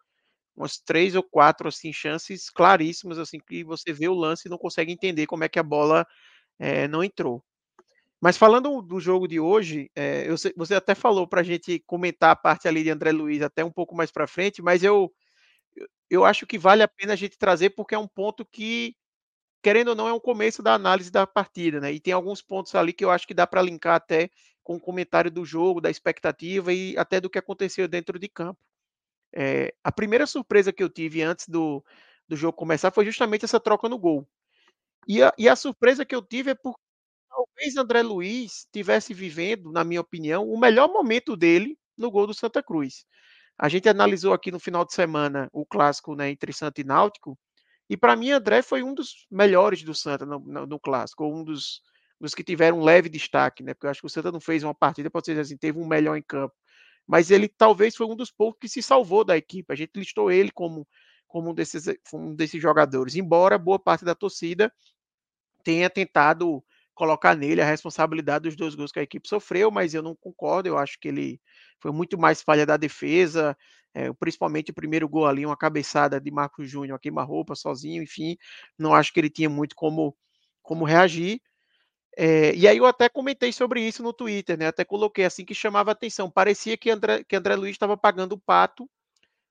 [0.56, 4.58] umas três ou quatro assim chances claríssimas assim que você vê o lance e não
[4.58, 6.06] consegue entender como é que a bola
[6.60, 7.44] é, não entrou.
[8.20, 12.30] Mas falando do jogo de hoje, é, eu, você até falou para a gente comentar
[12.32, 15.12] a parte ali de André Luiz até um pouco mais para frente, mas eu
[16.10, 18.94] eu acho que vale a pena a gente trazer porque é um ponto que
[19.62, 21.92] querendo ou não é um começo da análise da partida, né?
[21.92, 24.30] E tem alguns pontos ali que eu acho que dá para linkar até
[24.64, 28.60] com o comentário do jogo, da expectativa e até do que aconteceu dentro de campo.
[29.38, 31.84] É, a primeira surpresa que eu tive antes do,
[32.26, 34.26] do jogo começar foi justamente essa troca no gol.
[35.06, 36.80] E a, e a surpresa que eu tive é porque
[37.28, 42.32] talvez André Luiz tivesse vivendo, na minha opinião, o melhor momento dele no gol do
[42.32, 43.04] Santa Cruz.
[43.58, 47.38] A gente analisou aqui no final de semana o clássico né, entre Santa e Náutico,
[47.90, 51.44] e para mim André foi um dos melhores do Santa no, no, no clássico, um
[51.44, 51.82] dos,
[52.18, 53.74] dos que tiveram um leve destaque, né?
[53.74, 55.86] Porque eu acho que o Santa não fez uma partida, pode ser assim, teve um
[55.86, 56.54] melhor em campo
[57.06, 59.72] mas ele talvez foi um dos poucos que se salvou da equipe.
[59.72, 60.86] A gente listou ele como,
[61.26, 64.72] como um, desses, um desses jogadores, embora boa parte da torcida
[65.62, 66.62] tenha tentado
[66.94, 70.68] colocar nele a responsabilidade dos dois gols que a equipe sofreu, mas eu não concordo.
[70.68, 71.40] Eu acho que ele
[71.78, 73.56] foi muito mais falha da defesa,
[73.92, 78.36] é, principalmente o primeiro gol ali, uma cabeçada de Marcos Júnior, queima-roupa sozinho, enfim.
[78.78, 80.16] Não acho que ele tinha muito como,
[80.62, 81.40] como reagir.
[82.16, 84.68] É, e aí eu até comentei sobre isso no Twitter, né?
[84.68, 86.30] Até coloquei assim que chamava atenção.
[86.30, 88.88] Parecia que André, que André Luiz estava pagando o pato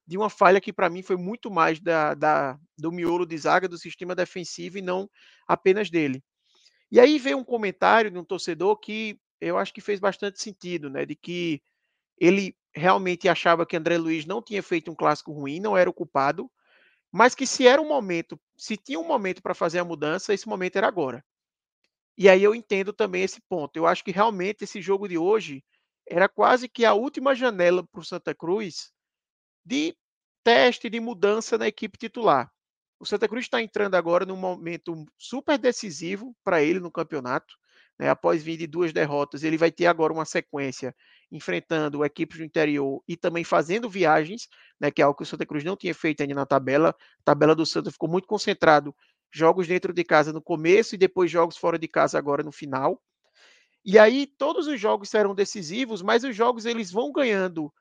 [0.07, 3.67] de uma falha que para mim foi muito mais da, da, do miolo de zaga
[3.67, 5.09] do sistema defensivo e não
[5.47, 6.23] apenas dele.
[6.91, 10.89] E aí veio um comentário de um torcedor que eu acho que fez bastante sentido,
[10.89, 11.05] né?
[11.05, 11.61] De que
[12.19, 15.93] ele realmente achava que André Luiz não tinha feito um clássico ruim, não era o
[15.93, 16.49] culpado,
[17.11, 20.47] mas que se era um momento, se tinha um momento para fazer a mudança, esse
[20.47, 21.23] momento era agora.
[22.17, 23.75] E aí eu entendo também esse ponto.
[23.75, 25.63] Eu acho que realmente esse jogo de hoje
[26.07, 28.91] era quase que a última janela para o Santa Cruz
[29.65, 29.95] de
[30.43, 32.51] teste, de mudança na equipe titular.
[32.99, 37.55] O Santa Cruz está entrando agora num momento super decisivo para ele no campeonato.
[37.99, 38.09] Né?
[38.09, 40.95] Após vir de duas derrotas, ele vai ter agora uma sequência
[41.31, 44.47] enfrentando equipes do interior e também fazendo viagens,
[44.79, 44.91] né?
[44.91, 46.89] que é algo que o Santa Cruz não tinha feito ainda na tabela.
[46.89, 48.95] A tabela do Santa ficou muito concentrado
[49.36, 53.02] jogos dentro de casa no começo e depois jogos fora de casa agora no final.
[53.84, 57.72] E aí todos os jogos serão decisivos, mas os jogos eles vão ganhando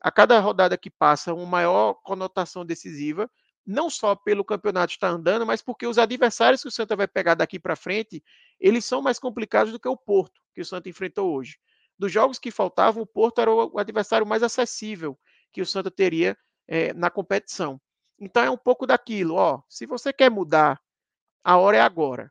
[0.00, 3.28] a cada rodada que passa uma maior conotação decisiva,
[3.66, 7.34] não só pelo campeonato estar andando, mas porque os adversários que o Santa vai pegar
[7.34, 8.22] daqui para frente,
[8.58, 11.58] eles são mais complicados do que o Porto, que o Santa enfrentou hoje.
[11.98, 15.18] Dos jogos que faltavam, o Porto era o adversário mais acessível
[15.52, 17.78] que o Santa teria é, na competição.
[18.18, 19.60] Então é um pouco daquilo, ó.
[19.68, 20.80] Se você quer mudar
[21.44, 22.30] a hora é agora.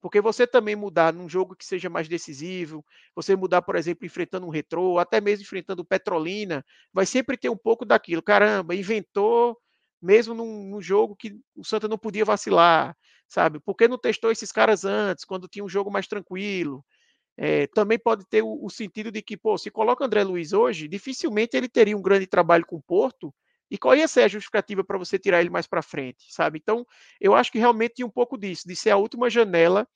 [0.00, 4.46] Porque você também mudar num jogo que seja mais decisivo, você mudar, por exemplo, enfrentando
[4.46, 8.22] um retrô, até mesmo enfrentando o Petrolina, vai sempre ter um pouco daquilo.
[8.22, 9.58] Caramba, inventou
[10.00, 12.96] mesmo num, num jogo que o Santa não podia vacilar,
[13.28, 13.58] sabe?
[13.60, 16.84] Por que não testou esses caras antes, quando tinha um jogo mais tranquilo?
[17.36, 20.88] É, também pode ter o, o, sentido de que, pô, se coloca André Luiz hoje,
[20.88, 23.32] dificilmente ele teria um grande trabalho com o Porto
[23.70, 26.58] e qual ia ser a justificativa para você tirar ele mais para frente, sabe?
[26.58, 26.86] Então,
[27.20, 29.86] eu acho que realmente tinha um pouco disso, de ser a última janela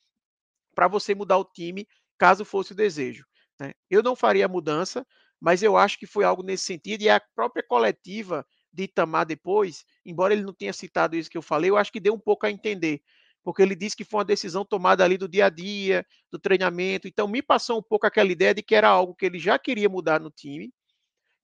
[0.75, 1.87] para você mudar o time,
[2.19, 3.25] caso fosse o desejo.
[3.59, 3.73] Né?
[3.91, 5.07] Eu não faria a mudança,
[5.41, 9.85] mas eu acho que foi algo nesse sentido, e a própria coletiva de Itamar depois,
[10.05, 12.47] embora ele não tenha citado isso que eu falei, eu acho que deu um pouco
[12.47, 13.03] a entender,
[13.43, 17.09] porque ele disse que foi uma decisão tomada ali do dia a dia, do treinamento,
[17.09, 19.89] então me passou um pouco aquela ideia de que era algo que ele já queria
[19.89, 20.73] mudar no time,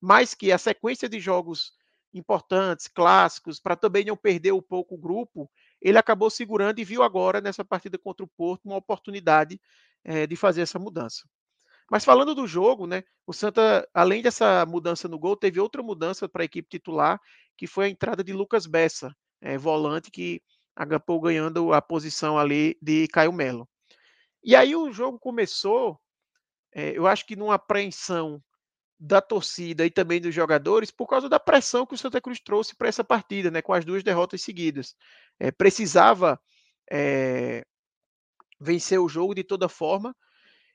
[0.00, 1.72] mas que a sequência de jogos
[2.12, 7.02] importantes, clássicos, para também não perder um pouco o grupo, ele acabou segurando e viu
[7.02, 9.60] agora nessa partida contra o Porto uma oportunidade
[10.04, 11.28] é, de fazer essa mudança.
[11.90, 16.28] Mas falando do jogo, né, o Santa, além dessa mudança no gol, teve outra mudança
[16.28, 17.20] para a equipe titular,
[17.56, 20.42] que foi a entrada de Lucas Bessa, é, volante, que
[20.76, 23.68] acabou ganhando a posição ali de Caio Melo.
[24.44, 25.98] E aí o jogo começou,
[26.72, 28.42] é, eu acho que numa apreensão
[28.98, 32.74] da torcida e também dos jogadores, por causa da pressão que o Santa Cruz trouxe
[32.74, 34.96] para essa partida, né, com as duas derrotas seguidas.
[35.38, 36.40] É, precisava
[36.90, 37.64] é,
[38.60, 40.14] vencer o jogo de toda forma,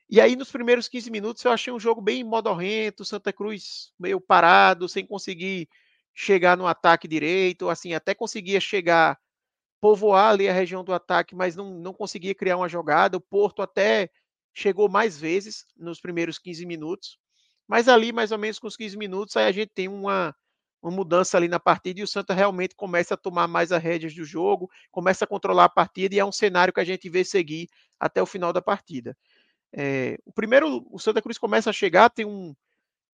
[0.08, 4.20] e aí, nos primeiros 15 minutos, eu achei um jogo bem modorrento, Santa Cruz meio
[4.20, 5.68] parado, sem conseguir
[6.14, 9.18] chegar no ataque direito, assim, até conseguia chegar,
[9.80, 13.16] povoar ali a região do ataque, mas não, não conseguia criar uma jogada.
[13.16, 14.10] O Porto até
[14.54, 17.18] chegou mais vezes nos primeiros 15 minutos,
[17.66, 20.34] mas ali, mais ou menos com os 15 minutos, aí a gente tem uma,
[20.82, 24.14] uma mudança ali na partida e o Santa realmente começa a tomar mais as rédeas
[24.14, 27.24] do jogo, começa a controlar a partida e é um cenário que a gente vê
[27.24, 27.68] seguir
[27.98, 29.16] até o final da partida.
[29.72, 32.54] É, o primeiro, o Santa Cruz começa a chegar, tem um,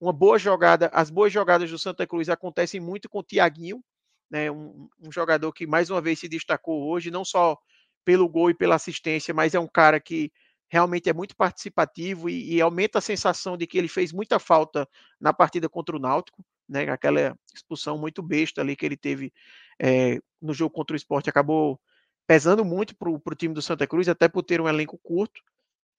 [0.01, 0.91] uma boa jogada.
[0.93, 3.83] As boas jogadas do Santa Cruz acontecem muito com o Tiaguinho,
[4.31, 7.59] né, um, um, jogador que mais uma vez se destacou hoje, não só
[8.05, 10.33] pelo gol e pela assistência, mas é um cara que
[10.71, 14.89] realmente é muito participativo e, e aumenta a sensação de que ele fez muita falta
[15.21, 19.33] na partida contra o Náutico, né, aquela expulsão muito besta ali que ele teve
[19.79, 21.79] é, no jogo contra o esporte, acabou
[22.27, 25.43] pesando muito para o time do Santa Cruz, até por ter um elenco curto.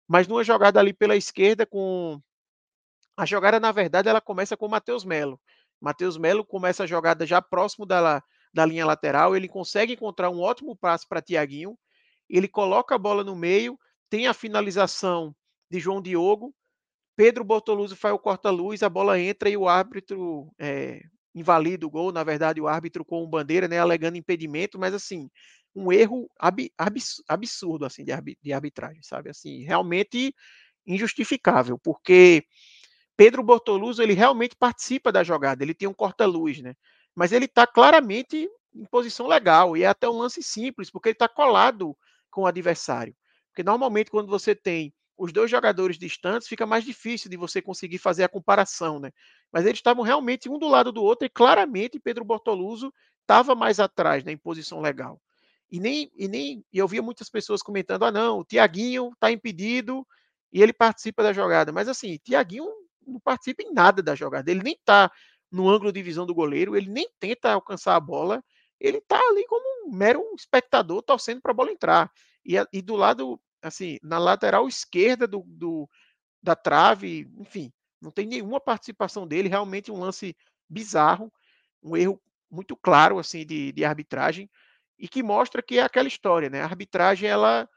[0.07, 2.21] Mas numa jogada ali pela esquerda com
[3.17, 5.39] a jogada, na verdade, ela começa com o Matheus Melo.
[5.81, 8.23] Matheus Melo começa a jogada já próximo da,
[8.53, 11.77] da linha lateral, ele consegue encontrar um ótimo passe para Tiaguinho,
[12.29, 13.77] ele coloca a bola no meio,
[14.11, 15.33] tem a finalização
[15.71, 16.53] de João Diogo,
[17.15, 21.01] Pedro Bortoluso faz o corta-luz, a bola entra e o árbitro é,
[21.33, 25.29] invalida o gol, na verdade o árbitro com bandeira, né, alegando impedimento, mas assim,
[25.73, 26.69] um erro ab,
[27.27, 28.11] absurdo assim de,
[28.43, 29.29] de arbitragem, sabe?
[29.29, 30.35] Assim, realmente
[30.85, 32.43] injustificável, porque
[33.15, 36.75] Pedro Bortoluso ele realmente participa da jogada, ele tem um corta-luz, né?
[37.15, 41.13] Mas ele está claramente em posição legal e é até um lance simples, porque ele
[41.13, 41.97] está colado
[42.29, 43.15] com o adversário.
[43.51, 47.99] Porque normalmente quando você tem os dois jogadores distantes, fica mais difícil de você conseguir
[47.99, 49.11] fazer a comparação, né?
[49.51, 52.91] Mas eles estavam realmente um do lado do outro e claramente Pedro Bortoluso
[53.21, 55.21] estava mais atrás, né, em posição legal.
[55.69, 59.31] E nem, e nem e eu via muitas pessoas comentando: ah, não, o Tiaguinho está
[59.31, 60.05] impedido
[60.51, 61.71] e ele participa da jogada.
[61.71, 62.65] Mas assim, Tiaguinho
[63.05, 64.49] não participa em nada da jogada.
[64.51, 65.11] Ele nem está
[65.51, 68.43] no ângulo de visão do goleiro, ele nem tenta alcançar a bola,
[68.79, 72.11] ele está ali como um mero espectador torcendo para a bola entrar.
[72.45, 75.89] E, e, do lado, assim, na lateral esquerda do, do,
[76.41, 80.35] da trave, enfim, não tem nenhuma participação dele, realmente um lance
[80.67, 81.31] bizarro,
[81.83, 84.49] um erro muito claro assim de, de arbitragem
[84.99, 86.61] e que mostra que é aquela história, né?
[86.61, 87.67] A arbitragem, ela,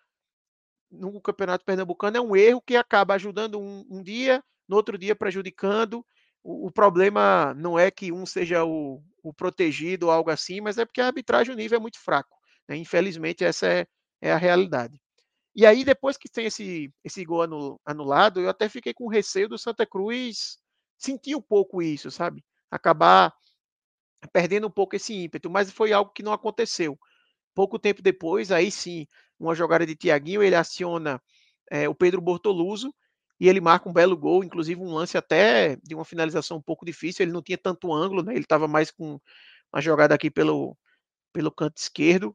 [0.91, 5.17] no Campeonato Pernambucano, é um erro que acaba ajudando um, um dia, no outro dia
[5.17, 6.05] prejudicando.
[6.43, 10.85] O, problema não é que um seja o, o, protegido ou algo assim, mas é
[10.85, 12.37] porque a arbitragem, o nível é muito fraco.
[12.69, 12.77] Né?
[12.77, 13.87] Infelizmente, essa é,
[14.25, 14.99] é a realidade.
[15.55, 17.43] E aí, depois que tem esse, esse gol
[17.85, 20.59] anulado, eu até fiquei com receio do Santa Cruz
[20.99, 22.43] sentir um pouco isso, sabe?
[22.71, 23.35] Acabar
[24.33, 26.99] perdendo um pouco esse ímpeto, mas foi algo que não aconteceu.
[27.55, 29.07] Pouco tempo depois, aí sim,
[29.39, 31.21] uma jogada de Tiaguinho, ele aciona
[31.71, 32.93] é, o Pedro Bortoluso
[33.39, 36.87] e ele marca um belo gol, inclusive um lance até de uma finalização um pouco
[36.87, 37.25] difícil.
[37.25, 38.33] Ele não tinha tanto ângulo, né?
[38.33, 39.21] Ele estava mais com
[39.73, 40.77] uma jogada aqui pelo,
[41.33, 42.35] pelo canto esquerdo.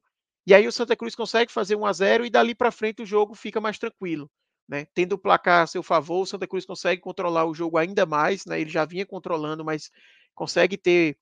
[0.49, 3.05] E aí o Santa Cruz consegue fazer 1 a 0 e dali para frente o
[3.05, 4.27] jogo fica mais tranquilo.
[4.67, 4.87] Né?
[4.95, 8.47] Tendo o placar a seu favor, o Santa Cruz consegue controlar o jogo ainda mais.
[8.47, 8.59] Né?
[8.59, 9.91] Ele já vinha controlando, mas
[10.33, 11.15] consegue ter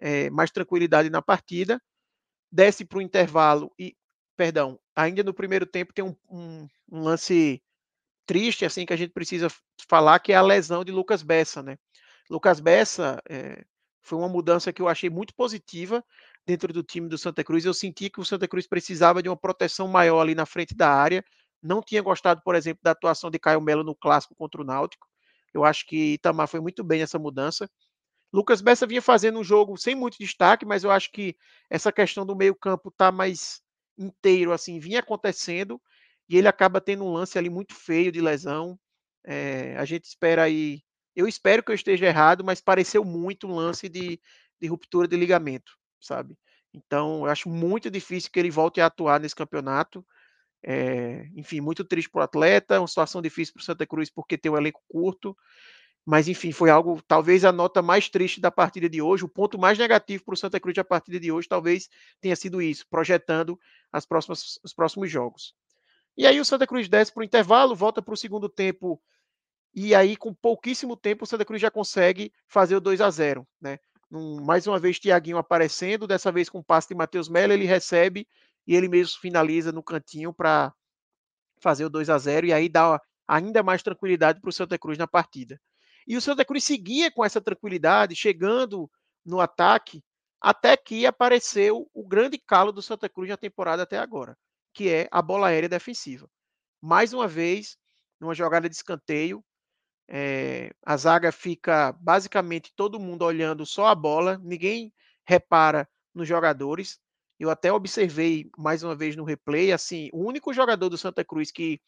[0.00, 1.80] é, mais tranquilidade na partida
[2.50, 3.96] desce para o intervalo e,
[4.36, 7.62] perdão, ainda no primeiro tempo tem um, um, um, lance
[8.26, 9.46] triste, assim, que a gente precisa
[9.88, 11.78] falar, que é a lesão de Lucas Bessa, né?
[12.28, 13.64] Lucas Bessa é,
[14.02, 16.04] foi uma mudança que eu achei muito positiva
[16.46, 17.64] dentro do time do Santa Cruz.
[17.64, 20.90] Eu senti que o Santa Cruz precisava de uma proteção maior ali na frente da
[20.90, 21.24] área.
[21.62, 25.06] Não tinha gostado, por exemplo, da atuação de Caio Melo no clássico contra o Náutico.
[25.54, 27.68] Eu acho que Itamar foi muito bem nessa mudança.
[28.32, 31.36] Lucas Bessa vinha fazendo um jogo sem muito destaque, mas eu acho que
[31.68, 33.60] essa questão do meio-campo tá mais
[33.98, 35.80] inteiro, assim, vinha acontecendo
[36.28, 38.78] e ele acaba tendo um lance ali muito feio de lesão.
[39.24, 40.82] É, a gente espera aí.
[41.14, 44.18] Eu espero que eu esteja errado, mas pareceu muito um lance de,
[44.58, 46.36] de ruptura de ligamento, sabe?
[46.74, 50.04] Então, eu acho muito difícil que ele volte a atuar nesse campeonato.
[50.64, 54.38] É, enfim, muito triste para o atleta, uma situação difícil para o Santa Cruz porque
[54.38, 55.36] tem um elenco curto.
[56.04, 59.24] Mas, enfim, foi algo, talvez a nota mais triste da partida de hoje.
[59.24, 61.88] O ponto mais negativo para o Santa Cruz da partida de hoje talvez
[62.20, 63.58] tenha sido isso, projetando
[63.92, 65.54] as próximas, os próximos jogos.
[66.16, 69.00] E aí o Santa Cruz desce para o intervalo, volta para o segundo tempo.
[69.74, 73.46] E aí, com pouquíssimo tempo, o Santa Cruz já consegue fazer o 2 a 0
[73.60, 73.78] né?
[74.12, 78.28] Mais uma vez, Tiaguinho aparecendo, dessa vez com o passe de Matheus Melo, ele recebe
[78.66, 80.72] e ele mesmo finaliza no cantinho para
[81.60, 84.98] fazer o 2 a 0 e aí dá ainda mais tranquilidade para o Santa Cruz
[84.98, 85.58] na partida.
[86.06, 88.90] E o Santa Cruz seguia com essa tranquilidade, chegando
[89.24, 90.04] no ataque,
[90.40, 94.36] até que apareceu o grande calo do Santa Cruz na temporada até agora,
[94.74, 96.28] que é a bola aérea defensiva.
[96.82, 97.78] Mais uma vez,
[98.20, 99.42] numa jogada de escanteio,
[100.14, 104.92] é, a zaga fica basicamente todo mundo olhando só a bola, ninguém
[105.24, 107.00] repara nos jogadores.
[107.40, 111.50] Eu até observei mais uma vez no replay, assim, o único jogador do Santa Cruz
[111.50, 111.80] que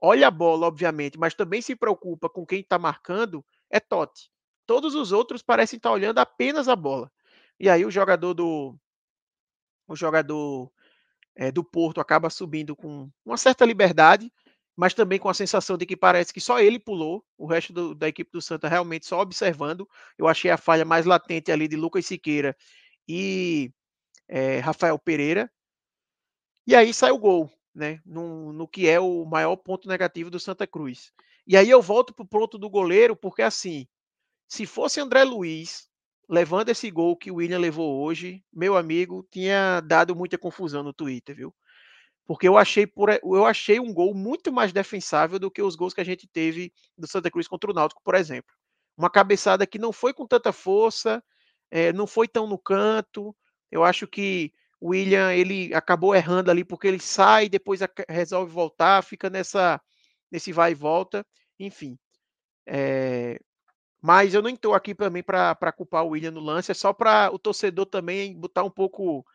[0.00, 4.32] olha a bola, obviamente, mas também se preocupa com quem está marcando, é Totti.
[4.66, 7.08] Todos os outros parecem estar tá olhando apenas a bola.
[7.58, 8.74] E aí o jogador do
[9.86, 10.72] o jogador
[11.36, 14.32] é, do Porto acaba subindo com uma certa liberdade,
[14.80, 17.94] mas também com a sensação de que parece que só ele pulou, o resto do,
[17.94, 19.88] da equipe do Santa realmente só observando.
[20.18, 22.56] Eu achei a falha mais latente ali de Lucas Siqueira
[23.06, 23.70] e
[24.28, 25.50] é, Rafael Pereira.
[26.66, 28.00] E aí sai o gol né?
[28.04, 31.12] No, no que é o maior ponto negativo do Santa Cruz.
[31.46, 33.86] E aí eu volto para o ponto do goleiro, porque assim,
[34.48, 35.88] se fosse André Luiz
[36.28, 40.92] levando esse gol que o William levou hoje, meu amigo, tinha dado muita confusão no
[40.92, 41.54] Twitter, viu?
[42.30, 45.92] Porque eu achei, por, eu achei um gol muito mais defensável do que os gols
[45.92, 48.54] que a gente teve do Santa Cruz contra o Náutico, por exemplo.
[48.96, 51.20] Uma cabeçada que não foi com tanta força,
[51.72, 53.34] é, não foi tão no canto.
[53.68, 59.02] Eu acho que o William ele acabou errando ali porque ele sai, depois resolve voltar,
[59.02, 59.80] fica nessa
[60.30, 61.26] nesse vai e volta,
[61.58, 61.98] enfim.
[62.64, 63.40] É,
[64.00, 67.28] mas eu não estou aqui também para culpar o William no lance, é só para
[67.34, 69.26] o torcedor também botar um pouco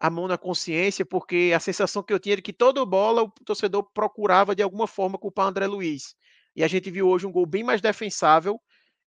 [0.00, 3.30] a mão na consciência, porque a sensação que eu tinha de que toda bola o
[3.44, 6.16] torcedor procurava de alguma forma culpar André Luiz.
[6.56, 8.58] E a gente viu hoje um gol bem mais defensável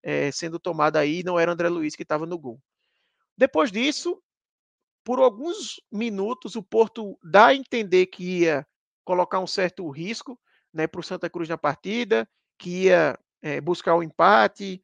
[0.04, 2.62] é, sendo tomado aí, não era André Luiz que estava no gol.
[3.36, 4.22] Depois disso,
[5.04, 8.68] por alguns minutos, o Porto dá a entender que ia
[9.04, 10.40] colocar um certo risco
[10.74, 14.84] né, para o Santa Cruz na partida, que ia é, buscar o empate.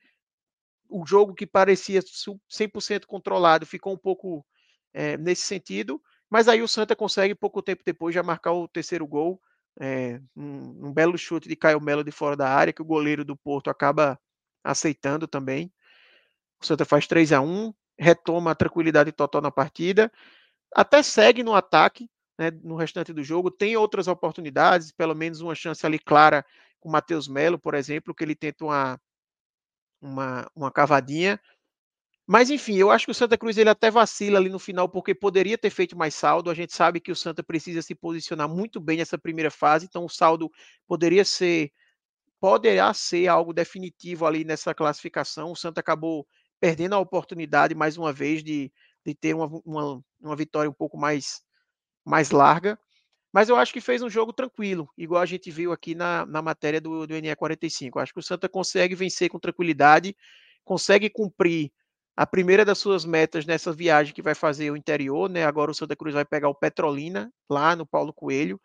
[0.90, 4.45] O jogo que parecia 100% controlado ficou um pouco
[4.94, 9.06] é, nesse sentido, mas aí o Santa consegue, pouco tempo depois, já marcar o terceiro
[9.07, 9.41] gol.
[9.82, 13.24] É, um, um, belo chute de Caio Melo de fora da área, que o goleiro
[13.24, 14.20] do Porto acaba
[14.64, 15.72] aceitando também.
[16.61, 20.11] O Santa faz 3 a 1 retoma a tranquilidade total na partida,
[20.74, 22.10] até segue no ataque
[22.40, 26.45] né, no restante do jogo, tem outras oportunidades, pelo menos uma chance ali clara
[26.80, 29.02] com o Matheus Melo, por exemplo, que ele tenta uma,
[30.02, 31.38] uma, uma cavadinha.
[32.31, 35.15] Mas enfim, eu acho que o Santa Cruz ele até vacila ali no final, porque
[35.15, 36.51] poderia ter feito mais saldo.
[36.51, 40.06] A gente sabe que o Santa precisa se posicionar muito bem nessa primeira fase, então
[40.06, 40.47] o saldo
[40.88, 41.72] poderia ser
[42.39, 45.51] poderá ser algo definitivo ali nessa classificação.
[45.51, 46.27] O Santa acabou
[46.60, 48.72] perdendo a oportunidade mais uma vez de,
[49.03, 51.41] de ter uma, uma, uma vitória um pouco mais,
[52.06, 52.77] mais larga.
[53.34, 56.43] Mas eu acho que fez um jogo tranquilo, igual a gente viu aqui na, na
[56.43, 57.89] matéria do, do NE45.
[57.95, 60.15] Eu acho que o Santa consegue vencer com tranquilidade,
[60.64, 61.72] consegue cumprir
[62.19, 65.45] a primeira das suas metas nessa viagem que vai fazer o interior, né?
[65.45, 68.59] Agora o Santa Cruz vai pegar o Petrolina lá no Paulo Coelho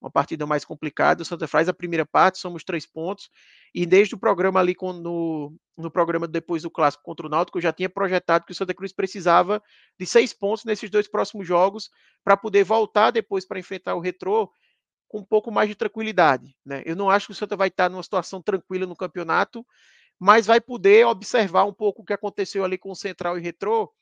[0.00, 1.22] uma partida mais complicada.
[1.22, 3.28] O Santa faz a primeira parte, somos três pontos.
[3.74, 7.62] E desde o programa ali, no, no programa depois do clássico contra o Náutico, eu
[7.62, 9.60] já tinha projetado que o Santa Cruz precisava
[9.98, 11.90] de seis pontos nesses dois próximos jogos
[12.22, 14.48] para poder voltar depois para enfrentar o Retrô
[15.08, 16.54] com um pouco mais de tranquilidade.
[16.64, 16.84] Né?
[16.86, 19.66] Eu não acho que o Santa vai estar numa situação tranquila no campeonato,
[20.18, 23.92] mas vai poder observar um pouco o que aconteceu ali com o Central e Retrô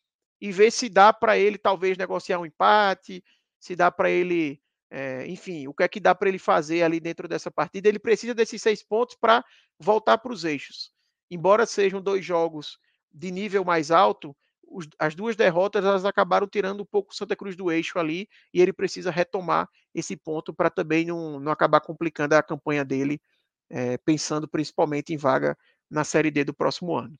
[0.40, 3.22] e ver se dá para ele talvez negociar um empate,
[3.58, 4.60] se dá para ele
[4.90, 7.88] é, enfim, o que é que dá para ele fazer ali dentro dessa partida?
[7.88, 9.44] Ele precisa desses seis pontos para
[9.78, 10.92] voltar para os eixos.
[11.30, 12.78] Embora sejam dois jogos
[13.12, 17.36] de nível mais alto, os, as duas derrotas elas acabaram tirando um pouco o Santa
[17.36, 21.80] Cruz do eixo ali e ele precisa retomar esse ponto para também não, não acabar
[21.80, 23.20] complicando a campanha dele,
[23.68, 25.56] é, pensando principalmente em vaga
[25.90, 27.18] na Série D do próximo ano.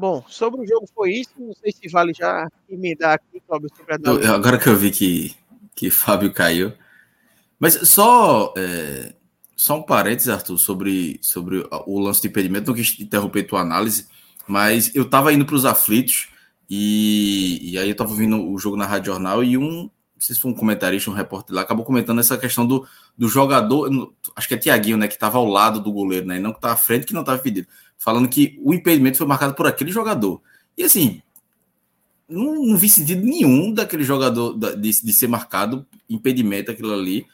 [0.00, 1.34] Bom, sobre o jogo foi isso.
[1.38, 4.90] Não sei se vale já emendar aqui, Cláudio, sobre a eu, Agora que eu vi
[4.90, 5.36] que,
[5.74, 6.72] que Fábio caiu.
[7.58, 9.14] Mas só, é,
[9.54, 12.68] só um parênteses, Arthur, sobre, sobre o lance de impedimento.
[12.68, 14.08] Não quis interromper tua análise,
[14.48, 16.30] mas eu estava indo para os aflitos
[16.68, 20.40] e, e aí eu estava ouvindo o jogo na Rádio Jornal e um sei se
[20.40, 22.86] foi um comentarista, um repórter lá, acabou comentando essa questão do,
[23.16, 26.52] do jogador, acho que é Tiaguinho, né, que estava ao lado do goleiro, né, não
[26.52, 27.66] que estava à frente, que não estava impedido,
[27.96, 30.40] falando que o impedimento foi marcado por aquele jogador.
[30.76, 31.22] E assim,
[32.30, 37.26] não, não vi sentido nenhum daquele jogador de, de ser marcado impedimento aquilo ali.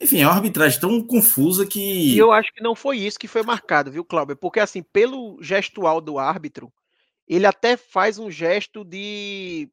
[0.00, 2.14] Enfim, é uma arbitragem tão confusa que.
[2.14, 4.36] E eu acho que não foi isso que foi marcado, viu, Cláudio?
[4.36, 6.72] Porque, assim, pelo gestual do árbitro,
[7.26, 9.68] ele até faz um gesto de.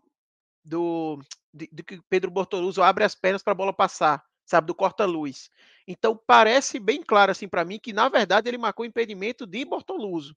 [0.64, 1.20] do.
[1.54, 4.68] De, de que Pedro Bortoluso abre as pernas para a bola passar, sabe?
[4.68, 5.50] Do corta-luz.
[5.88, 10.36] Então, parece bem claro, assim, para mim, que na verdade ele marcou impedimento de Bortoluso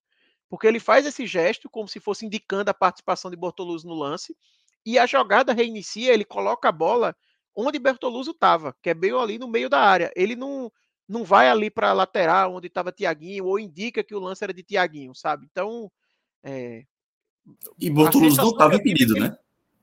[0.52, 4.36] porque ele faz esse gesto como se fosse indicando a participação de Bortoluso no lance,
[4.84, 7.16] e a jogada reinicia, ele coloca a bola
[7.56, 10.12] onde Bertoluso estava, que é bem ali no meio da área.
[10.14, 10.70] Ele não,
[11.08, 14.52] não vai ali para a lateral onde estava Tiaguinho, ou indica que o lance era
[14.52, 15.48] de Tiaguinho, sabe?
[15.50, 15.90] Então.
[16.44, 16.84] É...
[17.78, 19.34] E Bortoluso não estava impedido, né?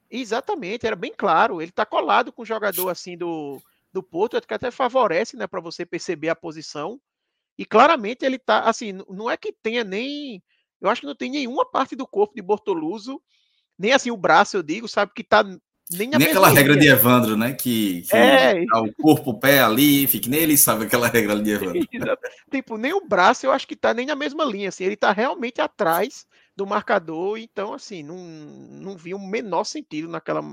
[0.09, 1.61] Exatamente, era bem claro.
[1.61, 3.61] Ele está colado com o jogador assim do,
[3.93, 6.99] do Porto, que até favorece, né, para você perceber a posição.
[7.57, 10.41] E claramente ele está assim, não é que tenha nem
[10.81, 13.21] eu acho que não tem nenhuma parte do corpo de Bortoluso,
[13.77, 17.35] nem assim o braço, eu digo, sabe, que tá nem, nem aquela regra de Evandro,
[17.35, 17.53] né?
[17.53, 18.65] Que, que é.
[18.65, 21.79] Tá o corpo, o pé ali, fique nem ele sabe aquela regra de Evandro.
[22.51, 25.11] tipo, nem o braço eu acho que tá nem na mesma linha, assim, ele tá
[25.11, 26.25] realmente atrás
[26.59, 30.43] do marcador, então assim, não, não vi o menor sentido naquela,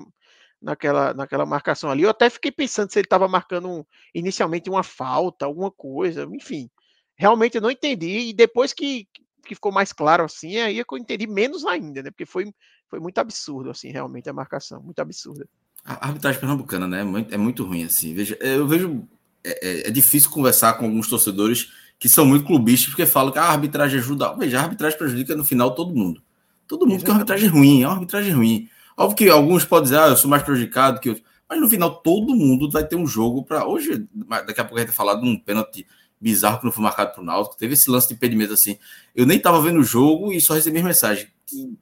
[0.63, 2.03] naquela, naquela marcação ali.
[2.05, 3.85] Eu até fiquei pensando se ele estava marcando um,
[4.15, 6.71] inicialmente uma falta, alguma coisa, enfim.
[7.17, 8.29] Realmente eu não entendi.
[8.29, 9.09] E depois que,
[9.45, 12.11] que ficou mais claro assim, aí é eu entendi menos ainda, né?
[12.11, 12.53] Porque foi,
[12.89, 15.49] foi muito absurdo, assim, realmente, a marcação, muito absurda.
[15.85, 17.01] A arbitragem pernambucana, né?
[17.31, 18.15] É muito ruim, assim.
[18.15, 19.09] Veja, eu vejo.
[19.43, 23.39] É, é, é, difícil conversar com alguns torcedores que são muito clubistas, porque falam que
[23.39, 24.35] a arbitragem ajuda.
[24.35, 26.23] Veja, a arbitragem prejudica no final todo mundo.
[26.67, 28.69] Todo mundo que é uma arbitragem ruim, é uma arbitragem ruim.
[28.97, 31.27] Óbvio que alguns podem dizer, ah, eu sou mais prejudicado que outros.
[31.49, 33.67] Mas no final todo mundo vai ter um jogo para.
[33.67, 34.07] Hoje,
[34.47, 35.87] daqui a pouco a gente vai falar de um pênalti
[36.21, 37.57] bizarro que não foi marcado pro Náutico.
[37.57, 38.79] Teve esse lance de impedimento assim.
[39.15, 41.29] Eu nem tava vendo o jogo e só recebi mensagem.
[41.47, 41.79] Que,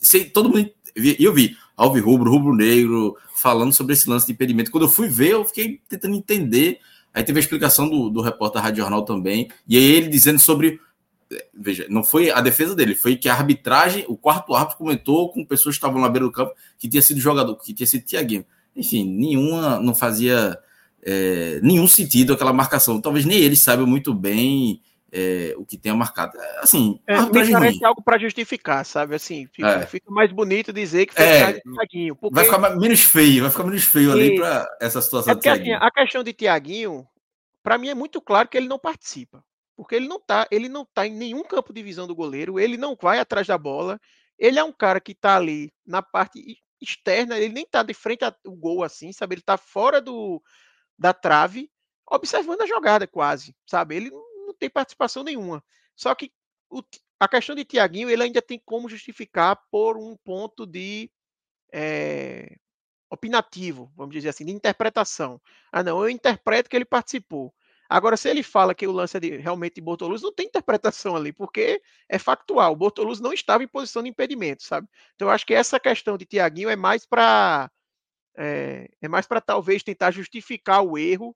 [0.00, 0.70] sei, todo mundo.
[0.94, 4.70] E eu vi Alvi Rubro, Rubro Negro, falando sobre esse lance de impedimento.
[4.70, 6.78] Quando eu fui ver, eu fiquei tentando entender.
[7.18, 9.50] Aí teve a explicação do, do repórter Rádio Jornal também.
[9.66, 10.78] E aí ele dizendo sobre.
[11.52, 15.44] Veja, não foi a defesa dele, foi que a arbitragem, o quarto árbitro comentou com
[15.44, 18.46] pessoas que estavam na beira do campo que tinha sido jogador, que tinha sido Tiaguinho.
[18.74, 20.56] Enfim, nenhuma não fazia
[21.02, 23.00] é, nenhum sentido aquela marcação.
[23.00, 24.80] Talvez nem eles saibam muito bem
[25.10, 26.38] é, o que tenha marcado.
[26.60, 27.84] Assim, é, ruim.
[27.84, 29.14] algo para justificar, sabe?
[29.14, 29.86] Assim, fica, é.
[29.86, 32.16] fica, mais bonito dizer que foi é, Tiaguinho.
[32.16, 32.34] Porque...
[32.34, 35.32] Vai ficar menos feio, vai ficar menos feio ali para essa situação.
[35.32, 37.06] É porque, assim, a questão de Tiaguinho,
[37.62, 39.42] para mim é muito claro que ele não participa.
[39.76, 42.76] Porque ele não tá, ele não tá em nenhum campo de visão do goleiro, ele
[42.76, 44.00] não vai atrás da bola.
[44.36, 46.40] Ele é um cara que tá ali na parte
[46.80, 49.36] externa, ele nem tá de frente ao gol assim, sabe?
[49.36, 50.42] Ele tá fora do,
[50.98, 51.70] da trave,
[52.10, 53.96] observando a jogada quase, sabe?
[53.96, 54.27] Ele não
[54.58, 55.62] tem participação nenhuma.
[55.96, 56.32] Só que
[56.70, 56.82] o,
[57.18, 61.10] a questão de Tiaguinho, ele ainda tem como justificar por um ponto de
[61.72, 62.56] é,
[63.10, 65.40] opinativo, vamos dizer assim, de interpretação.
[65.72, 67.52] Ah, não, eu interpreto que ele participou.
[67.88, 71.16] Agora, se ele fala que o lance é de, realmente de Bortoluz, não tem interpretação
[71.16, 72.72] ali, porque é factual.
[72.72, 74.86] O Bortoluz não estava em posição de impedimento, sabe?
[75.14, 77.70] Então, eu acho que essa questão de Tiaguinho é mais para
[78.36, 81.34] é, é mais para talvez tentar justificar o erro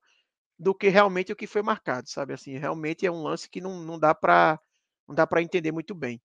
[0.63, 2.33] do que realmente o que foi marcado, sabe?
[2.33, 4.61] Assim, realmente é um lance que não, não dá para
[5.09, 6.21] não dá para entender muito bem.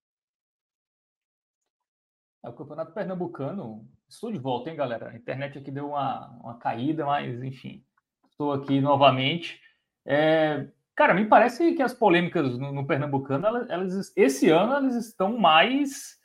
[2.45, 5.09] É, o Campeonato Pernambucano, estou de volta, hein, galera?
[5.09, 7.83] A internet aqui deu uma, uma caída, mas enfim,
[8.29, 9.59] estou aqui novamente.
[10.05, 14.95] É, cara, me parece que as polêmicas no, no Pernambucano, elas, elas, esse ano, elas
[14.95, 16.17] estão mais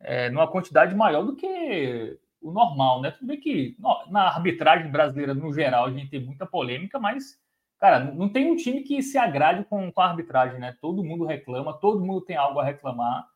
[0.00, 3.10] é, numa quantidade maior do que o normal, né?
[3.10, 3.74] Tudo bem que
[4.10, 7.42] na arbitragem brasileira, no geral, a gente tem muita polêmica, mas,
[7.84, 10.74] cara, não tem um time que se agrade com, com a arbitragem, né?
[10.80, 13.28] Todo mundo reclama, todo mundo tem algo a reclamar.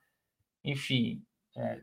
[0.64, 1.22] Enfim,
[1.54, 1.82] é,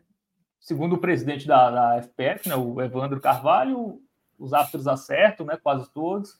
[0.59, 4.01] segundo o presidente da, da FPF, né, o Evandro Carvalho,
[4.39, 5.59] os árbitros acertam, né?
[5.61, 6.39] Quase todos.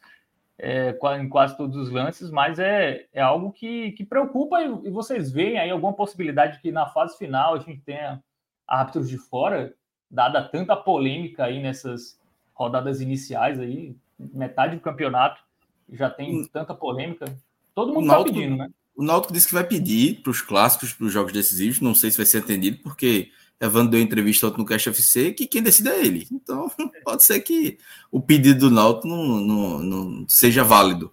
[0.58, 4.90] É, em quase todos os lances, mas é, é algo que, que preocupa e, e
[4.90, 8.24] vocês veem aí alguma possibilidade que na fase final a gente tenha
[8.66, 9.76] árbitros de fora
[10.10, 12.18] dada tanta polêmica aí nessas
[12.54, 15.45] rodadas iniciais aí, metade do campeonato
[15.92, 16.48] já tem hum.
[16.52, 17.26] tanta polêmica.
[17.74, 18.70] Todo mundo está pedindo, né?
[18.96, 21.82] O Náutico disse que vai pedir para os clássicos, para os jogos decisivos.
[21.82, 23.30] Não sei se vai ser atendido, porque
[23.60, 26.28] Evandro deu entrevista ontem no Cast FC que quem decide é ele.
[26.32, 26.72] Então,
[27.04, 27.78] pode ser que
[28.10, 31.12] o pedido do Náutico não, não, não seja válido.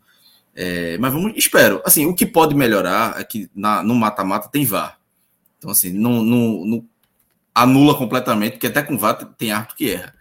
[0.54, 1.82] É, mas vamos, espero.
[1.84, 4.98] Assim, o que pode melhorar é que na, no mata-mata tem VAR.
[5.58, 6.88] Então, assim, não, não, não,
[7.54, 10.14] anula completamente, porque até com VAR tem árbitro que erra.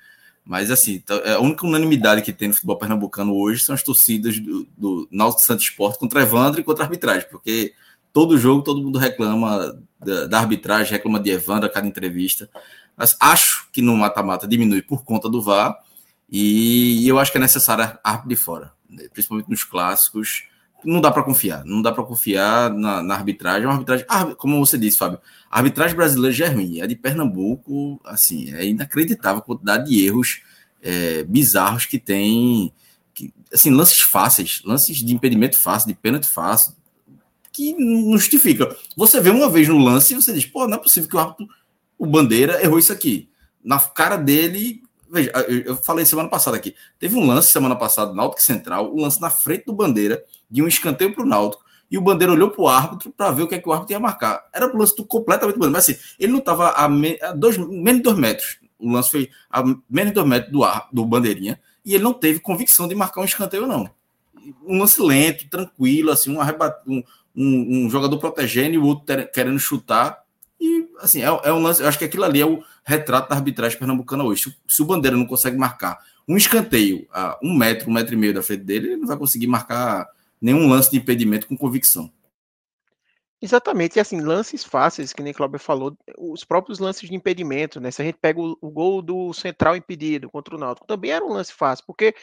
[0.45, 3.84] Mas, assim, tá, é a única unanimidade que tem no futebol pernambucano hoje são as
[3.84, 7.73] torcidas do, do Náutico Santo Esporte contra Evandro e contra a arbitragem, porque
[8.11, 12.49] todo jogo todo mundo reclama da, da arbitragem, reclama de Evandro a cada entrevista.
[12.97, 15.77] Mas acho que no mata-mata diminui por conta do VAR
[16.30, 19.07] e eu acho que é necessário árbitro de fora, né?
[19.11, 20.47] principalmente nos clássicos.
[20.84, 23.65] Não dá para confiar, não dá para confiar na, na, arbitragem.
[23.65, 25.19] Uma arbitragem, ah, como você disse, Fábio,
[25.52, 26.80] a arbitragem brasileira já é ruim.
[26.80, 30.41] A de Pernambuco, assim, é inacreditável a quantidade de erros
[30.82, 32.72] é, bizarros que tem.
[33.14, 36.73] Que, assim, lances fáceis, lances de impedimento fácil, de pênalti fácil,
[37.52, 38.73] que não justifica.
[38.95, 41.19] Você vê uma vez no lance e você diz, pô, não é possível que o
[41.19, 41.45] árbitro,
[41.98, 43.30] o Bandeira, errou isso aqui.
[43.61, 45.32] Na cara dele, veja,
[45.65, 49.30] eu falei semana passada aqui, teve um lance semana passada, Náutico Central, um lance na
[49.30, 52.68] frente do Bandeira, de um escanteio para o Náutico, e o Bandeira olhou para o
[52.69, 54.47] árbitro para ver o que é que o árbitro ia marcar.
[54.53, 57.57] Era o lance do completamente Bandeira, mas assim, ele não estava a, me, a dois,
[57.57, 58.59] menos de dois metros.
[58.80, 62.13] O lance foi a menos de dois metros do, ar, do Bandeirinha, e ele não
[62.13, 63.89] teve convicção de marcar um escanteio, não.
[64.65, 67.03] Um lance lento, tranquilo, assim, um, arrebat, um,
[67.35, 70.23] um, um jogador protegendo e o outro ter, querendo chutar.
[70.59, 71.81] E, assim, é, é, um lance.
[71.81, 74.43] Eu acho que aquilo ali é o retrato da arbitragem pernambucana hoje.
[74.43, 78.18] Se, se o Bandeira não consegue marcar um escanteio a um metro, um metro e
[78.18, 80.07] meio da frente dele, ele não vai conseguir marcar
[80.41, 82.11] nenhum lance de impedimento com convicção.
[83.41, 87.89] Exatamente, e assim, lances fáceis, que nem Cláudio falou, os próprios lances de impedimento, né?
[87.89, 91.26] Se a gente pega o, o, gol do Central impedido contra o Náutico, também era
[91.26, 92.13] um lance fácil, porque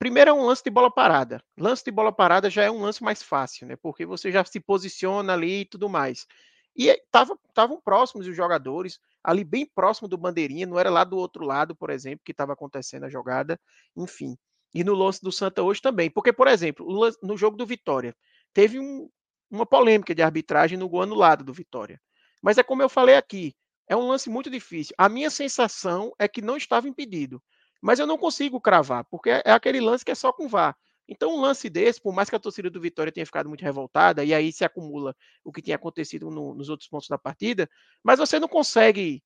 [0.00, 1.44] Primeiro é um lance de bola parada.
[1.58, 3.76] Lance de bola parada já é um lance mais fácil, né?
[3.76, 6.26] Porque você já se posiciona ali e tudo mais.
[6.74, 11.44] E estavam próximos os jogadores, ali bem próximo do bandeirinha, não era lá do outro
[11.44, 13.60] lado, por exemplo, que estava acontecendo a jogada,
[13.94, 14.38] enfim.
[14.74, 16.10] E no lance do Santa hoje também.
[16.10, 16.86] Porque, por exemplo,
[17.22, 18.14] no jogo do Vitória,
[18.52, 19.08] teve um,
[19.50, 22.00] uma polêmica de arbitragem no gol anulado do Vitória.
[22.42, 23.54] Mas é como eu falei aqui,
[23.88, 24.94] é um lance muito difícil.
[24.96, 27.42] A minha sensação é que não estava impedido.
[27.82, 30.76] Mas eu não consigo cravar, porque é aquele lance que é só com VAR.
[31.08, 34.24] Então, um lance desse, por mais que a torcida do Vitória tenha ficado muito revoltada,
[34.24, 37.68] e aí se acumula o que tinha acontecido no, nos outros pontos da partida,
[38.04, 39.20] mas você não consegue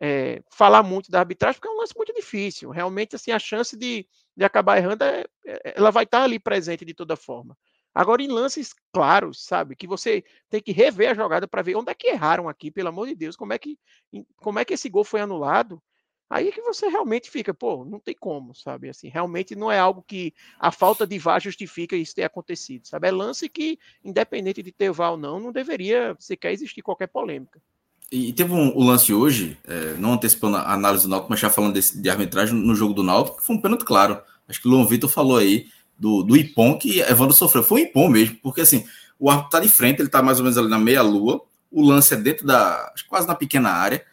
[0.00, 2.70] é, falar muito da arbitragem, porque é um lance muito difícil.
[2.70, 4.06] Realmente, assim, a chance de,
[4.36, 7.56] de acabar errando, é, é, ela vai estar ali presente de toda forma.
[7.94, 11.90] Agora, em lances claros, sabe, que você tem que rever a jogada para ver onde
[11.92, 13.78] é que erraram aqui, pelo amor de Deus, como é que,
[14.36, 15.80] como é que esse gol foi anulado,
[16.28, 18.88] Aí que você realmente fica, pô, não tem como, sabe?
[18.88, 23.08] Assim, realmente não é algo que a falta de VAR justifica isso ter acontecido, sabe?
[23.08, 27.62] É lance que, independente de ter VAR ou não, não deveria sequer existir qualquer polêmica.
[28.14, 31.50] E teve um, um lance hoje, é, não antecipando a análise do Náutico, mas já
[31.50, 34.20] falando desse, de arbitragem no jogo do Náutico, que foi um pênalti claro.
[34.48, 35.66] Acho que o Luan Vitor falou aí
[35.98, 37.64] do, do Ipom que Evandro sofreu.
[37.64, 38.84] Foi o Ipom mesmo, porque assim,
[39.18, 41.42] o árbitro tá de frente, ele tá mais ou menos ali na meia-lua,
[41.72, 44.04] o lance é dentro da, quase na pequena área,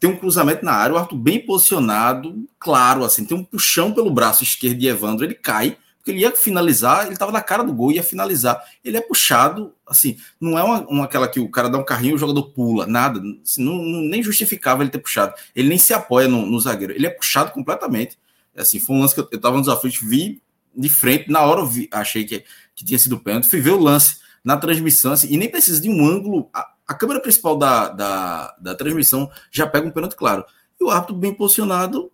[0.00, 4.10] tem um cruzamento na área, o Arthur bem posicionado, claro, assim, tem um puxão pelo
[4.10, 5.76] braço esquerdo de Evandro, ele cai,
[6.06, 8.62] porque ele ia finalizar, ele estava na cara do gol, ia finalizar.
[8.84, 12.12] Ele é puxado, assim, não é uma, uma, aquela que o cara dá um carrinho
[12.12, 15.34] e o jogador pula, nada, assim, não, não, nem justificava ele ter puxado.
[15.52, 18.16] Ele nem se apoia no, no, zagueiro, ele é puxado completamente.
[18.56, 20.40] Assim, foi um lance que eu, eu tava nos aflitos, vi
[20.76, 22.44] de frente, na hora eu vi, achei que,
[22.76, 25.90] que tinha sido pênalti, fui ver o lance na transmissão, assim, e nem precisa de
[25.90, 30.44] um ângulo a câmera principal da, da, da transmissão já pega um pênalti claro.
[30.80, 32.12] E o árbitro bem posicionado,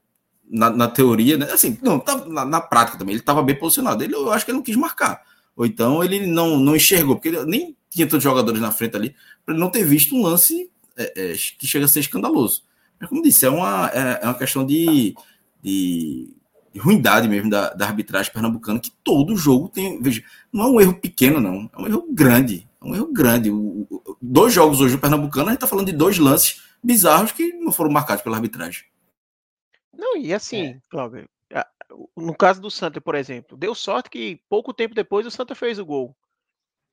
[0.53, 1.51] na, na teoria, né?
[1.51, 4.05] assim, não, tá, na, na prática também, ele estava bem posicionado.
[4.05, 5.23] Ele, eu acho que ele não quis marcar.
[5.57, 9.15] Ou então ele não, não enxergou, porque nem tinha tantos jogadores na frente ali,
[9.45, 12.63] para ele não ter visto um lance é, é, que chega a ser escandaloso.
[13.01, 15.15] Mas, como disse, é uma, é, é uma questão de,
[15.63, 16.31] de,
[16.73, 20.01] de ruindade mesmo da, da arbitragem pernambucana, que todo jogo tem.
[20.03, 20.23] Veja,
[20.53, 22.69] não é um erro pequeno, não, é um erro grande.
[22.81, 23.51] É um erro grande.
[23.51, 27.33] O, o, dois jogos hoje do Pernambucano, a gente está falando de dois lances bizarros
[27.33, 28.85] que não foram marcados pela arbitragem.
[30.03, 30.81] Não, e assim, é.
[30.91, 31.29] Cláudio,
[32.17, 35.79] no caso do Santa, por exemplo, deu sorte que pouco tempo depois o Santa fez
[35.79, 36.17] o gol.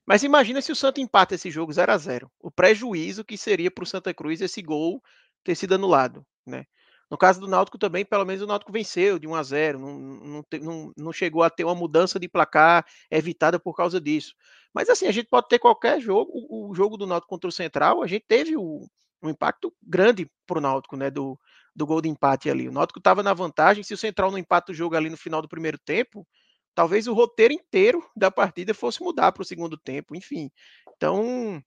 [0.06, 3.70] Mas imagina se o Santa empata esse jogo 0 a 0 O prejuízo que seria
[3.70, 5.02] para o Santa Cruz esse gol
[5.44, 6.66] ter sido anulado, né?
[7.10, 10.00] No caso do Náutico também, pelo menos o Náutico venceu de 1 a 0 não,
[10.00, 14.36] não, não, não chegou a ter uma mudança de placar evitada por causa disso.
[14.72, 17.52] Mas assim, a gente pode ter qualquer jogo, o, o jogo do Náutico contra o
[17.52, 18.88] Central, a gente teve o,
[19.24, 21.40] um impacto grande para o Náutico, né, do,
[21.76, 22.68] do gol de empate ali.
[22.68, 25.42] O Náutico estava na vantagem, se o Central não empata o jogo ali no final
[25.42, 26.28] do primeiro tempo,
[26.76, 30.50] talvez o roteiro inteiro da partida fosse mudar para o segundo tempo, enfim.
[30.96, 31.62] Então,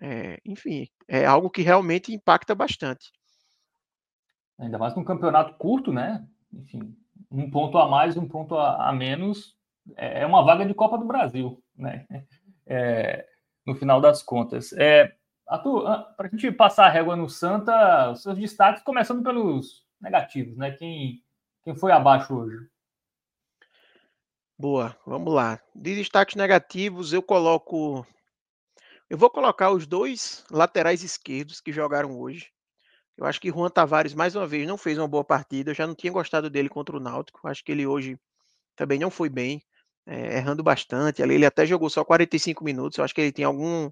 [0.00, 3.10] é, enfim, é algo que realmente impacta bastante.
[4.58, 6.26] Ainda mais num campeonato curto, né?
[6.52, 6.96] Enfim,
[7.30, 9.56] um ponto a mais, um ponto a, a menos,
[9.96, 12.06] é, é uma vaga de Copa do Brasil, né?
[12.68, 13.24] É,
[13.64, 14.72] no final das contas.
[14.72, 15.14] É,
[15.46, 20.72] para a gente passar a régua no Santa, os seus destaques, começando pelos negativos, né?
[20.72, 21.22] Quem,
[21.64, 22.68] Quem foi abaixo hoje?
[24.58, 25.60] Boa, vamos lá.
[25.74, 28.06] De destaques negativos, eu coloco.
[29.08, 32.50] Eu vou colocar os dois laterais esquerdos que jogaram hoje.
[33.16, 35.70] Eu acho que Juan Tavares, mais uma vez, não fez uma boa partida.
[35.70, 37.46] Eu já não tinha gostado dele contra o Náutico.
[37.46, 38.18] Acho que ele hoje
[38.74, 39.62] também não foi bem,
[40.06, 41.22] é, errando bastante.
[41.22, 42.98] Ali ele até jogou só 45 minutos.
[42.98, 43.90] Eu acho que ele tem algum,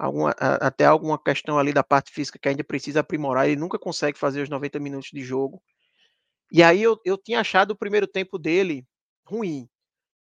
[0.00, 3.46] alguma, até alguma questão ali da parte física que ainda precisa aprimorar.
[3.46, 5.62] Ele nunca consegue fazer os 90 minutos de jogo.
[6.50, 8.86] E aí eu, eu tinha achado o primeiro tempo dele
[9.24, 9.68] ruim.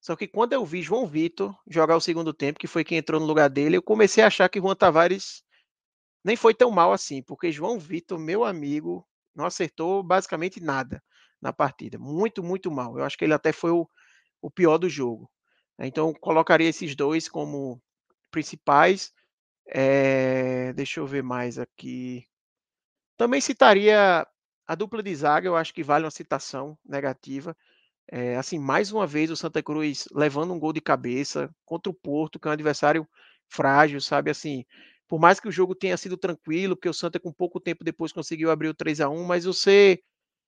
[0.00, 3.20] Só que quando eu vi João Vitor jogar o segundo tempo, que foi quem entrou
[3.20, 5.42] no lugar dele, eu comecei a achar que Juan Tavares
[6.24, 11.02] nem foi tão mal assim, porque João Vitor, meu amigo, não acertou basicamente nada
[11.40, 11.98] na partida.
[11.98, 12.98] Muito, muito mal.
[12.98, 13.88] Eu acho que ele até foi o,
[14.42, 15.30] o pior do jogo.
[15.78, 17.80] Então, colocaria esses dois como
[18.30, 19.12] principais.
[19.70, 22.24] É, deixa eu ver mais aqui.
[23.16, 24.26] Também citaria
[24.66, 27.56] a dupla de zaga, eu acho que vale uma citação negativa.
[28.10, 31.94] É, assim, mais uma vez o Santa Cruz levando um gol de cabeça contra o
[31.94, 33.08] Porto, que é um adversário
[33.48, 34.30] frágil, sabe?
[34.30, 34.64] Assim,
[35.08, 38.12] por mais que o jogo tenha sido tranquilo, porque o Santa com pouco tempo depois
[38.12, 40.00] conseguiu abrir o 3 a 1 mas você.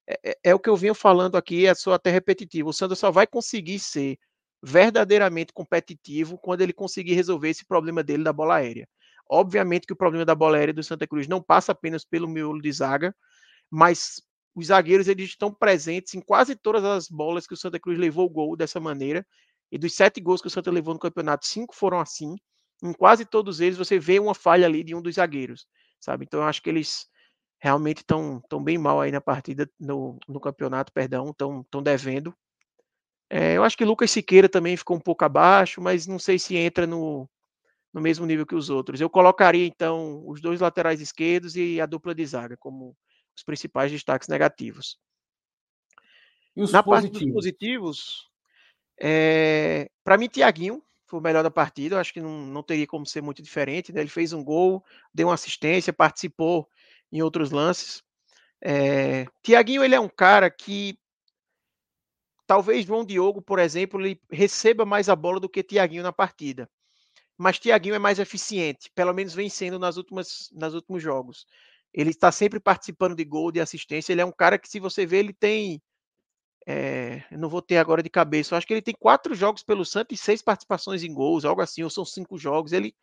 [0.09, 2.71] É, é, é o que eu vinha falando aqui, é só até repetitivo.
[2.71, 4.19] O Santa só vai conseguir ser
[4.63, 8.89] verdadeiramente competitivo quando ele conseguir resolver esse problema dele da bola aérea.
[9.31, 12.61] Obviamente que o problema da bola aérea do Santa Cruz não passa apenas pelo miolo
[12.61, 13.15] de zaga,
[13.71, 14.21] mas
[14.57, 18.27] os zagueiros eles estão presentes em quase todas as bolas que o Santa Cruz levou
[18.27, 19.25] o gol dessa maneira.
[19.71, 22.35] E dos sete gols que o Santa levou no campeonato, cinco foram assim.
[22.83, 25.65] Em quase todos eles você vê uma falha ali de um dos zagueiros,
[26.01, 26.25] sabe?
[26.25, 27.07] Então eu acho que eles
[27.61, 32.35] realmente estão tão bem mal aí na partida, no, no campeonato, perdão, estão devendo.
[33.31, 36.57] É, eu acho que Lucas Siqueira também ficou um pouco abaixo, mas não sei se
[36.57, 37.29] entra no,
[37.93, 39.01] no mesmo nível que os outros.
[39.01, 42.97] Eu colocaria então os dois laterais esquerdos e a dupla de zaga como
[43.37, 44.99] os principais destaques negativos.
[46.57, 46.85] Na positivos?
[46.85, 48.31] parte dos positivos,
[49.01, 51.97] é, para mim, Tiaguinho foi o melhor da partida.
[51.97, 53.93] Eu acho que não, não teria como ser muito diferente.
[53.93, 54.01] Né?
[54.01, 56.69] Ele fez um gol, deu uma assistência, participou
[57.11, 58.03] em outros lances.
[58.63, 60.99] É, Tiaguinho, ele é um cara que
[62.47, 66.69] talvez João Diogo, por exemplo, ele receba mais a bola do que Tiaguinho na partida.
[67.41, 71.47] Mas Tiaguinho é mais eficiente, pelo menos vencendo nas últimas, nas últimos jogos.
[71.91, 74.13] Ele está sempre participando de gol, de assistência.
[74.13, 75.81] Ele é um cara que, se você vê, ele tem.
[76.67, 78.55] É, não vou ter agora de cabeça.
[78.55, 81.63] Eu acho que ele tem quatro jogos pelo Santos e seis participações em gols, algo
[81.63, 82.73] assim, ou são cinco jogos.
[82.73, 82.95] Ele,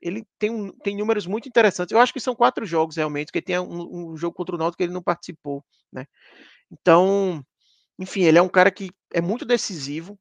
[0.00, 1.90] ele tem, um, tem números muito interessantes.
[1.90, 4.76] Eu acho que são quatro jogos realmente, porque tem um, um jogo contra o Náutico
[4.78, 6.06] que ele não participou, né?
[6.70, 7.44] Então,
[7.98, 10.16] enfim, ele é um cara que é muito decisivo.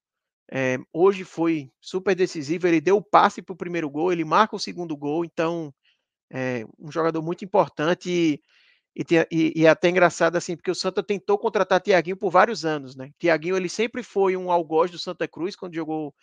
[0.54, 2.68] É, hoje foi super decisivo.
[2.68, 5.24] Ele deu o passe para o primeiro gol, ele marca o segundo gol.
[5.24, 5.74] Então,
[6.32, 8.42] é um jogador muito importante
[8.96, 12.66] e, e, e, é até engraçado assim, porque o Santa tentou contratar Tiaguinho por vários
[12.66, 13.12] anos, né?
[13.20, 16.14] Tiaguinho ele sempre foi um algoz do Santa Cruz quando jogou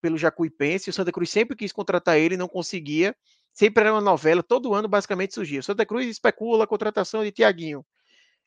[0.00, 3.14] pelo Jacuipense, o Santa Cruz sempre quis contratar ele, não conseguia.
[3.52, 5.60] Sempre era uma novela, todo ano basicamente surgia.
[5.60, 7.84] O Santa Cruz especula a contratação de Tiaguinho.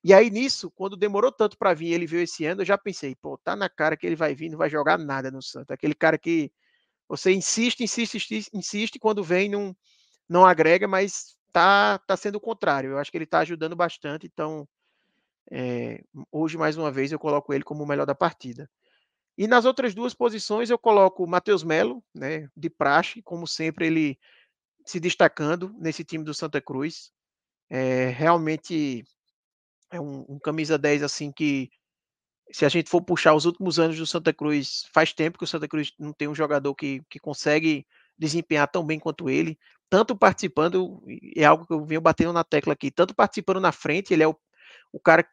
[0.04, 3.16] E aí nisso, quando demorou tanto para vir, ele veio esse ano, eu já pensei,
[3.16, 5.74] pô, tá na cara que ele vai vir, não vai jogar nada no Santa.
[5.74, 6.52] Aquele cara que
[7.10, 9.76] você insiste, insiste, insiste, insiste quando vem não
[10.30, 12.92] não agrega, mas tá, tá sendo o contrário.
[12.92, 14.68] Eu acho que ele está ajudando bastante, então
[15.52, 16.02] é,
[16.32, 18.70] hoje, mais uma vez, eu coloco ele como o melhor da partida.
[19.38, 23.88] E nas outras duas posições eu coloco o Matheus Melo, né, de praxe, como sempre,
[23.88, 24.20] ele
[24.86, 27.12] se destacando nesse time do Santa Cruz.
[27.70, 29.04] É, realmente
[29.94, 31.70] é um, um, camisa 10 assim que
[32.52, 35.48] se a gente for puxar os últimos anos do Santa Cruz, faz tempo que o
[35.48, 37.86] Santa Cruz não tem um jogador que, que consegue
[38.18, 39.58] desempenhar tão bem quanto ele
[39.94, 41.04] tanto participando,
[41.36, 44.28] é algo que eu venho batendo na tecla aqui, tanto participando na frente, ele é
[44.28, 44.36] o,
[44.92, 45.24] o cara.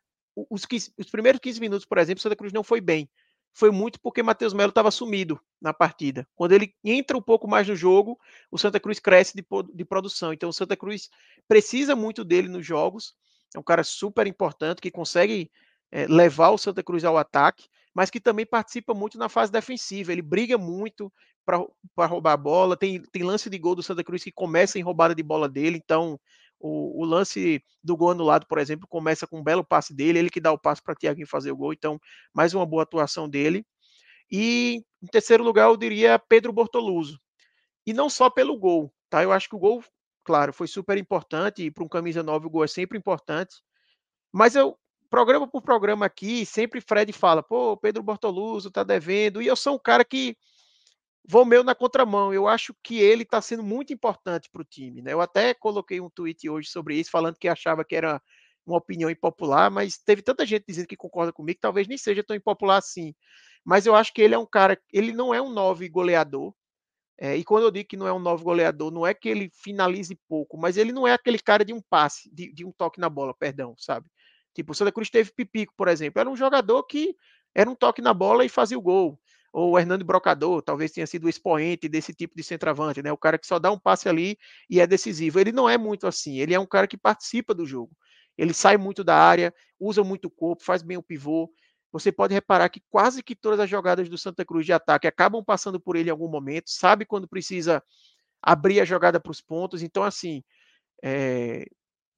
[0.50, 3.08] Os, 15, os primeiros 15 minutos, por exemplo, Santa Cruz não foi bem.
[3.54, 6.28] Foi muito porque Matheus Melo estava sumido na partida.
[6.34, 8.18] Quando ele entra um pouco mais no jogo,
[8.50, 9.42] o Santa Cruz cresce de,
[9.74, 10.30] de produção.
[10.30, 11.08] Então o Santa Cruz
[11.48, 13.14] precisa muito dele nos jogos.
[13.54, 15.50] É um cara super importante que consegue
[15.90, 20.12] é, levar o Santa Cruz ao ataque, mas que também participa muito na fase defensiva.
[20.12, 21.12] Ele briga muito,
[21.44, 22.76] para roubar a bola.
[22.76, 25.80] Tem, tem lance de gol do Santa Cruz que começa em roubada de bola dele.
[25.82, 26.18] Então,
[26.58, 30.18] o, o lance do gol anulado, por exemplo, começa com um belo passe dele.
[30.18, 31.72] Ele que dá o passe para Thiaguinho fazer o gol.
[31.72, 31.98] Então,
[32.32, 33.64] mais uma boa atuação dele.
[34.30, 37.18] E em terceiro lugar, eu diria Pedro Bortoluso.
[37.86, 39.22] E não só pelo gol, tá?
[39.22, 39.82] Eu acho que o gol,
[40.24, 41.64] claro, foi super importante.
[41.64, 43.56] E para um camisa 9, o gol é sempre importante.
[44.32, 44.78] Mas eu,
[45.08, 49.42] programa por programa aqui, sempre Fred fala: pô, Pedro Bortoluso tá devendo.
[49.42, 50.36] E eu sou um cara que
[51.26, 52.32] vou meu na contramão.
[52.32, 55.02] Eu acho que ele está sendo muito importante para o time.
[55.02, 55.12] Né?
[55.12, 58.20] Eu até coloquei um tweet hoje sobre isso, falando que achava que era
[58.66, 62.22] uma opinião impopular, mas teve tanta gente dizendo que concorda comigo que talvez nem seja
[62.22, 63.14] tão impopular assim.
[63.64, 66.54] Mas eu acho que ele é um cara, ele não é um nove goleador.
[67.20, 69.50] É, e quando eu digo que não é um nove goleador, não é que ele
[69.52, 72.98] finalize pouco, mas ele não é aquele cara de um passe, de, de um toque
[72.98, 74.06] na bola, perdão, sabe?
[74.54, 76.18] Tipo, o Santa Cruz teve Pipico, por exemplo.
[76.18, 77.14] Era um jogador que
[77.54, 79.20] era um toque na bola e fazia o gol.
[79.52, 83.12] Ou o Hernando Brocador, talvez tenha sido o expoente desse tipo de centroavante, né?
[83.12, 84.38] O cara que só dá um passe ali
[84.68, 85.38] e é decisivo.
[85.40, 87.92] Ele não é muito assim, ele é um cara que participa do jogo.
[88.38, 91.50] Ele sai muito da área, usa muito o corpo, faz bem o pivô.
[91.92, 95.44] Você pode reparar que quase que todas as jogadas do Santa Cruz de ataque acabam
[95.44, 97.82] passando por ele em algum momento, sabe quando precisa
[98.40, 99.82] abrir a jogada para os pontos.
[99.82, 100.42] Então, assim,
[101.02, 101.66] é,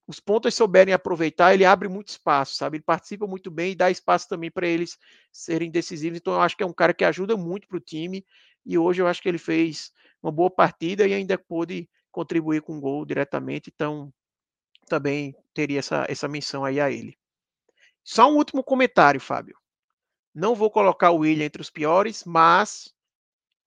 [0.06, 2.76] os pontos souberem aproveitar, ele abre muito espaço, sabe?
[2.76, 4.98] Ele participa muito bem e dá espaço também para eles
[5.32, 6.18] serem decisivos.
[6.18, 8.24] Então, eu acho que é um cara que ajuda muito para o time.
[8.64, 9.90] E hoje eu acho que ele fez
[10.22, 13.70] uma boa partida e ainda pôde contribuir com um gol diretamente.
[13.74, 14.12] Então,
[14.86, 17.16] também teria essa, essa menção aí a ele.
[18.04, 19.61] Só um último comentário, Fábio.
[20.34, 22.92] Não vou colocar o William entre os piores, mas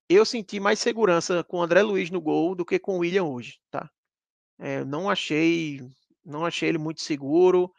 [0.10, 3.24] eu senti mais segurança com o André Luiz no gol do que com o William
[3.24, 3.90] hoje, tá?
[4.60, 5.82] É, não achei,
[6.24, 7.72] não achei ele muito seguro.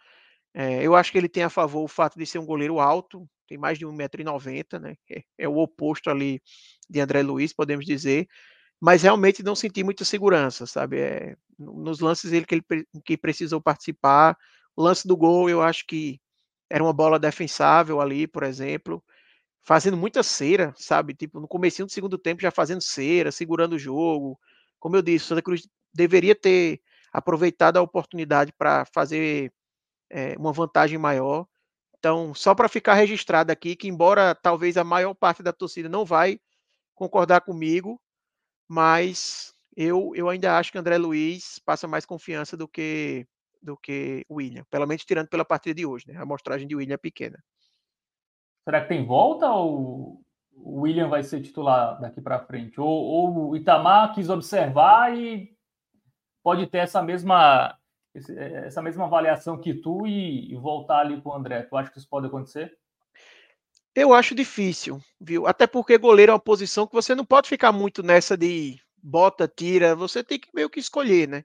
[0.55, 3.29] É, eu acho que ele tem a favor o fato de ser um goleiro alto,
[3.47, 4.97] tem mais de 1,90m, né?
[5.11, 6.41] É, é, o oposto ali
[6.89, 8.29] de André Luiz, podemos dizer.
[8.81, 10.99] Mas realmente não senti muita segurança, sabe?
[11.01, 14.37] É, nos lances ele que, ele que precisou participar,
[14.77, 16.21] o lance do gol, eu acho que
[16.71, 19.03] era uma bola defensável ali, por exemplo,
[19.63, 21.15] fazendo muita cera, sabe?
[21.15, 24.39] Tipo, no começo do segundo tempo já fazendo cera, segurando o jogo.
[24.79, 26.81] Como eu disse, Santa Cruz deveria ter
[27.13, 29.53] aproveitado a oportunidade para fazer
[30.11, 31.47] é, uma vantagem maior.
[31.99, 36.05] Então, só para ficar registrado aqui que embora talvez a maior parte da torcida não
[36.05, 36.39] vai
[36.95, 38.01] concordar comigo,
[38.69, 43.27] mas eu, eu ainda acho que André Luiz passa mais confiança do que
[43.67, 46.17] do que o William, pelo menos tirando pela partida de hoje, né?
[46.17, 47.39] A amostragem de William é pequena.
[48.65, 50.23] Será que tem volta ou
[50.53, 52.81] o William vai ser titular daqui para frente?
[52.81, 55.55] Ou, ou, o Itamar quis observar e
[56.43, 57.77] pode ter essa mesma
[58.65, 61.63] essa mesma avaliação que tu e, e voltar ali com o André?
[61.63, 62.75] Tu acha que isso pode acontecer?
[63.95, 65.47] Eu acho difícil, viu?
[65.47, 69.47] Até porque goleiro é uma posição que você não pode ficar muito nessa de bota,
[69.47, 71.45] tira, você tem que meio que escolher, né?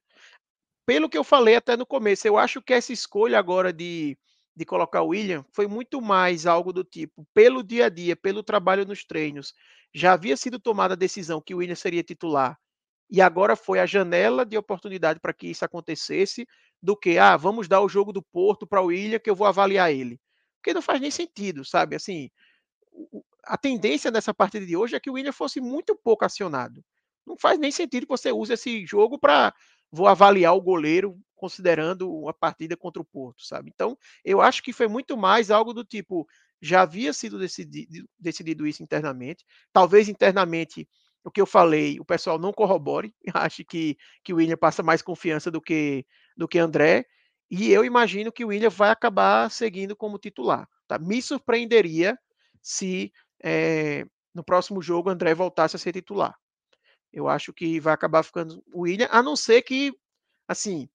[0.91, 4.17] Pelo que eu falei até no começo, eu acho que essa escolha agora de,
[4.53, 8.43] de colocar o William foi muito mais algo do tipo, pelo dia a dia, pelo
[8.43, 9.53] trabalho nos treinos.
[9.93, 12.59] Já havia sido tomada a decisão que o William seria titular.
[13.09, 16.45] E agora foi a janela de oportunidade para que isso acontecesse,
[16.83, 19.47] do que, ah, vamos dar o jogo do Porto para o William, que eu vou
[19.47, 20.19] avaliar ele.
[20.57, 21.95] Porque não faz nem sentido, sabe?
[21.95, 22.29] Assim,
[23.45, 26.83] a tendência nessa partida de hoje é que o William fosse muito pouco acionado.
[27.25, 29.53] Não faz nem sentido que você use esse jogo para
[29.91, 33.71] vou avaliar o goleiro considerando uma partida contra o Porto, sabe?
[33.73, 36.27] Então, eu acho que foi muito mais algo do tipo,
[36.61, 39.43] já havia sido decidido, decidido isso internamente,
[39.73, 40.87] talvez internamente
[41.23, 45.01] o que eu falei, o pessoal não corrobore, acho que, que o William passa mais
[45.01, 46.05] confiança do que,
[46.37, 47.05] do que André,
[47.49, 50.67] e eu imagino que o William vai acabar seguindo como titular.
[50.87, 50.97] Tá?
[50.97, 52.17] Me surpreenderia
[52.61, 53.11] se
[53.43, 56.33] é, no próximo jogo André voltasse a ser titular.
[57.11, 59.93] Eu acho que vai acabar ficando o William, a não ser que,
[60.47, 60.89] assim,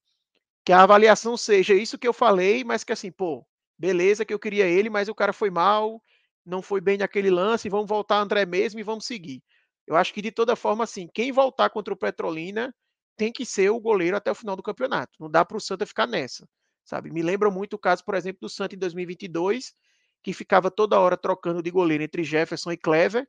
[0.65, 3.45] que a avaliação seja isso que eu falei, mas que assim, pô,
[3.77, 6.01] beleza que eu queria ele, mas o cara foi mal,
[6.45, 9.43] não foi bem naquele lance, vamos voltar André mesmo e vamos seguir.
[9.85, 12.73] Eu acho que de toda forma, assim, quem voltar contra o Petrolina
[13.15, 15.13] tem que ser o goleiro até o final do campeonato.
[15.19, 16.47] Não dá para o Santa ficar nessa,
[16.83, 17.11] sabe?
[17.11, 19.73] Me lembra muito o caso, por exemplo, do Santa em 2022,
[20.21, 23.27] que ficava toda hora trocando de goleiro entre Jefferson e Clever,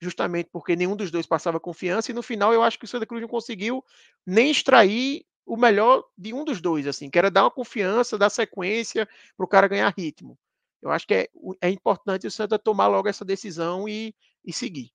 [0.00, 3.06] justamente porque nenhum dos dois passava confiança, e no final eu acho que o Santa
[3.06, 3.84] Cruz não conseguiu
[4.26, 8.30] nem extrair o melhor de um dos dois, assim, que era dar uma confiança, dar
[8.30, 10.38] sequência para o cara ganhar ritmo.
[10.80, 11.28] Eu acho que é,
[11.60, 14.14] é importante o Santa tomar logo essa decisão e,
[14.44, 14.92] e seguir.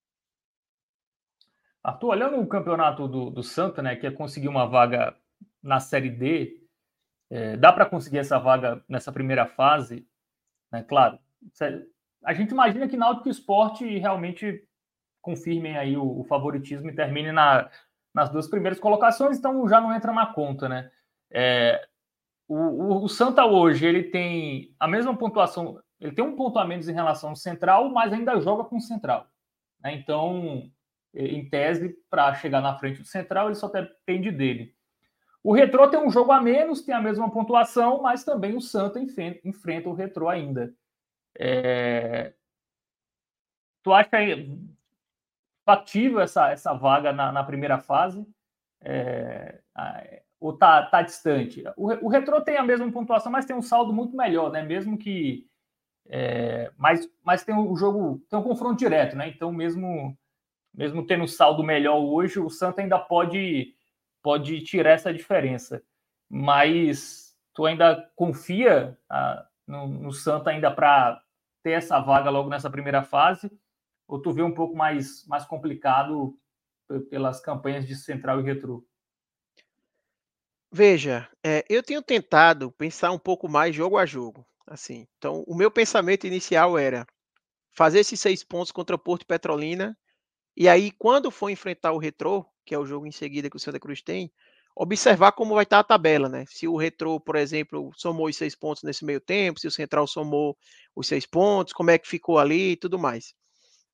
[1.84, 5.18] Arthur, olhando o campeonato do, do Santa, né, que é conseguir uma vaga
[5.62, 6.62] na Série D,
[7.30, 10.08] é, dá para conseguir essa vaga nessa primeira fase,
[10.72, 10.84] né?
[10.84, 11.20] Claro,
[12.24, 14.66] a gente imagina que Náutico Esporte realmente
[15.24, 17.72] confirmem aí o, o favoritismo e termine na,
[18.14, 20.92] nas duas primeiras colocações, então já não entra na conta, né?
[21.32, 21.88] É,
[22.48, 26.66] o, o, o, Santa hoje ele tem a mesma pontuação, ele tem um ponto a
[26.66, 29.28] menos em relação ao Central, mas ainda joga com o Central.
[29.82, 29.96] Né?
[29.96, 30.70] Então,
[31.16, 34.76] em tese, para chegar na frente do Central, ele só depende dele.
[35.42, 39.00] O Retrô tem um jogo a menos, tem a mesma pontuação, mas também o Santa
[39.00, 40.74] enfrenta, o Retrô ainda.
[41.38, 42.34] É...
[43.82, 44.10] Tu acha
[45.66, 48.26] factível essa, essa vaga na, na primeira fase.
[48.82, 49.62] É,
[50.40, 51.64] ou tá, tá distante?
[51.78, 54.62] O, o Retrô tem a mesma pontuação, mas tem um saldo muito melhor, né?
[54.62, 55.48] Mesmo que.
[56.08, 59.30] É, mas, mas tem o jogo, tem um confronto direto, né?
[59.30, 60.18] Então, mesmo,
[60.74, 63.74] mesmo tendo um saldo melhor hoje, o Santa ainda pode,
[64.22, 65.82] pode tirar essa diferença.
[66.30, 71.22] Mas tu ainda confia ah, no, no Santa ainda para
[71.64, 73.50] ter essa vaga logo nessa primeira fase?
[74.08, 76.38] Ou tu vê um pouco mais, mais complicado
[77.10, 78.86] pelas campanhas de Central e Retro?
[80.72, 84.46] Veja, é, eu tenho tentado pensar um pouco mais jogo a jogo.
[84.66, 87.06] Assim, então, o meu pensamento inicial era
[87.76, 89.98] fazer esses seis pontos contra Porto e Petrolina,
[90.56, 93.60] e aí, quando for enfrentar o Retrô, que é o jogo em seguida que o
[93.60, 94.32] Santa Cruz tem,
[94.76, 96.46] observar como vai estar a tabela, né?
[96.48, 100.08] Se o Retrô, por exemplo, somou os seis pontos nesse meio tempo, se o Central
[100.08, 100.56] somou
[100.96, 103.34] os seis pontos, como é que ficou ali e tudo mais.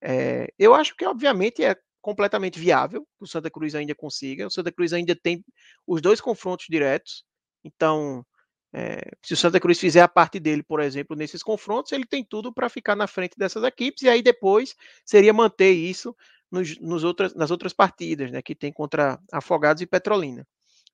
[0.02, 4.48] É, eu acho que, obviamente, é completamente viável que o Santa Cruz ainda consiga.
[4.48, 5.44] O Santa Cruz ainda tem
[5.86, 7.24] os dois confrontos diretos.
[7.64, 8.26] Então,
[8.74, 12.24] é, se o Santa Cruz fizer a parte dele, por exemplo, nesses confrontos, ele tem
[12.24, 14.04] tudo para ficar na frente dessas equipes.
[14.04, 16.16] E aí depois seria manter isso
[16.52, 20.48] nos, nos outras, nas outras partidas, né, que tem contra Afogados e Petrolina.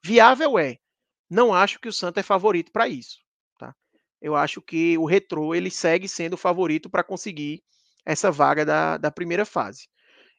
[0.03, 0.77] Viável é.
[1.29, 3.19] Não acho que o Santa é favorito para isso.
[3.57, 3.73] Tá?
[4.21, 7.63] Eu acho que o Retrô ele segue sendo o favorito para conseguir
[8.05, 9.87] essa vaga da, da primeira fase.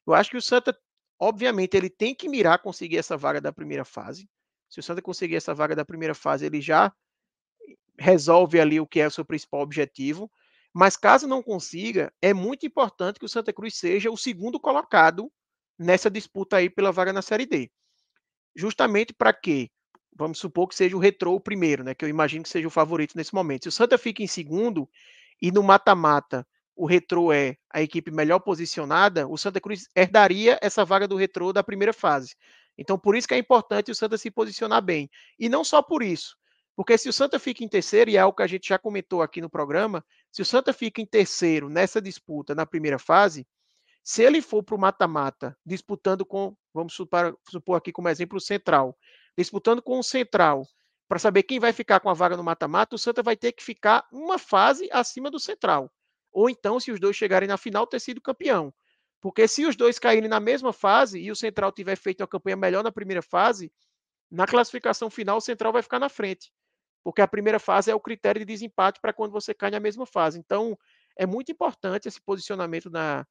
[0.06, 0.76] Eu acho que o Santa,
[1.18, 4.28] obviamente, ele tem que mirar conseguir essa vaga da primeira fase.
[4.68, 6.92] Se o Santa conseguir essa vaga da primeira fase, ele já
[7.98, 10.30] resolve ali o que é o seu principal objetivo.
[10.72, 15.32] Mas caso não consiga, é muito importante que o Santa Cruz seja o segundo colocado
[15.78, 17.70] nessa disputa aí pela vaga na Série D.
[18.54, 19.70] Justamente para que,
[20.14, 21.94] vamos supor que seja o Retrô o primeiro, né?
[21.94, 23.62] Que eu imagino que seja o favorito nesse momento.
[23.62, 24.88] Se o Santa fica em segundo
[25.40, 26.46] e no mata-mata
[26.76, 31.52] o Retrô é a equipe melhor posicionada, o Santa Cruz herdaria essa vaga do Retrô
[31.52, 32.36] da primeira fase.
[32.76, 35.10] Então, por isso que é importante o Santa se posicionar bem.
[35.38, 36.36] E não só por isso,
[36.76, 39.22] porque se o Santa fica em terceiro, e é algo que a gente já comentou
[39.22, 43.46] aqui no programa, se o Santa fica em terceiro nessa disputa na primeira fase,
[44.04, 48.40] se ele for para o mata-mata, disputando com, vamos supor, supor aqui como exemplo, o
[48.40, 48.96] Central,
[49.36, 50.66] disputando com o Central,
[51.08, 53.64] para saber quem vai ficar com a vaga no mata-mata, o Santa vai ter que
[53.64, 55.90] ficar uma fase acima do Central
[56.36, 58.70] ou então, se os dois chegarem na final, ter sido campeão.
[59.22, 62.56] Porque se os dois caírem na mesma fase e o Central tiver feito uma campanha
[62.56, 63.72] melhor na primeira fase,
[64.30, 66.52] na classificação final o Central vai ficar na frente.
[67.02, 70.04] Porque a primeira fase é o critério de desempate para quando você cai na mesma
[70.04, 70.38] fase.
[70.38, 70.78] Então,
[71.16, 73.26] é muito importante esse posicionamento na,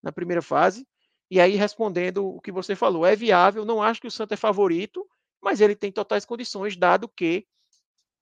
[0.00, 0.86] na primeira fase.
[1.28, 4.36] E aí, respondendo o que você falou, é viável, não acho que o Santa é
[4.36, 5.04] favorito,
[5.42, 7.48] mas ele tem totais condições, dado que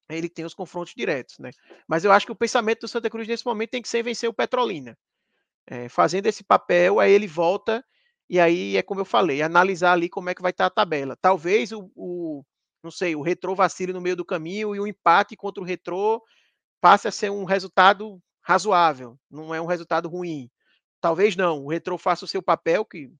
[0.09, 1.51] ele tem os confrontos diretos, né?
[1.89, 4.29] Mas eu acho que o pensamento do Santa Cruz nesse momento tem que ser vencer
[4.29, 4.97] o Petrolina.
[5.67, 7.85] É, fazendo esse papel, aí ele volta
[8.29, 11.17] e aí é como eu falei, analisar ali como é que vai estar a tabela.
[11.21, 12.43] Talvez o, o
[12.83, 16.23] não sei, o Retrô vacile no meio do caminho e o empate contra o Retrô
[16.81, 20.51] passe a ser um resultado razoável, não é um resultado ruim.
[21.01, 23.11] Talvez não, o Retrô faça o seu papel, que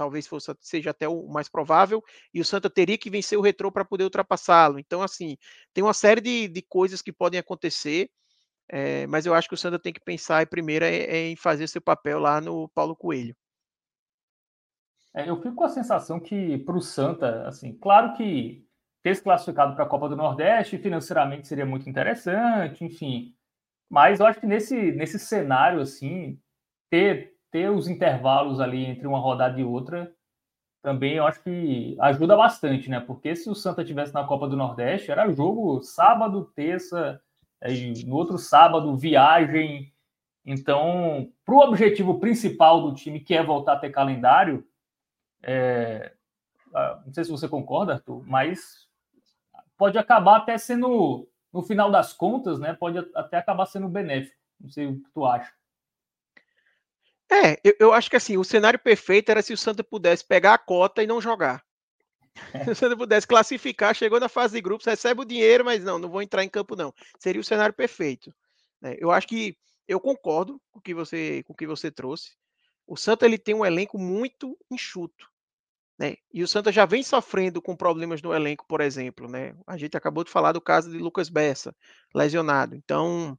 [0.00, 2.02] talvez fosse, seja até o mais provável,
[2.32, 4.78] e o Santa teria que vencer o Retrô para poder ultrapassá-lo.
[4.78, 5.36] Então, assim,
[5.74, 8.08] tem uma série de, de coisas que podem acontecer,
[8.66, 11.68] é, mas eu acho que o Santa tem que pensar primeiro é, é em fazer
[11.68, 13.36] seu papel lá no Paulo Coelho.
[15.14, 18.64] É, eu fico com a sensação que para o Santa, assim, claro que
[19.02, 23.34] ter se classificado para a Copa do Nordeste financeiramente seria muito interessante, enfim.
[23.90, 26.40] Mas eu acho que nesse, nesse cenário, assim,
[26.88, 30.12] ter ter os intervalos ali entre uma rodada e outra
[30.82, 33.00] também eu acho que ajuda bastante, né?
[33.00, 37.20] Porque se o Santa tivesse na Copa do Nordeste, era jogo sábado, terça,
[38.06, 39.92] no outro sábado, viagem.
[40.44, 44.66] Então, para o objetivo principal do time, que é voltar a ter calendário,
[45.42, 46.14] é...
[46.74, 48.88] Ah, não sei se você concorda, Arthur, mas
[49.76, 52.72] pode acabar até sendo, no final das contas, né?
[52.72, 54.36] Pode até acabar sendo benéfico.
[54.58, 55.52] Não sei o que tu acha.
[57.30, 60.54] É, eu, eu, acho que assim, o cenário perfeito era se o Santa pudesse pegar
[60.54, 61.64] a cota e não jogar.
[62.52, 62.64] É.
[62.64, 65.98] Se o Santa pudesse classificar, chegou na fase de grupos, recebe o dinheiro, mas não,
[65.98, 66.92] não vou entrar em campo, não.
[67.18, 68.32] Seria o cenário perfeito.
[68.80, 68.96] Né?
[68.98, 72.32] Eu acho que eu concordo com o que você, com o que você trouxe.
[72.86, 75.28] O Santa ele tem um elenco muito enxuto.
[75.98, 76.16] Né?
[76.32, 79.28] E o Santa já vem sofrendo com problemas no elenco, por exemplo.
[79.28, 79.54] Né?
[79.66, 81.74] A gente acabou de falar do caso de Lucas Bessa,
[82.14, 82.74] lesionado.
[82.74, 83.38] Então,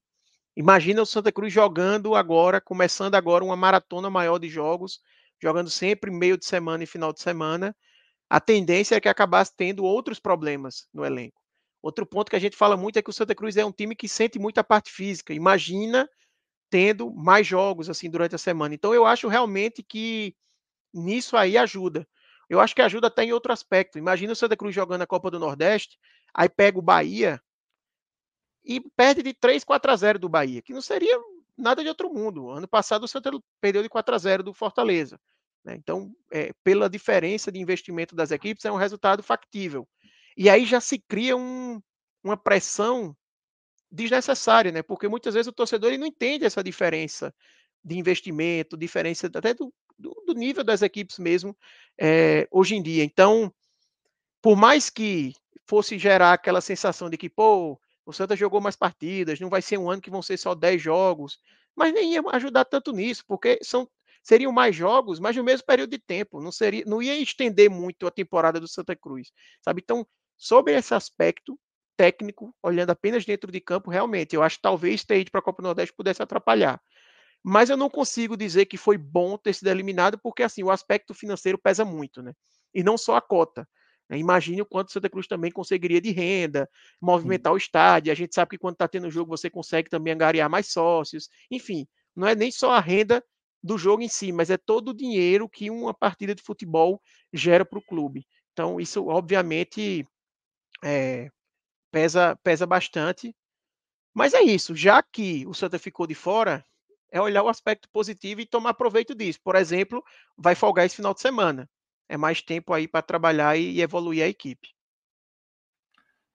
[0.56, 5.00] Imagina o Santa Cruz jogando agora, começando agora uma maratona maior de jogos,
[5.42, 7.76] jogando sempre meio de semana e final de semana.
[8.30, 11.42] A tendência é que acabasse tendo outros problemas no elenco.
[11.82, 13.96] Outro ponto que a gente fala muito é que o Santa Cruz é um time
[13.96, 15.34] que sente muita parte física.
[15.34, 16.08] Imagina
[16.70, 18.76] tendo mais jogos assim durante a semana.
[18.76, 20.36] Então eu acho realmente que
[20.94, 22.08] nisso aí ajuda.
[22.50, 23.98] Eu acho que ajuda até em outro aspecto.
[23.98, 25.98] Imagina o Santa Cruz jogando a Copa do Nordeste,
[26.34, 27.42] aí pega o Bahia
[28.64, 31.20] e perde de 3, 4 a 0 do Bahia, que não seria
[31.58, 32.50] nada de outro mundo.
[32.50, 35.20] Ano passado o Santa perdeu de 4 a 0 do Fortaleza.
[35.64, 35.76] Né?
[35.78, 39.88] Então, é, pela diferença de investimento das equipes, é um resultado factível.
[40.36, 41.82] E aí já se cria um,
[42.24, 43.16] uma pressão
[43.92, 44.82] desnecessária, né?
[44.82, 47.34] Porque muitas vezes o torcedor ele não entende essa diferença
[47.84, 51.58] de investimento, diferença até do, do, do nível das equipes mesmo
[52.00, 53.04] é, hoje em dia.
[53.04, 53.54] Então,
[54.42, 55.34] por mais que
[55.66, 59.78] fosse gerar aquela sensação de que, pô, o Santa jogou mais partidas, não vai ser
[59.78, 61.40] um ano que vão ser só 10 jogos,
[61.76, 63.88] mas nem ia ajudar tanto nisso, porque são
[64.24, 68.06] seriam mais jogos, mas no mesmo período de tempo, não seria, não ia estender muito
[68.06, 69.32] a temporada do Santa Cruz,
[69.64, 69.82] sabe?
[69.84, 70.06] Então,
[70.38, 71.60] sobre esse aspecto
[71.98, 75.44] técnico, olhando apenas dentro de campo, realmente, eu acho que talvez ter ido para a
[75.44, 76.80] Copa do Nordeste pudesse atrapalhar.
[77.44, 81.14] Mas eu não consigo dizer que foi bom ter sido eliminado, porque assim, o aspecto
[81.14, 82.34] financeiro pesa muito, né?
[82.74, 83.68] E não só a cota.
[84.12, 84.18] Né?
[84.18, 86.70] Imagine o quanto o Santa Cruz também conseguiria de renda,
[87.02, 87.56] movimentar Sim.
[87.56, 88.12] o estádio.
[88.12, 91.30] A gente sabe que quando está tendo jogo, você consegue também angariar mais sócios.
[91.50, 93.24] Enfim, não é nem só a renda
[93.64, 97.02] do jogo em si, mas é todo o dinheiro que uma partida de futebol
[97.32, 98.28] gera para o clube.
[98.52, 100.06] Então, isso obviamente
[100.84, 101.30] é,
[101.90, 103.34] pesa, pesa bastante.
[104.14, 106.66] Mas é isso, já que o Santa ficou de fora,
[107.10, 109.40] é olhar o aspecto positivo e tomar proveito disso.
[109.42, 110.04] Por exemplo,
[110.38, 111.70] vai folgar esse final de semana.
[112.12, 114.68] É mais tempo aí para trabalhar e, e evoluir a equipe.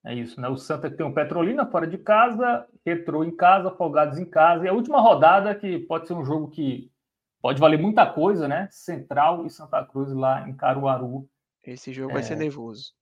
[0.02, 0.48] É isso, né?
[0.48, 4.64] O Santa tem um Petrolina fora de casa, Retrô em casa, Folgados em casa.
[4.64, 6.90] E a última rodada, que pode ser um jogo que
[7.42, 8.68] pode valer muita coisa, né?
[8.70, 11.28] Central e Santa Cruz lá em Caruaru.
[11.62, 12.94] Esse jogo é, vai ser nervoso.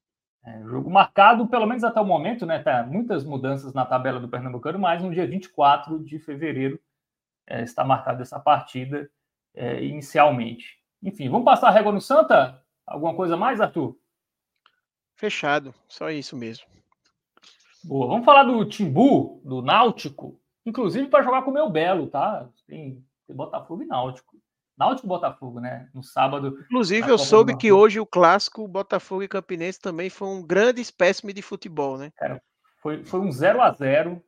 [0.44, 2.58] É, jogo marcado, pelo menos até o momento, né?
[2.60, 6.80] Tá, muitas mudanças na tabela do Pernambucano, mas no dia 24 de fevereiro
[7.46, 9.08] é, está marcada essa partida
[9.54, 10.82] é, inicialmente.
[11.00, 12.63] Enfim, vamos passar a régua no Santa?
[12.86, 13.96] Alguma coisa mais, Arthur?
[15.16, 16.66] Fechado, só isso mesmo.
[17.82, 22.48] Boa, vamos falar do Timbu, do Náutico, inclusive para jogar com o meu Belo, tá?
[22.66, 24.36] Tem tem Botafogo e Náutico.
[24.76, 25.88] Náutico e Botafogo, né?
[25.94, 26.58] No sábado.
[26.64, 31.32] Inclusive, eu soube que hoje o clássico Botafogo e Campinense também foi um grande espécime
[31.32, 32.10] de futebol, né?
[32.16, 32.42] Cara,
[32.82, 34.22] foi, foi um 0 a 0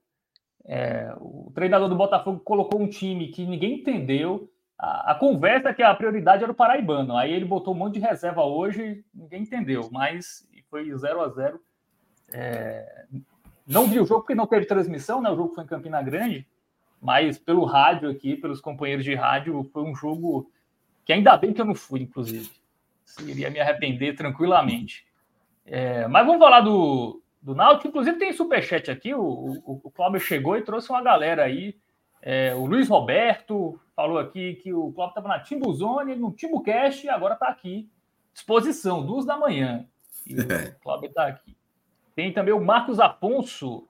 [0.65, 4.51] é, O treinador do Botafogo colocou um time que ninguém entendeu.
[4.79, 7.17] A, a, conversa é que a prioridade era o Paraibano.
[7.17, 11.61] Aí ele botou um monte de reserva hoje, ninguém entendeu, mas foi 0 a 0
[12.33, 13.07] é,
[13.67, 15.31] Não vi o jogo porque não teve transmissão, né?
[15.31, 16.47] O jogo foi em Campina Grande
[17.01, 20.51] mas pelo rádio aqui, pelos companheiros de rádio, foi um jogo
[21.05, 22.51] que ainda bem que eu não fui, inclusive.
[23.21, 25.07] Iria me arrepender tranquilamente.
[25.65, 27.89] É, mas vamos falar do, do Náutico.
[27.89, 29.15] Inclusive tem superchat aqui.
[29.15, 31.77] O, o, o Cláudio chegou e trouxe uma galera aí.
[32.29, 37.09] É, o Luiz Roberto falou aqui que o Cláudio estava na Timbuzone, no Timbucast, e
[37.09, 37.89] agora está aqui.
[38.35, 39.87] Disposição, duas da manhã.
[40.27, 40.39] E o
[40.83, 41.57] Cláudio está aqui.
[42.17, 43.87] Tem também o Marcos Afonso.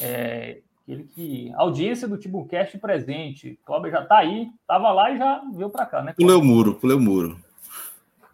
[0.00, 1.52] É, ele que.
[1.56, 3.60] Audiência do Tibucast presente.
[3.66, 6.14] Cláudio já está aí, estava lá e já veio para cá, né?
[6.14, 7.38] Pulei o muro, pulei o muro.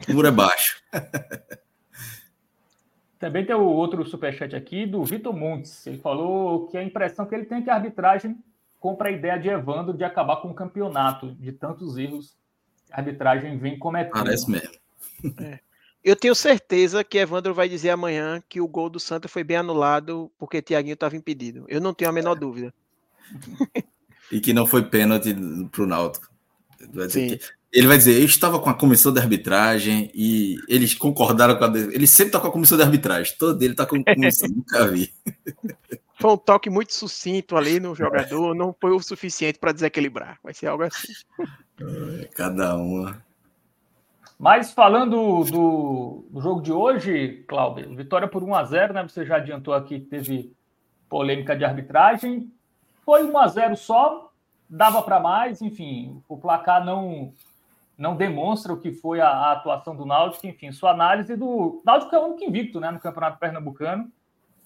[0.09, 0.81] O muro é baixo.
[3.19, 5.85] Também tem o outro superchat aqui do Vitor Montes.
[5.89, 8.39] Ele falou que a impressão que ele tem é que a arbitragem
[8.81, 12.35] compra a ideia de Evandro de acabar com o campeonato, de tantos erros
[12.87, 14.15] que a arbitragem vem cometendo.
[14.15, 14.75] Parece mesmo.
[15.39, 15.61] É.
[16.03, 19.59] Eu tenho certeza que Evandro vai dizer amanhã que o gol do Santa foi bem
[19.59, 21.67] anulado porque Tiaguinho estava impedido.
[21.69, 22.73] Eu não tenho a menor dúvida.
[24.33, 25.37] E que não foi pênalti
[25.71, 26.31] para o Náutico.
[27.73, 31.79] Ele vai dizer, eu estava com a comissão de arbitragem e eles concordaram com a.
[31.79, 33.35] Ele sempre está com a comissão de arbitragem.
[33.39, 35.13] Todo ele está com a comissão, nunca vi.
[36.21, 40.39] Foi um toque muito sucinto ali no jogador, não foi o suficiente para desequilibrar.
[40.43, 41.13] Vai ser algo assim.
[42.35, 43.23] Cada uma.
[44.39, 49.03] Mas falando do, do, jogo de hoje, Cláudio, vitória por 1 a 0 né?
[49.03, 50.55] Você já adiantou aqui que teve
[51.09, 52.51] polêmica de arbitragem.
[53.05, 54.31] Foi 1 a 0 só,
[54.69, 57.33] dava para mais, enfim, o placar não
[57.99, 62.17] não demonstra o que foi a, a, atuação do Náutico, enfim, sua análise do Náutico
[62.17, 64.11] é o único invicto, né, no Campeonato Pernambucano.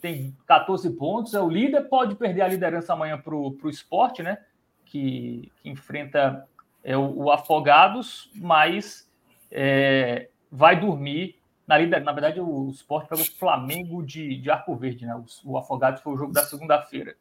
[0.05, 4.37] Tem 14 pontos, é o líder, pode perder a liderança amanhã para o esporte, né?
[4.85, 6.47] Que, que enfrenta
[6.83, 9.11] é, o, o Afogados, mas
[9.51, 11.37] é, vai dormir
[11.67, 11.79] na.
[12.01, 15.17] Na verdade, o Sport pegou o Flamengo de, de Arco Verde, né?
[15.17, 17.17] O, o Afogados foi o jogo da segunda-feira.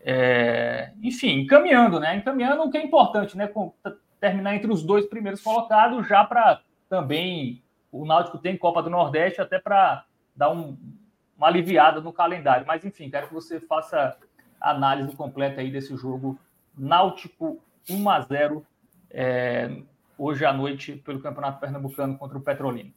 [0.00, 2.14] É, enfim, encaminhando, né?
[2.14, 3.48] Encaminhando o que é importante, né?
[3.48, 3.74] Com,
[4.20, 9.40] terminar entre os dois primeiros colocados, já para também o Náutico tem Copa do Nordeste,
[9.40, 10.04] até para
[10.36, 10.78] dar um,
[11.42, 12.64] uma aliviada no calendário.
[12.64, 14.16] Mas enfim, quero que você faça
[14.60, 16.38] a análise completa aí desse jogo
[16.78, 17.60] Náutico
[17.90, 18.64] 1 a 0
[19.10, 19.78] é,
[20.16, 22.90] hoje à noite pelo Campeonato Pernambucano contra o Petrolina.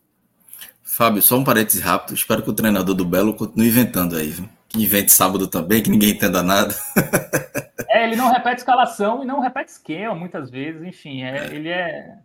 [0.84, 2.14] Fábio, só um parênteses rápido.
[2.14, 4.30] Espero que o treinador do Belo continue inventando aí.
[4.30, 4.48] Viu?
[4.70, 6.74] Que invente sábado também, que ninguém entenda nada.
[7.88, 10.84] É, ele não repete escalação e não repete esquema muitas vezes.
[10.84, 12.18] Enfim, é, ele é.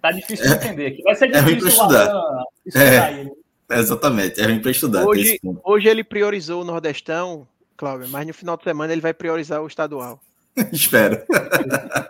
[0.00, 0.92] Tá difícil de entender.
[0.92, 2.44] Que vai ser É difícil pra estudar.
[2.64, 3.41] Estudar ele.
[3.78, 5.06] Exatamente, é ruim para estudar.
[5.06, 7.46] Hoje, hoje ele priorizou o Nordestão,
[7.76, 10.20] Cláudio, mas no final de semana ele vai priorizar o estadual.
[10.72, 11.22] Espero.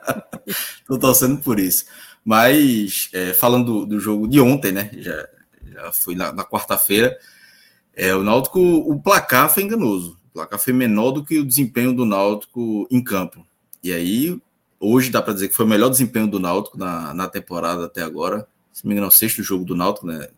[0.87, 1.85] Tô torcendo por isso.
[2.25, 4.91] Mas, é, falando do, do jogo de ontem, né?
[4.95, 5.29] Já,
[5.65, 7.17] já fui na, na quarta-feira.
[7.95, 10.17] É, o Náutico, o placar foi enganoso.
[10.31, 13.47] O placar foi menor do que o desempenho do Náutico em campo.
[13.83, 14.41] E aí,
[14.79, 18.03] hoje dá para dizer que foi o melhor desempenho do Náutico na, na temporada até
[18.03, 18.47] agora.
[18.73, 20.29] Se não me engano, é o sexto jogo do Náutico, né?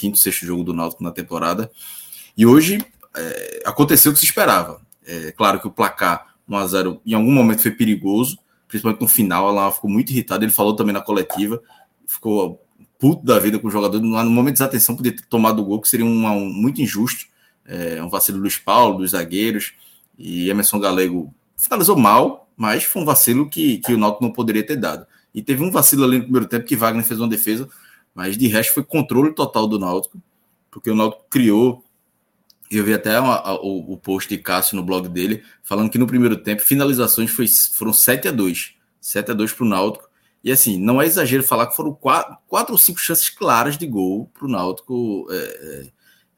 [0.00, 1.70] Quinto, sexto jogo do Náutico na temporada.
[2.36, 2.82] E hoje
[3.14, 4.80] é, aconteceu o que se esperava.
[5.06, 9.50] É claro que o placar 1x0 em algum momento foi perigoso, principalmente no final.
[9.50, 10.42] Ela ficou muito irritada.
[10.42, 11.62] Ele falou também na coletiva,
[12.06, 12.64] ficou
[12.98, 14.00] puto da vida com o jogador.
[14.00, 17.26] No momento de desatenção, podia ter tomado o gol, que seria um, um muito injusto.
[17.66, 19.74] É, um vacilo do Luiz Paulo, dos zagueiros.
[20.18, 24.64] E Emerson Galego finalizou mal, mas foi um vacilo que, que o Náutico não poderia
[24.64, 25.06] ter dado.
[25.34, 27.68] E teve um vacilo ali no primeiro tempo que Wagner fez uma defesa,
[28.14, 30.20] mas de resto foi controle total do Náutico,
[30.70, 31.84] porque o Náutico criou.
[32.70, 35.98] Eu vi até uma, a, o, o, post de Cássio no blog dele, falando que
[35.98, 37.46] no primeiro tempo finalizações foi,
[37.76, 40.08] foram 7 a 2 7 a 2 para o Náutico.
[40.42, 43.86] E assim, não é exagero falar que foram quatro, quatro ou cinco chances claras de
[43.86, 45.90] gol para o Náutico é,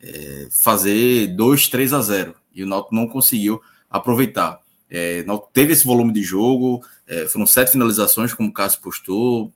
[0.03, 2.35] é, fazer 2, 3 a 0.
[2.55, 4.61] E o Náutico não conseguiu aproveitar.
[4.90, 9.53] É, Náutico teve esse volume de jogo, é, foram sete finalizações, como o Cássio postou.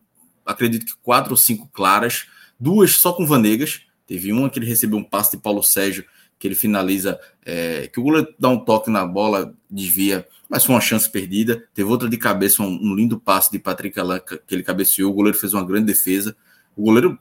[0.47, 2.27] Acredito que quatro ou cinco claras,
[2.59, 3.83] duas só com Vanegas.
[4.07, 6.05] Teve uma que ele recebeu um passe de Paulo Sérgio,
[6.39, 10.75] que ele finaliza, é, que o goleiro dá um toque na bola, desvia, mas foi
[10.75, 11.65] uma chance perdida.
[11.75, 15.11] Teve outra de cabeça, um, um lindo passe de Patrick Alain, que ele cabeceou.
[15.11, 16.37] O goleiro fez uma grande defesa.
[16.77, 17.19] O goleiro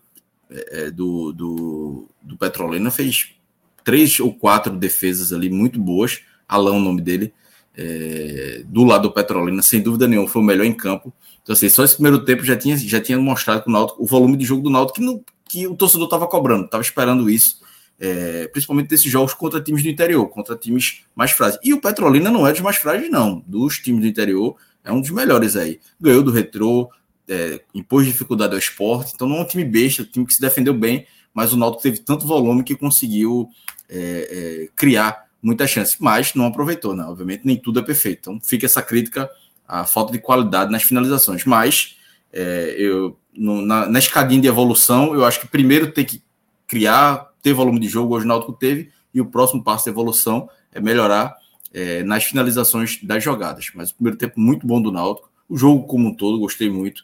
[0.50, 3.36] é, do, do, do Petrolina fez
[3.84, 6.22] três ou quatro defesas ali muito boas.
[6.48, 7.34] Alain, o nome dele.
[7.78, 11.14] É, do lado do Petrolina, sem dúvida nenhuma, foi o melhor em campo.
[11.46, 14.36] Então, assim, só esse primeiro tempo já tinha, já tinha mostrado o, Náutico, o volume
[14.36, 17.62] de jogo do Náutico que, não, que o torcedor estava cobrando, estava esperando isso,
[18.00, 21.60] é, principalmente desses jogos contra times do interior, contra times mais frágeis.
[21.64, 23.44] E o Petrolina não é dos mais frágeis, não.
[23.46, 25.80] Dos times do interior, é um dos melhores aí.
[26.02, 26.90] Ganhou do Retrô,
[27.30, 30.42] é, impôs dificuldade ao esporte, então não é um time besta, um time que se
[30.42, 33.48] defendeu bem, mas o Náutico teve tanto volume que conseguiu
[33.88, 37.04] é, criar muita chance, mas não aproveitou, né?
[37.04, 38.32] Obviamente nem tudo é perfeito.
[38.32, 39.30] Então fica essa crítica
[39.68, 41.44] à falta de qualidade nas finalizações.
[41.46, 41.98] Mas
[42.32, 46.22] é, eu no, na, na, escadinha de evolução, eu acho que primeiro tem que
[46.68, 50.50] criar, ter volume de jogo, hoje o Náutico teve, e o próximo passo de evolução
[50.72, 51.36] é melhorar
[51.74, 53.72] é, nas finalizações das jogadas.
[53.76, 57.04] Mas o primeiro tempo muito bom do Náutico, o jogo como um todo, gostei muito.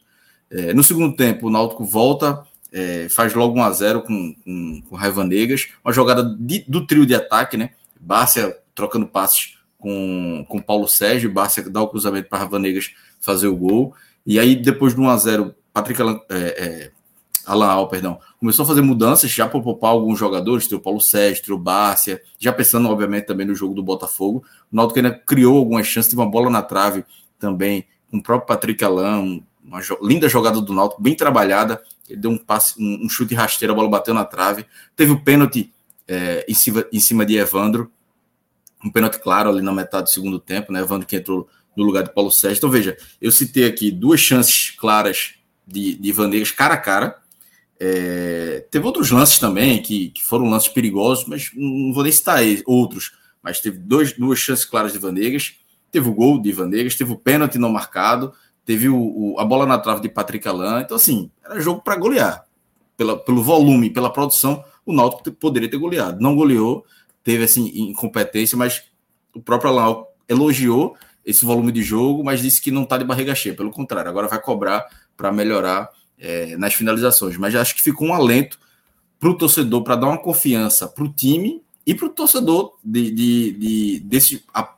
[0.49, 4.81] É, no segundo tempo, o Náutico volta, é, faz logo 1 a 0 com, com,
[4.89, 7.71] com Raiva Negas, uma jogada de, do trio de ataque, né?
[7.99, 13.57] Bárcia trocando passes com, com Paulo Sérgio, Bárcia dá o cruzamento para Ravanegas fazer o
[13.57, 13.93] gol.
[14.25, 16.91] E aí, depois do 1x0, Patrick Alan, é, é,
[17.45, 21.01] Alan Al, perdão, começou a fazer mudanças já para poupar alguns jogadores, tem o Paulo
[21.01, 24.45] Sérgio, tem o Bárcia, já pensando, obviamente, também no jogo do Botafogo.
[24.71, 27.03] O Náutico ainda criou algumas chances, teve uma bola na trave
[27.39, 31.81] também, com o próprio Patrick Alan, uma jo linda jogada do Náutico, bem trabalhada.
[32.07, 34.65] Ele deu um passe, um, um chute rasteiro, a bola bateu na trave.
[34.95, 35.71] Teve o pênalti
[36.07, 37.91] é, em, cima, em cima de Evandro,
[38.83, 40.79] um pênalti claro ali na metade do segundo tempo, né?
[40.81, 42.57] Evandro que entrou no lugar de Paulo Sérgio.
[42.57, 45.35] Então, veja, eu citei aqui duas chances claras
[45.65, 47.17] de, de Vaneiras cara a cara.
[47.79, 52.41] É, teve outros lances também que, que, foram lances perigosos, mas não vou nem citar
[52.65, 53.13] outros.
[53.41, 55.55] Mas teve dois, duas chances claras de Vanegas,
[55.91, 58.33] teve o gol de Vanegas, teve o pênalti não marcado,
[58.63, 60.83] teve o, o, a bola na trave de Patrick Alain.
[60.83, 62.45] Então, assim, era jogo para golear.
[62.95, 66.21] Pela, pelo volume, pela produção, o Náutico poderia ter goleado.
[66.21, 66.85] Não goleou,
[67.23, 68.83] teve assim incompetência, mas
[69.33, 70.95] o próprio Alain elogiou
[71.25, 73.55] esse volume de jogo, mas disse que não está de barriga cheia.
[73.55, 74.85] Pelo contrário, agora vai cobrar
[75.15, 77.37] para melhorar é, nas finalizações.
[77.37, 78.59] Mas acho que ficou um alento
[79.19, 83.11] para o torcedor, para dar uma confiança para o time e para o torcedor de,
[83.11, 84.73] de, de desse, a,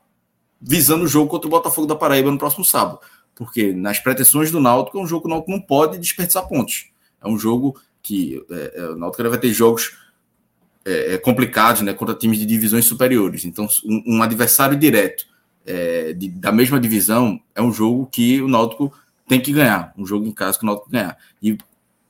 [0.61, 2.99] visando o jogo contra o Botafogo da Paraíba no próximo sábado.
[3.35, 6.91] Porque nas pretensões do Náutico, é um jogo que o Náutico não pode desperdiçar pontos.
[7.21, 9.97] É um jogo que é, é, o Náutico vai ter jogos
[10.85, 13.45] é, complicados né, contra times de divisões superiores.
[13.45, 15.25] Então, um, um adversário direto
[15.65, 18.93] é, de, da mesma divisão é um jogo que o Náutico
[19.27, 19.93] tem que ganhar.
[19.97, 21.17] Um jogo em casa que o Náutico ganhar.
[21.41, 21.57] E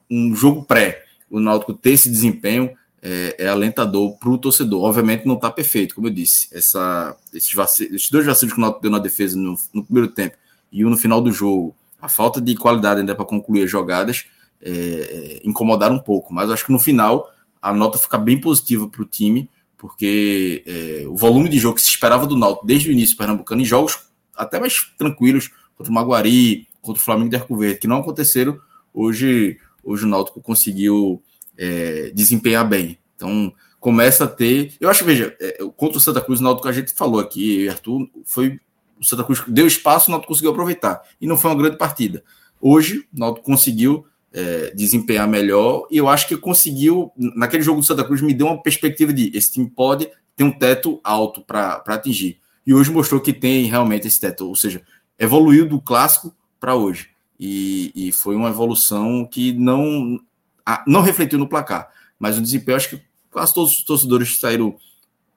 [0.09, 2.71] um jogo pré, o Náutico ter esse desempenho
[3.01, 4.83] é, é alentador para o torcedor.
[4.83, 6.47] Obviamente não está perfeito, como eu disse.
[6.51, 10.09] Essa, esses, vacilos, esses dois vacilos que o Náutico deu na defesa no, no primeiro
[10.09, 10.35] tempo
[10.71, 14.25] e um no final do jogo, a falta de qualidade ainda para concluir as jogadas,
[14.59, 16.33] é, incomodar um pouco.
[16.33, 17.31] Mas acho que no final
[17.63, 21.81] a nota fica bem positiva para o time, porque é, o volume de jogo que
[21.81, 23.99] se esperava do Náutico desde o início pernambucano, em jogos
[24.35, 28.59] até mais tranquilos, contra o Maguari, contra o Flamengo de Arco Verde, que não aconteceram,
[28.93, 31.23] hoje, hoje o Náutico conseguiu
[31.57, 32.97] é, desempenhar bem.
[33.15, 34.73] Então, começa a ter.
[34.77, 38.09] Eu acho, veja, é, contra o Santa Cruz, o Náutico, a gente falou aqui, Arthur,
[38.25, 38.59] foi.
[38.99, 41.01] O Santa Cruz deu espaço, o Náutico conseguiu aproveitar.
[41.19, 42.23] E não foi uma grande partida.
[42.59, 45.87] Hoje, o Náutico conseguiu é, desempenhar melhor.
[45.91, 49.31] E eu acho que conseguiu, naquele jogo do Santa Cruz, me deu uma perspectiva de
[49.35, 52.39] esse time pode ter um teto alto para atingir.
[52.65, 54.81] E hoje mostrou que tem realmente esse teto, ou seja,
[55.19, 57.09] evoluiu do clássico para hoje.
[57.39, 60.19] E, e, foi uma evolução que não,
[60.87, 61.89] não refletiu no placar.
[62.17, 64.75] Mas o desempenho, acho que quase todos os torcedores saíram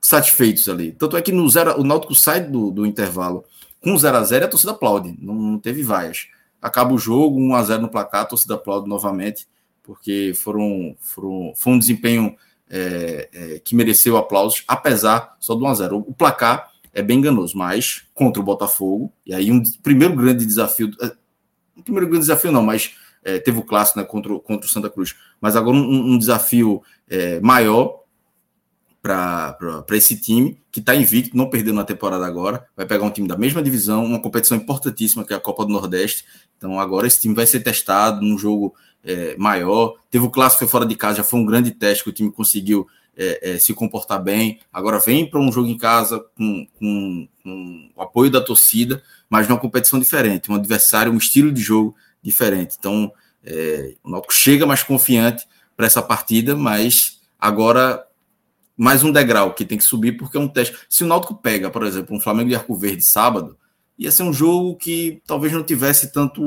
[0.00, 0.92] satisfeitos ali.
[0.92, 3.44] Tanto é que no zero, o Náutico sai do, do intervalo
[3.80, 6.28] com 0 a 0 a torcida aplaude, não, não teve vaias
[6.60, 9.46] acaba o jogo, 1 a 0 no placar, a torcida aplaude novamente,
[9.82, 12.36] porque foram, foram, foi um desempenho
[12.68, 17.18] é, é, que mereceu aplausos, apesar só do 1 a 0 O placar é bem
[17.18, 21.12] enganoso, mas contra o Botafogo, e aí um primeiro grande desafio, é,
[21.76, 24.88] um primeiro grande desafio não, mas é, teve o clássico né, contra, contra o Santa
[24.88, 28.05] Cruz, mas agora um, um desafio é, maior
[29.06, 33.28] para esse time que está invicto, não perdeu na temporada agora, vai pegar um time
[33.28, 36.24] da mesma divisão, uma competição importantíssima que é a Copa do Nordeste.
[36.56, 38.74] Então agora esse time vai ser testado num jogo
[39.04, 39.94] é, maior.
[40.10, 42.86] Teve o clássico fora de casa, já foi um grande teste que o time conseguiu
[43.16, 44.58] é, é, se comportar bem.
[44.72, 49.48] Agora vem para um jogo em casa com, com, com, o apoio da torcida, mas
[49.48, 52.76] numa competição diferente, um adversário, um estilo de jogo diferente.
[52.78, 53.12] Então
[53.44, 55.46] é, o Náutico chega mais confiante
[55.76, 58.04] para essa partida, mas agora
[58.76, 60.76] mais um degrau que tem que subir, porque é um teste.
[60.88, 63.56] Se o Náutico pega, por exemplo, um Flamengo de Arco Verde sábado,
[63.98, 66.42] ia ser um jogo que talvez não tivesse tanto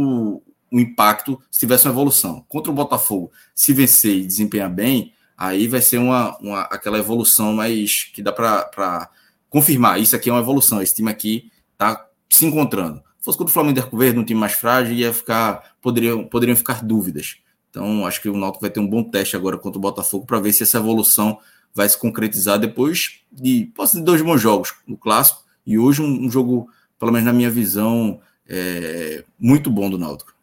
[0.71, 2.45] um impacto se tivesse uma evolução.
[2.47, 7.53] Contra o Botafogo, se vencer e desempenhar bem, aí vai ser uma, uma aquela evolução
[7.53, 9.09] mais que dá para
[9.49, 9.99] confirmar.
[9.99, 13.01] Isso aqui é uma evolução, esse time aqui está se encontrando.
[13.17, 16.23] Se fosse contra o Flamengo de Arco Verde, um time mais frágil, ia ficar, poderiam,
[16.25, 17.37] poderiam ficar dúvidas.
[17.69, 20.39] Então, acho que o Náutico vai ter um bom teste agora contra o Botafogo para
[20.39, 21.37] ver se essa evolução
[21.73, 26.25] vai se concretizar depois de, posso dizer, dois bons jogos no clássico e hoje um,
[26.25, 30.33] um jogo, pelo menos na minha visão, é, muito bom do Náutico.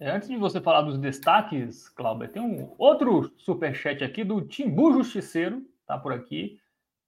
[0.00, 4.94] É, antes de você falar dos destaques, Cláudio, tem um outro superchat aqui do Timbu
[4.94, 6.58] Justiceiro, tá por aqui.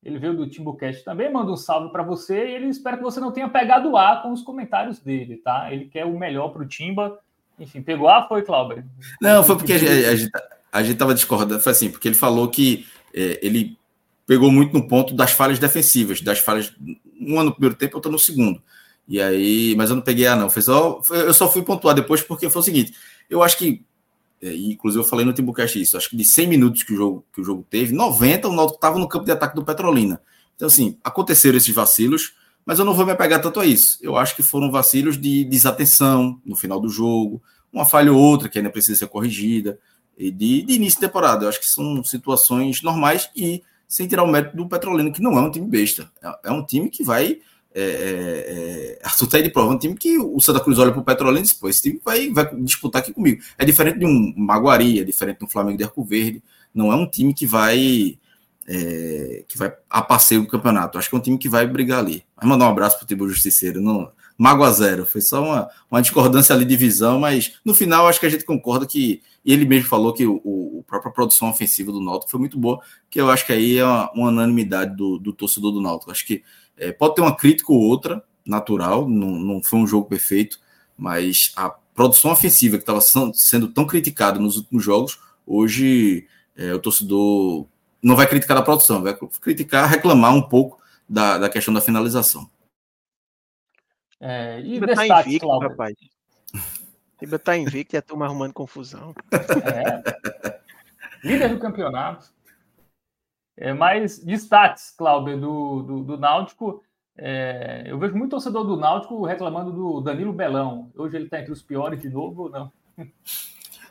[0.04, 3.18] Ele veio do Timbucast também, manda um salve para você e ele espera que você
[3.18, 5.72] não tenha pegado A com os comentários dele, tá?
[5.72, 7.18] Ele quer o melhor para o Timba.
[7.58, 8.84] Enfim, pegou A, foi, Cláudio?
[9.22, 10.30] Não, foi porque a, a, a, gente,
[10.72, 13.76] a gente estava discordando, foi assim, porque ele falou que é, ele
[14.26, 16.72] pegou muito no ponto das falhas defensivas, das falhas,
[17.20, 18.62] uma no primeiro tempo, outra no segundo.
[19.06, 22.22] E aí, mas eu não peguei a não, foi só, eu só fui pontuar depois
[22.22, 22.94] porque foi o seguinte,
[23.28, 23.84] eu acho que,
[24.40, 27.26] é, inclusive eu falei no Timbucast isso, acho que de 100 minutos que o jogo,
[27.34, 30.22] que o jogo teve, 90 o Náutico estava no campo de ataque do Petrolina.
[30.56, 32.34] Então assim, aconteceram esses vacilos,
[32.64, 33.98] mas eu não vou me apegar tanto a isso.
[34.00, 37.42] Eu acho que foram vacilos de desatenção no final do jogo,
[37.72, 39.78] uma falha ou outra que ainda precisa ser corrigida,
[40.18, 41.44] de, de início de temporada.
[41.44, 43.62] Eu acho que são situações normais e
[43.92, 46.10] sem tirar o mérito do Petrolino, que não é um time besta.
[46.22, 47.38] É, é um time que vai.
[47.74, 50.92] É, é, é tá aí de prova, é um time que o Santa Cruz olha
[50.92, 53.42] para o Petrolino e diz: pô, esse time vai, vai disputar aqui comigo.
[53.58, 56.42] É diferente de um Maguari, é diferente de um Flamengo de Arco Verde.
[56.74, 58.18] Não é um time que vai.
[58.66, 60.96] É, que vai a passeio do campeonato.
[60.96, 62.24] Acho que é um time que vai brigar ali.
[62.36, 63.80] Vai mandar um abraço para o Tibo Justiceiro.
[63.80, 64.10] Não,
[64.42, 65.06] Mago a zero.
[65.06, 68.44] Foi só uma, uma discordância ali de visão, mas no final acho que a gente
[68.44, 69.22] concorda que.
[69.44, 73.20] Ele mesmo falou que o, o própria produção ofensiva do Náutico foi muito boa, que
[73.20, 76.10] eu acho que aí é uma, uma unanimidade do, do torcedor do Náutico.
[76.10, 76.42] Acho que
[76.76, 80.58] é, pode ter uma crítica ou outra, natural, não, não foi um jogo perfeito,
[80.96, 83.00] mas a produção ofensiva que estava
[83.34, 87.66] sendo tão criticada nos últimos jogos, hoje é, o torcedor
[88.02, 90.78] não vai criticar a produção, vai criticar, reclamar um pouco
[91.08, 92.48] da, da questão da finalização.
[94.24, 95.68] É, e Tiba tá invicto, Cláudio.
[95.68, 95.94] rapaz.
[97.18, 99.12] Tiba tá invicto e a turma arrumando confusão.
[99.32, 101.26] É.
[101.26, 102.32] Líder do campeonato.
[103.56, 106.84] É, mas destaques, Cláudio, do, do, do Náutico.
[107.18, 110.90] É, eu vejo muito torcedor do Náutico reclamando do Danilo Belão.
[110.96, 112.72] Hoje ele está entre os piores de novo ou não?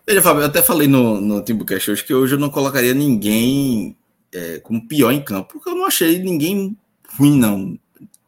[0.08, 3.98] Veja, Fábio, eu até falei no, no Timbucast hoje que hoje eu não colocaria ninguém
[4.34, 6.76] é, como pior em campo, porque eu não achei ninguém
[7.18, 7.78] ruim, não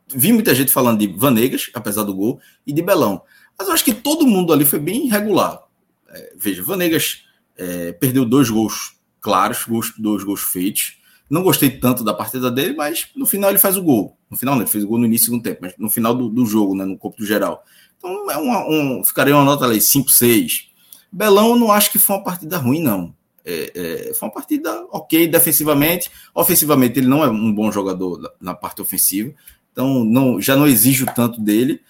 [0.07, 3.21] vi muita gente falando de Vanegas, apesar do gol, e de Belão.
[3.57, 5.63] Mas eu acho que todo mundo ali foi bem regular.
[6.09, 7.23] É, veja, Vanegas
[7.57, 9.65] é, perdeu dois gols claros,
[9.97, 10.97] dois gols feitos.
[11.29, 14.17] Não gostei tanto da partida dele, mas no final ele faz o gol.
[14.29, 16.29] No final, né, ele fez o gol no início do tempo, mas no final do,
[16.29, 17.63] do jogo, né, no corpo do geral.
[17.97, 20.69] Então, é uma, um, ficaria uma nota ali, 5, 6.
[21.11, 23.15] Belão, eu não acho que foi uma partida ruim, não.
[23.45, 23.71] É,
[24.09, 26.11] é, foi uma partida ok defensivamente.
[26.35, 29.33] Ofensivamente, ele não é um bom jogador na parte ofensiva,
[29.73, 31.81] então não, já não exijo tanto dele.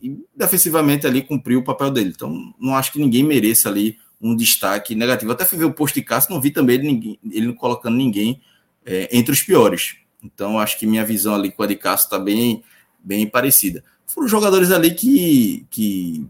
[0.00, 2.12] E defensivamente ali cumpriu o papel dele.
[2.14, 5.32] Então não acho que ninguém mereça ali um destaque negativo.
[5.32, 8.40] Até fui ver o post de Cássio, não vi também ele, ninguém, ele colocando ninguém
[8.86, 9.96] é, entre os piores.
[10.22, 12.62] Então acho que minha visão ali com a de Cássio está bem,
[13.02, 13.84] bem parecida.
[14.06, 16.26] Foram jogadores ali que, que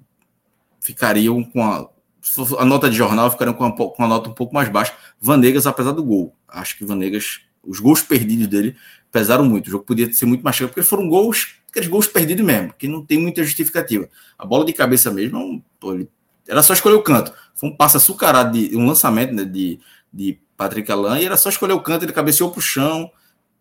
[0.81, 1.89] ficariam com a,
[2.59, 4.95] a nota de jornal, ficariam com a, com a nota um pouco mais baixa.
[5.21, 6.35] Vanegas, apesar do gol.
[6.49, 8.77] Acho que Vanegas, os gols perdidos dele
[9.11, 9.69] pesaram muito.
[9.69, 12.89] O jogo podia ser muito mais cheio, porque foram gols, aqueles gols perdidos mesmo, que
[12.89, 14.09] não tem muita justificativa.
[14.39, 16.09] A bola de cabeça mesmo, pô, ele
[16.49, 17.33] era só escolher o canto.
[17.55, 19.79] Foi um passe açucarado, de, um lançamento né, de,
[20.13, 23.11] de Patrick Alain, e era só escolher o canto, ele cabeceou para o chão.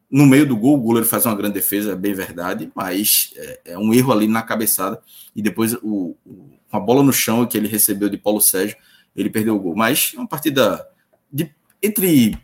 [0.10, 3.61] No meio do gol, o goleiro faz uma grande defesa, é bem verdade, mas é,
[3.65, 5.02] é um erro ali na cabeçada.
[5.34, 8.76] E depois, o, o, com a bola no chão que ele recebeu de Paulo Sérgio,
[9.15, 9.76] ele perdeu o gol.
[9.76, 10.86] Mas é uma partida
[11.32, 12.38] de, entre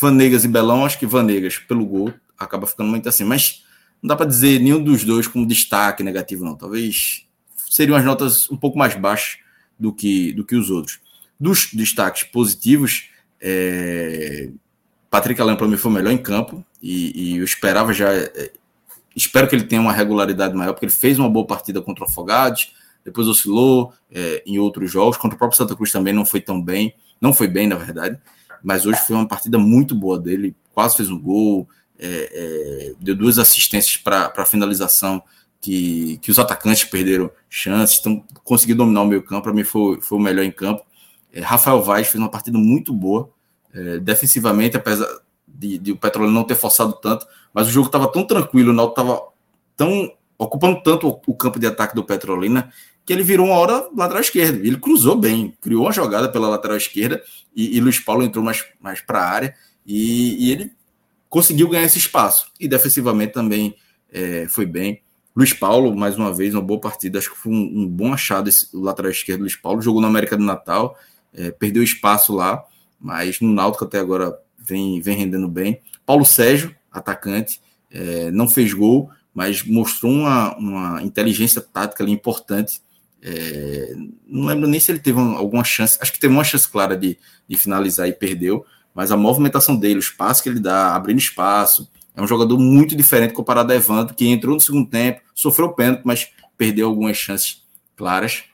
[0.00, 3.24] Vanegas e Belão, acho que Vanegas, pelo gol, acaba ficando muito assim.
[3.24, 3.64] Mas
[4.02, 6.56] não dá para dizer nenhum dos dois como destaque negativo, não.
[6.56, 7.26] Talvez
[7.68, 9.38] seriam as notas um pouco mais baixas
[9.78, 11.00] do que, do que os outros.
[11.38, 13.10] Dos destaques positivos,
[13.40, 14.50] é...
[15.10, 18.12] Patrick Alain para mim foi o melhor em campo e, e, eu esperava já.
[18.12, 18.52] É...
[19.14, 22.06] Espero que ele tenha uma regularidade maior, porque ele fez uma boa partida contra o
[22.06, 22.72] Afogados,
[23.04, 25.16] depois oscilou é, em outros jogos.
[25.16, 28.20] Contra o próprio Santa Cruz também não foi tão bem, não foi bem, na verdade,
[28.62, 31.68] mas hoje foi uma partida muito boa dele, quase fez um gol,
[31.98, 35.22] é, é, deu duas assistências para finalização
[35.60, 40.00] que, que os atacantes perderam chances, então conseguiu dominar o meio campo, para mim foi,
[40.00, 40.82] foi o melhor em campo.
[41.32, 43.30] É, Rafael Vaz fez uma partida muito boa,
[43.72, 45.06] é, defensivamente, apesar
[45.46, 48.74] de, de, o Petrolina não ter forçado tanto, mas o jogo estava tão tranquilo, o
[48.74, 49.22] Náutico estava
[49.76, 52.72] tão ocupando tanto o, campo de ataque do Petrolina
[53.10, 54.64] que ele virou uma hora lateral esquerda.
[54.64, 57.20] Ele cruzou bem, criou uma jogada pela lateral esquerda
[57.56, 59.54] e, e Luiz Paulo entrou mais, mais para a área
[59.84, 60.70] e, e, ele
[61.28, 62.52] conseguiu ganhar esse espaço.
[62.60, 63.74] E defensivamente também
[64.12, 65.02] é, foi bem.
[65.34, 67.18] Luiz Paulo, mais uma vez, uma boa partida.
[67.18, 69.40] Acho que foi um, um bom achado esse lateral esquerdo.
[69.40, 70.96] Luiz Paulo jogou na América do Natal,
[71.34, 72.62] é, perdeu espaço lá,
[73.00, 75.80] mas no Náutico até agora vem, vem rendendo bem.
[76.06, 77.60] Paulo Sérgio, atacante,
[77.90, 82.80] é, não fez gol, mas mostrou uma, uma inteligência tática ali importante.
[83.22, 83.94] É,
[84.26, 87.18] não lembro nem se ele teve alguma chance, acho que teve uma chance clara de,
[87.46, 91.90] de finalizar e perdeu, mas a movimentação dele, o espaço que ele dá, abrindo espaço,
[92.14, 96.02] é um jogador muito diferente comparado a Evandro, que entrou no segundo tempo, sofreu pênalti,
[96.04, 97.62] mas perdeu algumas chances
[97.96, 98.44] claras.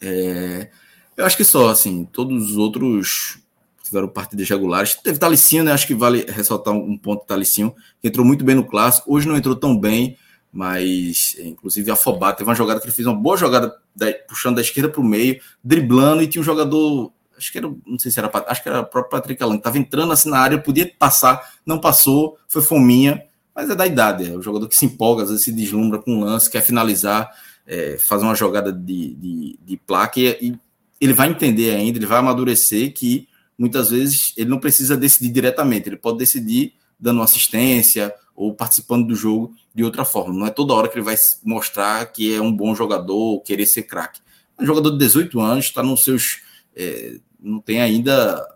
[0.00, 0.70] É,
[1.16, 3.38] eu acho que só, assim, todos os outros
[3.82, 4.94] tiveram partidas regulares.
[4.94, 5.72] Teve Talicinho, né?
[5.72, 9.14] Acho que vale ressaltar um ponto Talicinho, que entrou muito bem no clássico.
[9.14, 10.16] Hoje não entrou tão bem,
[10.52, 12.36] mas inclusive afobado.
[12.36, 15.04] Teve uma jogada que ele fez uma boa jogada da, puxando da esquerda para o
[15.04, 18.68] meio, driblando, e tinha um jogador acho que era, não sei se era, acho que
[18.68, 22.38] era o próprio Patrick Allan, que estava entrando assim na área, podia passar, não passou,
[22.46, 23.24] foi fominha,
[23.54, 26.12] mas é da idade, é o jogador que se empolga, às vezes se deslumbra com
[26.12, 27.30] um lance, quer finalizar,
[27.66, 30.58] é, fazer uma jogada de, de, de placa e, e,
[31.00, 35.88] ele vai entender ainda, ele vai amadurecer que muitas vezes ele não precisa decidir diretamente,
[35.88, 40.32] ele pode decidir dando assistência ou participando do jogo de outra forma.
[40.32, 43.82] Não é toda hora que ele vai mostrar que é um bom jogador, querer ser
[43.82, 44.20] craque.
[44.58, 46.40] Um jogador de 18 anos, está nos seus
[46.76, 48.46] é, não tem ainda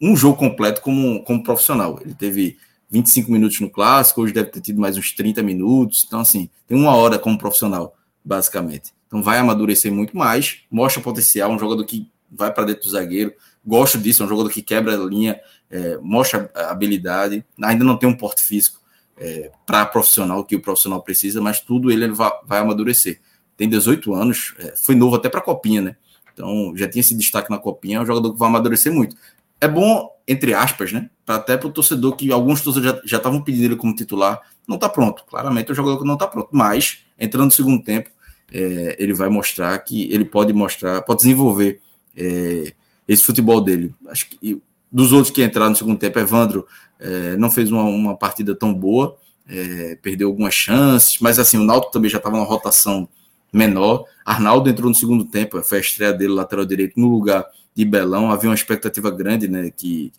[0.00, 1.98] um jogo completo como, como profissional.
[2.02, 2.58] Ele teve
[2.90, 6.04] 25 minutos no clássico, hoje deve ter tido mais uns 30 minutos.
[6.06, 8.92] Então, assim, tem uma hora como profissional, basicamente.
[9.06, 13.32] Então, vai amadurecer muito mais, mostra potencial, um jogador que vai para dentro do zagueiro.
[13.68, 15.38] Gosto disso, é um jogador que quebra a linha,
[15.70, 17.44] é, mostra habilidade.
[17.62, 18.80] Ainda não tem um porte físico
[19.14, 23.20] é, para profissional, que o profissional precisa, mas tudo ele, vai, vai amadurecer.
[23.58, 25.96] Tem 18 anos, é, foi novo até para a Copinha, né?
[26.32, 29.14] Então, já tinha esse destaque na Copinha, é um jogador que vai amadurecer muito.
[29.60, 31.10] É bom, entre aspas, né?
[31.26, 34.88] Até para o torcedor que alguns torcedores já estavam pedindo ele como titular, não está
[34.88, 35.24] pronto.
[35.26, 36.48] Claramente é um jogador que não está pronto.
[36.52, 38.08] Mas, entrando no segundo tempo,
[38.50, 41.82] é, ele vai mostrar que ele pode mostrar, pode desenvolver
[42.16, 42.72] é,
[43.08, 43.94] esse futebol dele.
[44.08, 44.60] Acho que
[44.92, 46.66] dos outros que entraram no segundo tempo, Evandro
[47.00, 49.16] é, não fez uma, uma, partida tão boa,
[49.48, 53.08] é, perdeu algumas chances, mas assim, o Náutico também já estava numa rotação
[53.52, 54.04] menor.
[54.24, 58.30] Arnaldo entrou no segundo tempo, foi a estreia dele, lateral direito, no lugar de Belão.
[58.30, 59.70] Havia uma expectativa grande, né?
[59.70, 60.12] Que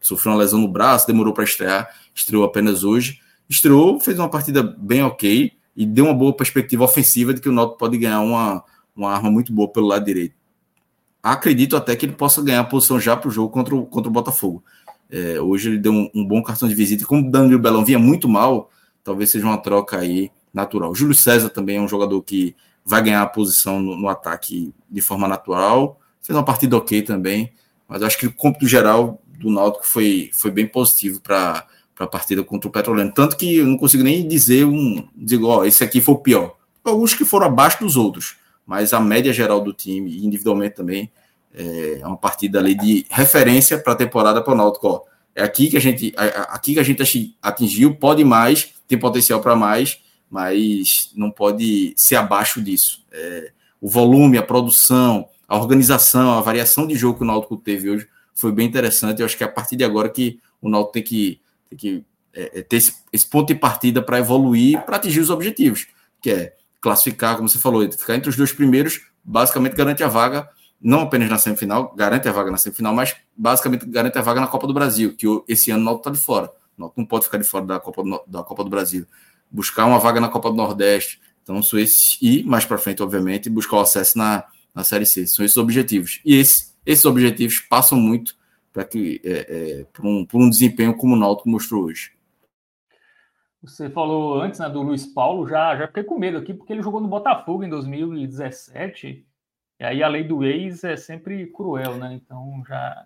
[0.00, 3.20] sofreu uma lesão no braço, demorou para estrear, estreou apenas hoje.
[3.48, 7.52] Estreou, fez uma partida bem ok e deu uma boa perspectiva ofensiva de que o
[7.52, 8.62] Náutico pode ganhar uma,
[8.94, 10.34] uma arma muito boa pelo lado direito.
[11.24, 14.10] Acredito até que ele possa ganhar a posição já para o jogo contra o, contra
[14.10, 14.62] o Botafogo.
[15.10, 17.06] É, hoje ele deu um, um, bom cartão de visita.
[17.06, 18.70] Como o Danilo Belão vinha muito mal,
[19.02, 20.94] talvez seja uma troca aí natural.
[20.94, 22.54] Júlio César também é um jogador que
[22.84, 25.98] vai ganhar a posição no, no ataque de forma natural.
[26.20, 27.54] fez uma partida ok também,
[27.88, 31.66] mas acho que o cômputo geral do Náutico foi, foi bem positivo para
[31.98, 33.10] a partida contra o Petrolino.
[33.10, 35.08] Tanto que eu não consigo nem dizer um.
[35.16, 36.56] Digo, ó, esse aqui foi o pior.
[36.84, 38.36] Alguns que foram abaixo dos outros,
[38.66, 41.10] mas a média geral do time, individualmente também,
[41.54, 45.06] é uma partida ali de referência para a temporada para o Náutico.
[45.34, 49.54] É aqui que a gente, aqui que a gente atingiu, pode mais, tem potencial para
[49.54, 53.04] mais, mas não pode ser abaixo disso.
[53.12, 57.90] É, o volume, a produção, a organização, a variação de jogo que o Náutico teve
[57.90, 59.20] hoje foi bem interessante.
[59.20, 62.04] Eu acho que é a partir de agora que o Náutico tem que, tem que
[62.32, 65.86] é, é ter esse, esse, ponto de partida para evoluir, para atingir os objetivos,
[66.20, 70.46] que é classificar, como você falou, ficar entre os dois primeiros, basicamente garante a vaga,
[70.78, 74.46] não apenas na semifinal, garante a vaga na semifinal, mas basicamente garante a vaga na
[74.46, 76.52] Copa do Brasil, que esse ano o Náutico está de fora.
[76.76, 79.06] O Náutico não pode ficar de fora da Copa do, da Copa do Brasil.
[79.50, 81.22] Buscar uma vaga na Copa do Nordeste.
[81.42, 85.26] Então, são esses, e mais para frente, obviamente, buscar o acesso na, na Série C.
[85.26, 86.20] São esses objetivos.
[86.22, 88.36] E esse, esses objetivos passam muito
[88.70, 92.10] para que é, é, por, um, por um desempenho como o Náutico mostrou hoje.
[93.64, 96.82] Você falou antes né, do Luiz Paulo, já, já fiquei com medo aqui, porque ele
[96.82, 99.26] jogou no Botafogo em 2017,
[99.80, 102.14] e aí a lei do ex é sempre cruel, né?
[102.14, 103.04] Então já,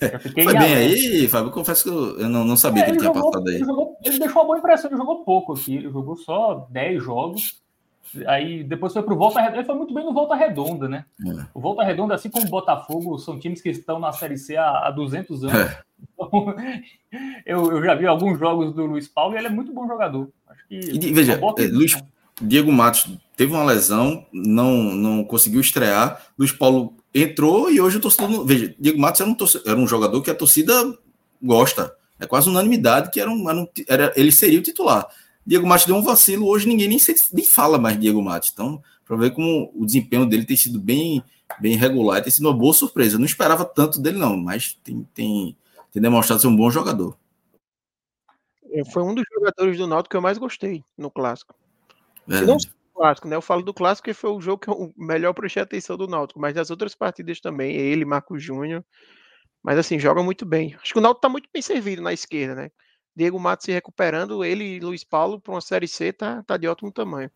[0.00, 0.44] já fiquei.
[0.44, 1.50] Foi bem aí, Fábio?
[1.50, 3.54] Confesso que eu não, não sabia é, que ele, ele tinha jogou, passado aí.
[3.56, 7.02] Ele, jogou, ele deixou uma boa impressão, ele jogou pouco aqui, ele jogou só 10
[7.02, 7.60] jogos,
[8.26, 9.58] Aí depois foi para o Volta Redonda.
[9.58, 11.04] Ele foi muito bem no Volta Redonda, né?
[11.24, 11.46] É.
[11.54, 14.86] O Volta Redonda, assim como o Botafogo, são times que estão na Série C há,
[14.86, 15.56] há 200 anos.
[15.56, 15.82] É.
[16.14, 16.54] Então,
[17.46, 20.28] eu, eu, já vi alguns jogos do Luiz Paulo e ele é muito bom jogador.
[20.48, 21.96] Acho que e, veja, é, Luiz,
[22.40, 23.06] Diego Matos
[23.36, 26.22] teve uma lesão, não, não conseguiu estrear.
[26.38, 28.44] Luiz Paulo entrou e hoje o torcedor.
[28.44, 30.72] Veja, Diego Matos era um, torcedor, era um jogador que a torcida
[31.42, 31.94] gosta.
[32.18, 35.06] É quase unanimidade que era um, era, um, era ele seria o titular.
[35.46, 38.50] Diego Matos deu um vacilo, hoje ninguém nem, se, nem fala mais de Diego Matos.
[38.52, 41.22] Então, para ver como o desempenho dele tem sido bem,
[41.60, 43.16] bem regular, tem sido uma boa surpresa.
[43.16, 45.56] Eu não esperava tanto dele, não, mas tem, tem,
[45.92, 47.16] tem demonstrado ser um bom jogador.
[48.72, 51.54] É, foi um dos jogadores do Náutico que eu mais gostei no clássico.
[52.28, 52.42] É.
[52.42, 52.56] Não
[52.94, 53.34] clássico, né?
[53.34, 56.38] Eu falo do clássico que foi o jogo que eu melhor prestei atenção do Náutico,
[56.38, 58.84] mas das outras partidas também, ele, Marco Júnior.
[59.62, 60.76] Mas assim, joga muito bem.
[60.82, 62.70] Acho que o Náutico tá muito bem servido na esquerda, né?
[63.16, 66.68] Diego Matos se recuperando, ele e Luiz Paulo para uma Série C tá, tá de
[66.68, 67.30] ótimo tamanho.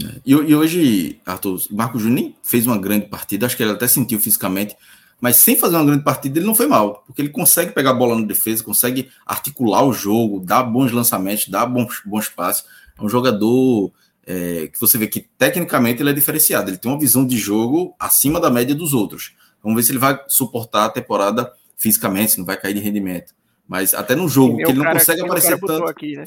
[0.00, 0.20] É.
[0.24, 3.88] E, e, hoje, Arthur, Marco Júnior nem fez uma grande partida, acho que ele até
[3.88, 4.76] sentiu fisicamente,
[5.20, 7.94] mas sem fazer uma grande partida ele não foi mal, porque ele consegue pegar a
[7.94, 12.64] bola no defesa, consegue articular o jogo, dar bons lançamentos, dar bons, bons passes.
[12.96, 13.92] É um jogador
[14.26, 17.94] é, que você vê que tecnicamente ele é diferenciado, ele tem uma visão de jogo
[17.98, 19.34] acima da média dos outros.
[19.62, 23.34] Vamos ver se ele vai suportar a temporada fisicamente, se não vai cair de rendimento.
[23.66, 25.84] Mas até no jogo, que ele não consegue aparecer tanto.
[25.86, 26.24] Aqui, né?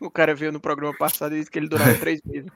[0.00, 2.50] O cara veio no programa passado e disse que ele durava três meses.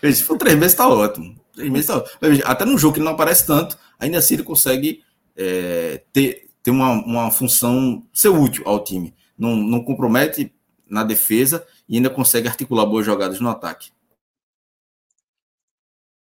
[0.16, 1.34] Se for três meses, tá ótimo.
[1.52, 2.42] Três meses tá ótimo.
[2.44, 5.02] Até no jogo que ele não aparece tanto, ainda assim ele consegue
[5.36, 9.14] é, ter, ter uma, uma função, ser útil ao time.
[9.38, 10.52] Não, não compromete
[10.88, 13.90] na defesa e ainda consegue articular boas jogadas no ataque.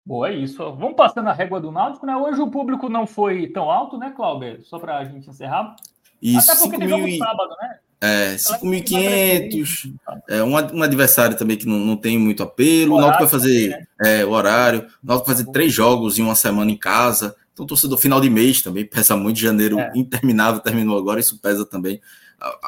[0.05, 0.59] Boa, é isso.
[0.59, 2.17] Vamos passando a régua do Náutico, né?
[2.17, 4.65] Hoje o público não foi tão alto, né, Cláudio?
[4.65, 5.75] Só para a gente encerrar.
[6.23, 7.19] Isso, Até porque 5 mil e...
[7.19, 7.79] sábado, né?
[7.99, 9.95] É, 5.500,
[10.29, 12.95] é, um, um adversário também que não, não tem muito apelo.
[12.95, 13.87] O, o Náutico vai fazer né?
[14.05, 17.35] é, o horário, o Náutico vai fazer três jogos em uma semana em casa.
[17.57, 19.41] Então, torcedor final de mês também pesa muito.
[19.41, 19.91] Janeiro é.
[19.95, 22.03] interminável terminou agora, isso pesa também.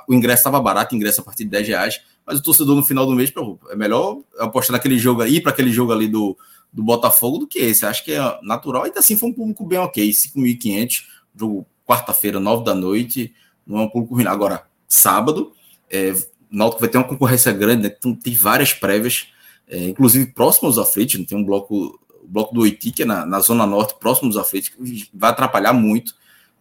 [0.09, 3.05] O ingresso estava barato, ingresso a partir de 10 reais, mas o torcedor no final
[3.05, 3.31] do mês,
[3.69, 6.35] é melhor apostar naquele jogo aí, para aquele jogo ali do,
[6.73, 7.85] do Botafogo do que esse.
[7.85, 8.85] Acho que é natural.
[8.85, 10.09] Ainda assim, foi um público bem ok.
[10.09, 11.03] 5.500,
[11.39, 13.35] jogo quarta-feira, nove da noite,
[13.67, 14.27] não é um público ruim.
[14.27, 15.53] Agora, sábado,
[15.91, 16.15] é,
[16.51, 17.95] Náutico vai ter uma concorrência grande, né?
[17.97, 19.27] então, tem várias prévias,
[19.69, 23.27] é, inclusive próximos aos aflitos, tem um bloco, o bloco do Oiti, que é na,
[23.27, 24.71] na zona norte, próximo aos aflitos,
[25.13, 26.15] vai atrapalhar muito,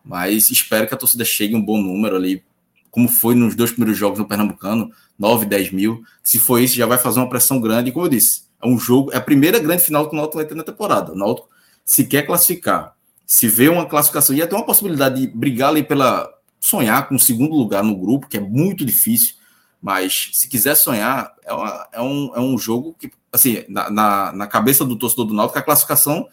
[0.04, 2.44] mas espero que a torcida chegue um bom número ali,
[2.90, 6.04] como foi nos dois primeiros jogos no Pernambucano, 9, 10 mil.
[6.24, 7.90] Se for isso, já vai fazer uma pressão grande.
[7.90, 10.38] E como eu disse, é um jogo, é a primeira grande final que o Náutico
[10.38, 11.12] vai ter na temporada.
[11.12, 11.50] O Náutico,
[11.86, 12.98] se quer classificar
[13.28, 17.20] se vê uma classificação e até uma possibilidade de brigar ali pela sonhar com o
[17.20, 19.36] segundo lugar no grupo, que é muito difícil,
[19.82, 24.32] mas se quiser sonhar, é, uma, é, um, é um jogo que, assim, na, na,
[24.34, 26.28] na, cabeça do torcedor do Náutico, a classificação,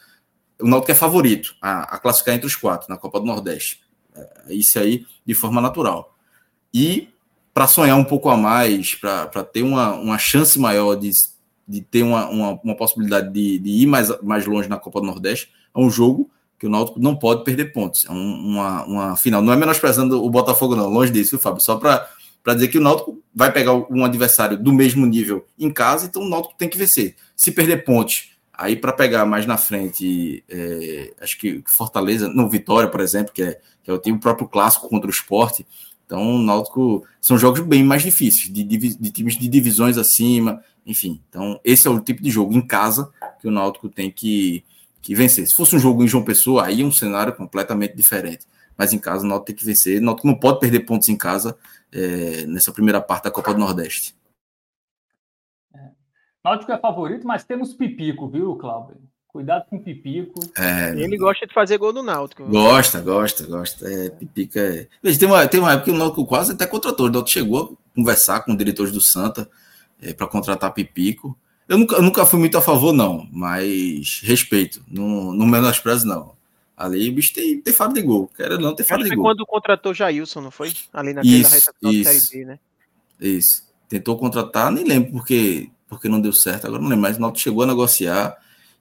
[0.60, 3.80] o Náutico é favorito a, a classificar entre os quatro na Copa do Nordeste.
[4.14, 6.16] É, isso aí de forma natural.
[6.72, 7.08] E
[7.52, 11.10] para sonhar um pouco a mais, para ter uma, uma chance maior de,
[11.68, 15.06] de ter uma, uma, uma possibilidade de, de ir mais, mais longe na Copa do
[15.06, 18.04] Nordeste, é um jogo que o Náutico não pode perder pontos.
[18.06, 19.42] É uma, uma final.
[19.42, 21.60] Não é menosprezando o Botafogo, não, longe disso, viu, Fábio?
[21.60, 22.08] Só para
[22.52, 26.28] dizer que o Náutico vai pegar um adversário do mesmo nível em casa, então o
[26.28, 27.14] Náutico tem que vencer.
[27.34, 32.88] Se perder pontos, Aí, para pegar mais na frente, é, acho que Fortaleza, no Vitória,
[32.88, 35.66] por exemplo, que é, que é o time próprio clássico contra o esporte.
[36.06, 40.62] Então, o Náutico são jogos bem mais difíceis, de, de, de, times de divisões acima,
[40.86, 41.20] enfim.
[41.28, 44.62] Então, esse é o tipo de jogo em casa que o Náutico tem que,
[45.02, 45.48] que vencer.
[45.48, 48.46] Se fosse um jogo em João Pessoa, aí é um cenário completamente diferente.
[48.76, 50.00] Mas em casa, o Náutico tem que vencer.
[50.00, 51.56] O Náutico não pode perder pontos em casa
[51.92, 54.14] é, nessa primeira parte da Copa do Nordeste.
[56.44, 58.96] Náutico é favorito, mas temos Pipico, viu, Cláudio?
[59.28, 60.38] Cuidado com o Pipico.
[60.56, 62.44] É, ele gosta de fazer gol no Náutico.
[62.44, 63.90] Gosta, gosta, gosta.
[63.90, 64.86] É, Pipica é.
[65.02, 67.06] Veja, tem uma, tem uma época que o Náutico quase até contratou.
[67.06, 69.48] O Náutico chegou a conversar com os diretores do Santa
[70.00, 71.36] é, para contratar Pipico.
[71.66, 74.84] Eu nunca, eu nunca fui muito a favor, não, mas respeito.
[74.86, 76.33] Não, não menosprezo, não.
[76.76, 78.28] Ali o bicho tem, tem de gol.
[78.36, 79.24] Quero não ter faro de gol.
[79.24, 80.72] quando contratou Jailson, não foi?
[80.92, 82.58] Ali naquela isso, reta final Série B, né?
[83.20, 83.64] Isso.
[83.88, 87.42] Tentou contratar, nem lembro porque porque não deu certo, agora não lembro, mas o Náutico
[87.42, 88.36] chegou a negociar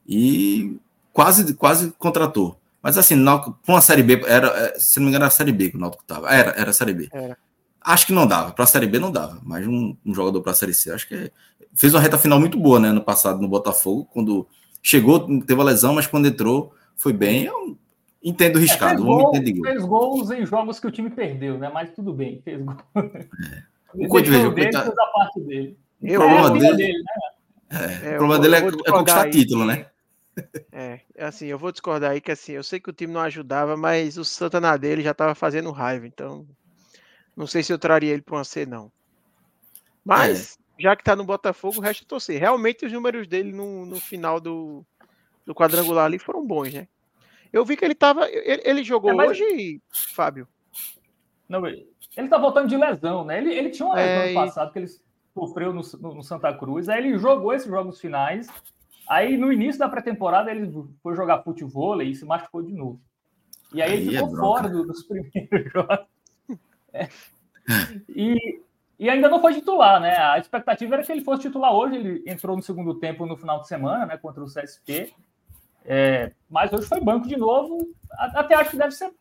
[0.08, 0.78] e
[1.12, 2.60] quase, quase contratou.
[2.82, 5.52] Mas assim, para uma Série B, era, é, se não me engano, era a Série
[5.52, 6.34] B que o Náutico estava.
[6.34, 7.10] Era, era a Série B.
[7.14, 7.38] Era.
[7.80, 8.52] Acho que não dava.
[8.52, 11.08] Para a Série B não dava, mas um, um jogador para a Série C, acho
[11.08, 11.32] que é,
[11.76, 12.92] fez uma reta final muito boa, né?
[12.92, 14.48] No passado no Botafogo, quando
[14.82, 17.46] chegou, teve a lesão, mas quando entrou, foi bem.
[17.46, 17.78] Eu
[18.24, 19.04] entendo riscado.
[19.04, 21.70] É, fez, gol, fez gols em jogos que o time perdeu, né?
[21.74, 22.76] Mas tudo bem, fez gol.
[22.96, 24.06] É.
[24.06, 25.78] O Coito, veja, o Coito, a parte dele.
[26.02, 28.02] Eu, o problema dele, dele né?
[28.04, 29.86] é, é, o problema dele é, é conquistar título, né?
[30.72, 33.78] É, assim, eu vou discordar aí que assim, eu sei que o time não ajudava,
[33.78, 36.48] mas o Santana dele já estava fazendo raiva, então
[37.38, 38.92] não sei se eu traria ele para uma C, não.
[40.04, 40.84] Mas, é.
[40.84, 42.40] já que tá no Botafogo, o resto é torcer.
[42.40, 44.84] Realmente os números dele no, no final do,
[45.46, 46.88] do quadrangular ali foram bons, né?
[47.54, 48.28] Eu vi que ele tava.
[48.28, 49.30] Ele, ele jogou é, mas...
[49.30, 49.80] hoje,
[50.16, 50.48] Fábio?
[51.48, 53.38] Não, ele, ele tá voltando de lesão, né?
[53.38, 55.04] Ele, ele tinha uma lesão é, no passado que eles
[55.36, 56.90] sofreu no, no, Santa Cruz.
[56.90, 58.48] Aí ele jogou esses jogos finais.
[59.08, 60.72] Aí no início da pré-temporada ele
[61.04, 63.00] foi jogar futebol e se machucou de novo.
[63.72, 66.08] E aí, aí ele ficou é fora do, dos primeiros jogos.
[66.92, 67.10] É.
[68.10, 68.62] E,
[68.98, 70.16] e ainda não foi titular, né?
[70.18, 71.98] A expectativa era que ele fosse titular hoje.
[71.98, 74.18] Ele entrou no segundo tempo no final de semana, né?
[74.18, 75.14] Contra o CSP.
[75.86, 77.90] É, mas hoje foi banco de novo.
[78.12, 79.12] Até acho que deve ser.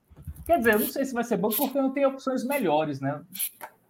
[0.46, 3.20] Quer dizer, eu não sei se vai ser banco porque não tem opções melhores, né?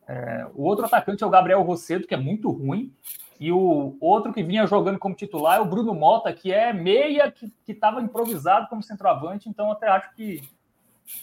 [0.06, 2.92] É, o outro atacante é o Gabriel Rosseto, que é muito ruim.
[3.40, 7.30] E o outro que vinha jogando como titular é o Bruno Mota, que é meia,
[7.30, 9.48] que estava improvisado como centroavante.
[9.48, 10.42] Então, até acho que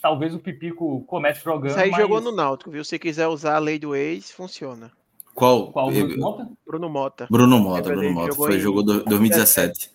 [0.01, 1.71] talvez o Pipico comece jogando.
[1.71, 2.01] Isso aí mas...
[2.01, 2.83] jogou no Náutico, viu?
[2.83, 4.91] Se quiser usar a lei do ex, funciona.
[5.33, 5.71] Qual?
[5.71, 5.89] Qual?
[5.89, 6.49] Bruno Mota?
[6.67, 7.27] Bruno Mota.
[7.29, 8.31] Bruno Mota, Bruno Mota.
[8.31, 9.91] Jogou Foi, jogou 2017.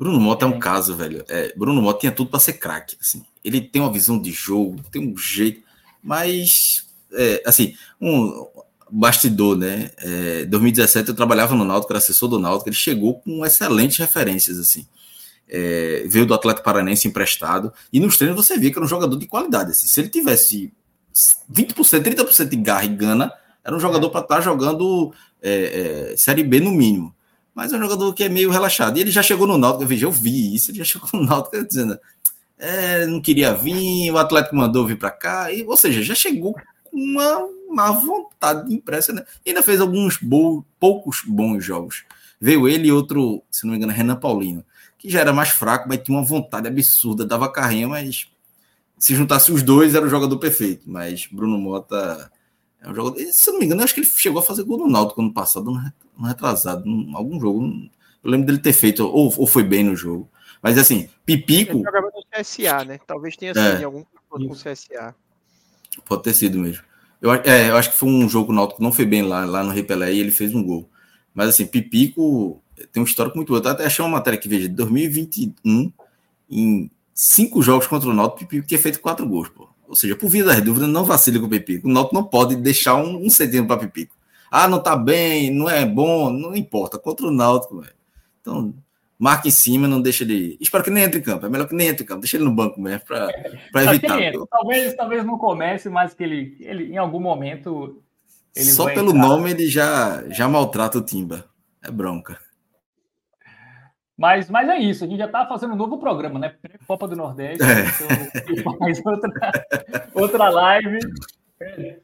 [0.00, 1.22] Bruno Mota é, é um caso, velho.
[1.28, 2.96] É, Bruno Mota tinha tudo para ser craque.
[2.98, 3.22] Assim.
[3.44, 5.62] Ele tem uma visão de jogo, tem um jeito,
[6.02, 8.46] mas é, assim, um
[8.90, 9.90] bastidor, né?
[9.98, 14.58] É, 2017 eu trabalhava no Náutico, era assessor do Náutico, ele chegou com excelentes referências,
[14.58, 14.86] assim.
[15.46, 19.16] É, veio do Atlético Paranense emprestado, e nos treinos você via que era um jogador
[19.16, 19.72] de qualidade.
[19.72, 20.72] Assim, se ele tivesse
[21.52, 23.30] 20%, 30% de garra e gana,
[23.62, 25.12] era um jogador para estar tá jogando
[25.42, 27.14] é, é, Série B no mínimo.
[27.54, 28.96] Mas é um jogador que é meio relaxado.
[28.96, 31.64] E ele já chegou no Náutico, eu, eu vi isso, ele já chegou no Náutico
[31.66, 31.98] dizendo,
[32.58, 36.54] é, não queria vir, o Atlético mandou vir para cá, e, ou seja, já chegou
[36.92, 37.38] uma,
[37.68, 39.28] uma vontade impressionante.
[39.44, 40.18] E ainda fez alguns
[40.78, 42.04] poucos bons jogos.
[42.40, 44.64] Veio ele e outro, se não me engano, Renan Paulino,
[44.98, 48.26] que já era mais fraco, mas tinha uma vontade absurda, dava carrinho, mas
[48.98, 50.82] se juntasse os dois era o jogador perfeito.
[50.86, 52.30] Mas Bruno Mota
[52.82, 53.20] é um jogador.
[53.32, 55.70] Se não me engano, acho que ele chegou a fazer gol no Náutico ano passado,
[55.70, 57.64] no retrasado, em algum jogo.
[58.22, 60.28] Eu lembro dele ter feito, ou, ou foi bem no jogo.
[60.62, 61.78] Mas assim, Pipico.
[61.78, 63.00] Ele jogava no CSA, né?
[63.06, 65.14] Talvez tenha sido é, em algum com o CSA.
[66.04, 66.84] Pode ter sido mesmo.
[67.20, 69.62] Eu, é, eu acho que foi um jogo náutico que não foi bem lá, lá
[69.62, 70.88] no Repelé e ele fez um gol.
[71.34, 73.58] Mas assim, Pipico tem um histórico muito bom.
[73.58, 75.92] Eu até achei uma matéria que veja, 2021,
[76.50, 79.68] em cinco jogos contra o Náutico, Pipico tinha feito quatro gols, pô.
[79.90, 81.88] Ou seja, por via das dúvidas, não vacile com o Pipico.
[81.88, 84.14] O Náutico não pode deixar um, um centímetro para Pipico.
[84.48, 86.96] Ah, não tá bem, não é bom, não importa.
[86.96, 87.92] Contra o Náutico, velho.
[88.40, 88.72] Então,
[89.18, 90.56] marca em cima, não deixa ele.
[90.60, 91.44] Espero que nem entre em campo.
[91.44, 92.20] É melhor que nem entre em campo.
[92.20, 94.16] Deixa ele no banco mesmo para evitar.
[94.48, 98.00] Talvez, talvez não comece, mas que ele, ele em algum momento.
[98.56, 99.26] Só pelo entrar.
[99.26, 101.46] nome ele já, já maltrata o Timba.
[101.82, 102.38] É bronca.
[104.20, 106.54] Mas, mas é isso, a gente já está fazendo um novo programa, né?
[106.86, 107.64] Copa do Nordeste.
[107.64, 108.52] É.
[108.52, 109.30] Então, mais outra,
[110.12, 110.98] outra live.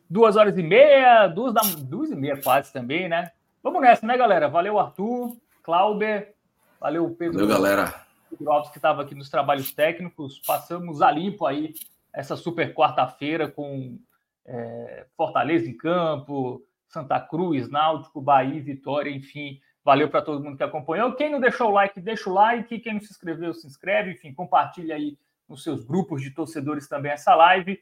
[0.09, 3.33] Duas horas e meia, duas, da, duas e meia quase também, né?
[3.63, 4.49] Vamos nessa, né, galera?
[4.49, 6.35] Valeu, Arthur, Clauber,
[6.81, 7.41] Valeu, Pedro.
[7.41, 7.95] Valeu, galera.
[8.31, 10.41] Pedro Alves, que estava aqui nos trabalhos técnicos.
[10.47, 11.75] Passamos a limpo aí
[12.15, 13.99] essa super quarta-feira com
[14.47, 19.61] é, Fortaleza em campo, Santa Cruz, Náutico, Bahia, Vitória, enfim.
[19.87, 21.15] Valeu para todo mundo que acompanhou.
[21.15, 22.81] Quem não deixou o like, deixa o like.
[22.81, 24.15] Quem não se inscreveu, se inscreve.
[24.15, 25.17] Enfim, compartilha aí
[25.49, 27.79] nos seus grupos de torcedores também essa live.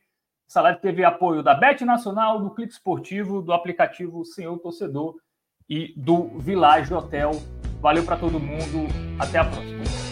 [0.46, 5.16] Essa live teve apoio da Bet Nacional, do Clique Esportivo, do aplicativo Senhor Torcedor
[5.66, 7.30] e do Village Hotel.
[7.80, 8.86] Valeu para todo mundo.
[9.18, 10.03] Até a próxima.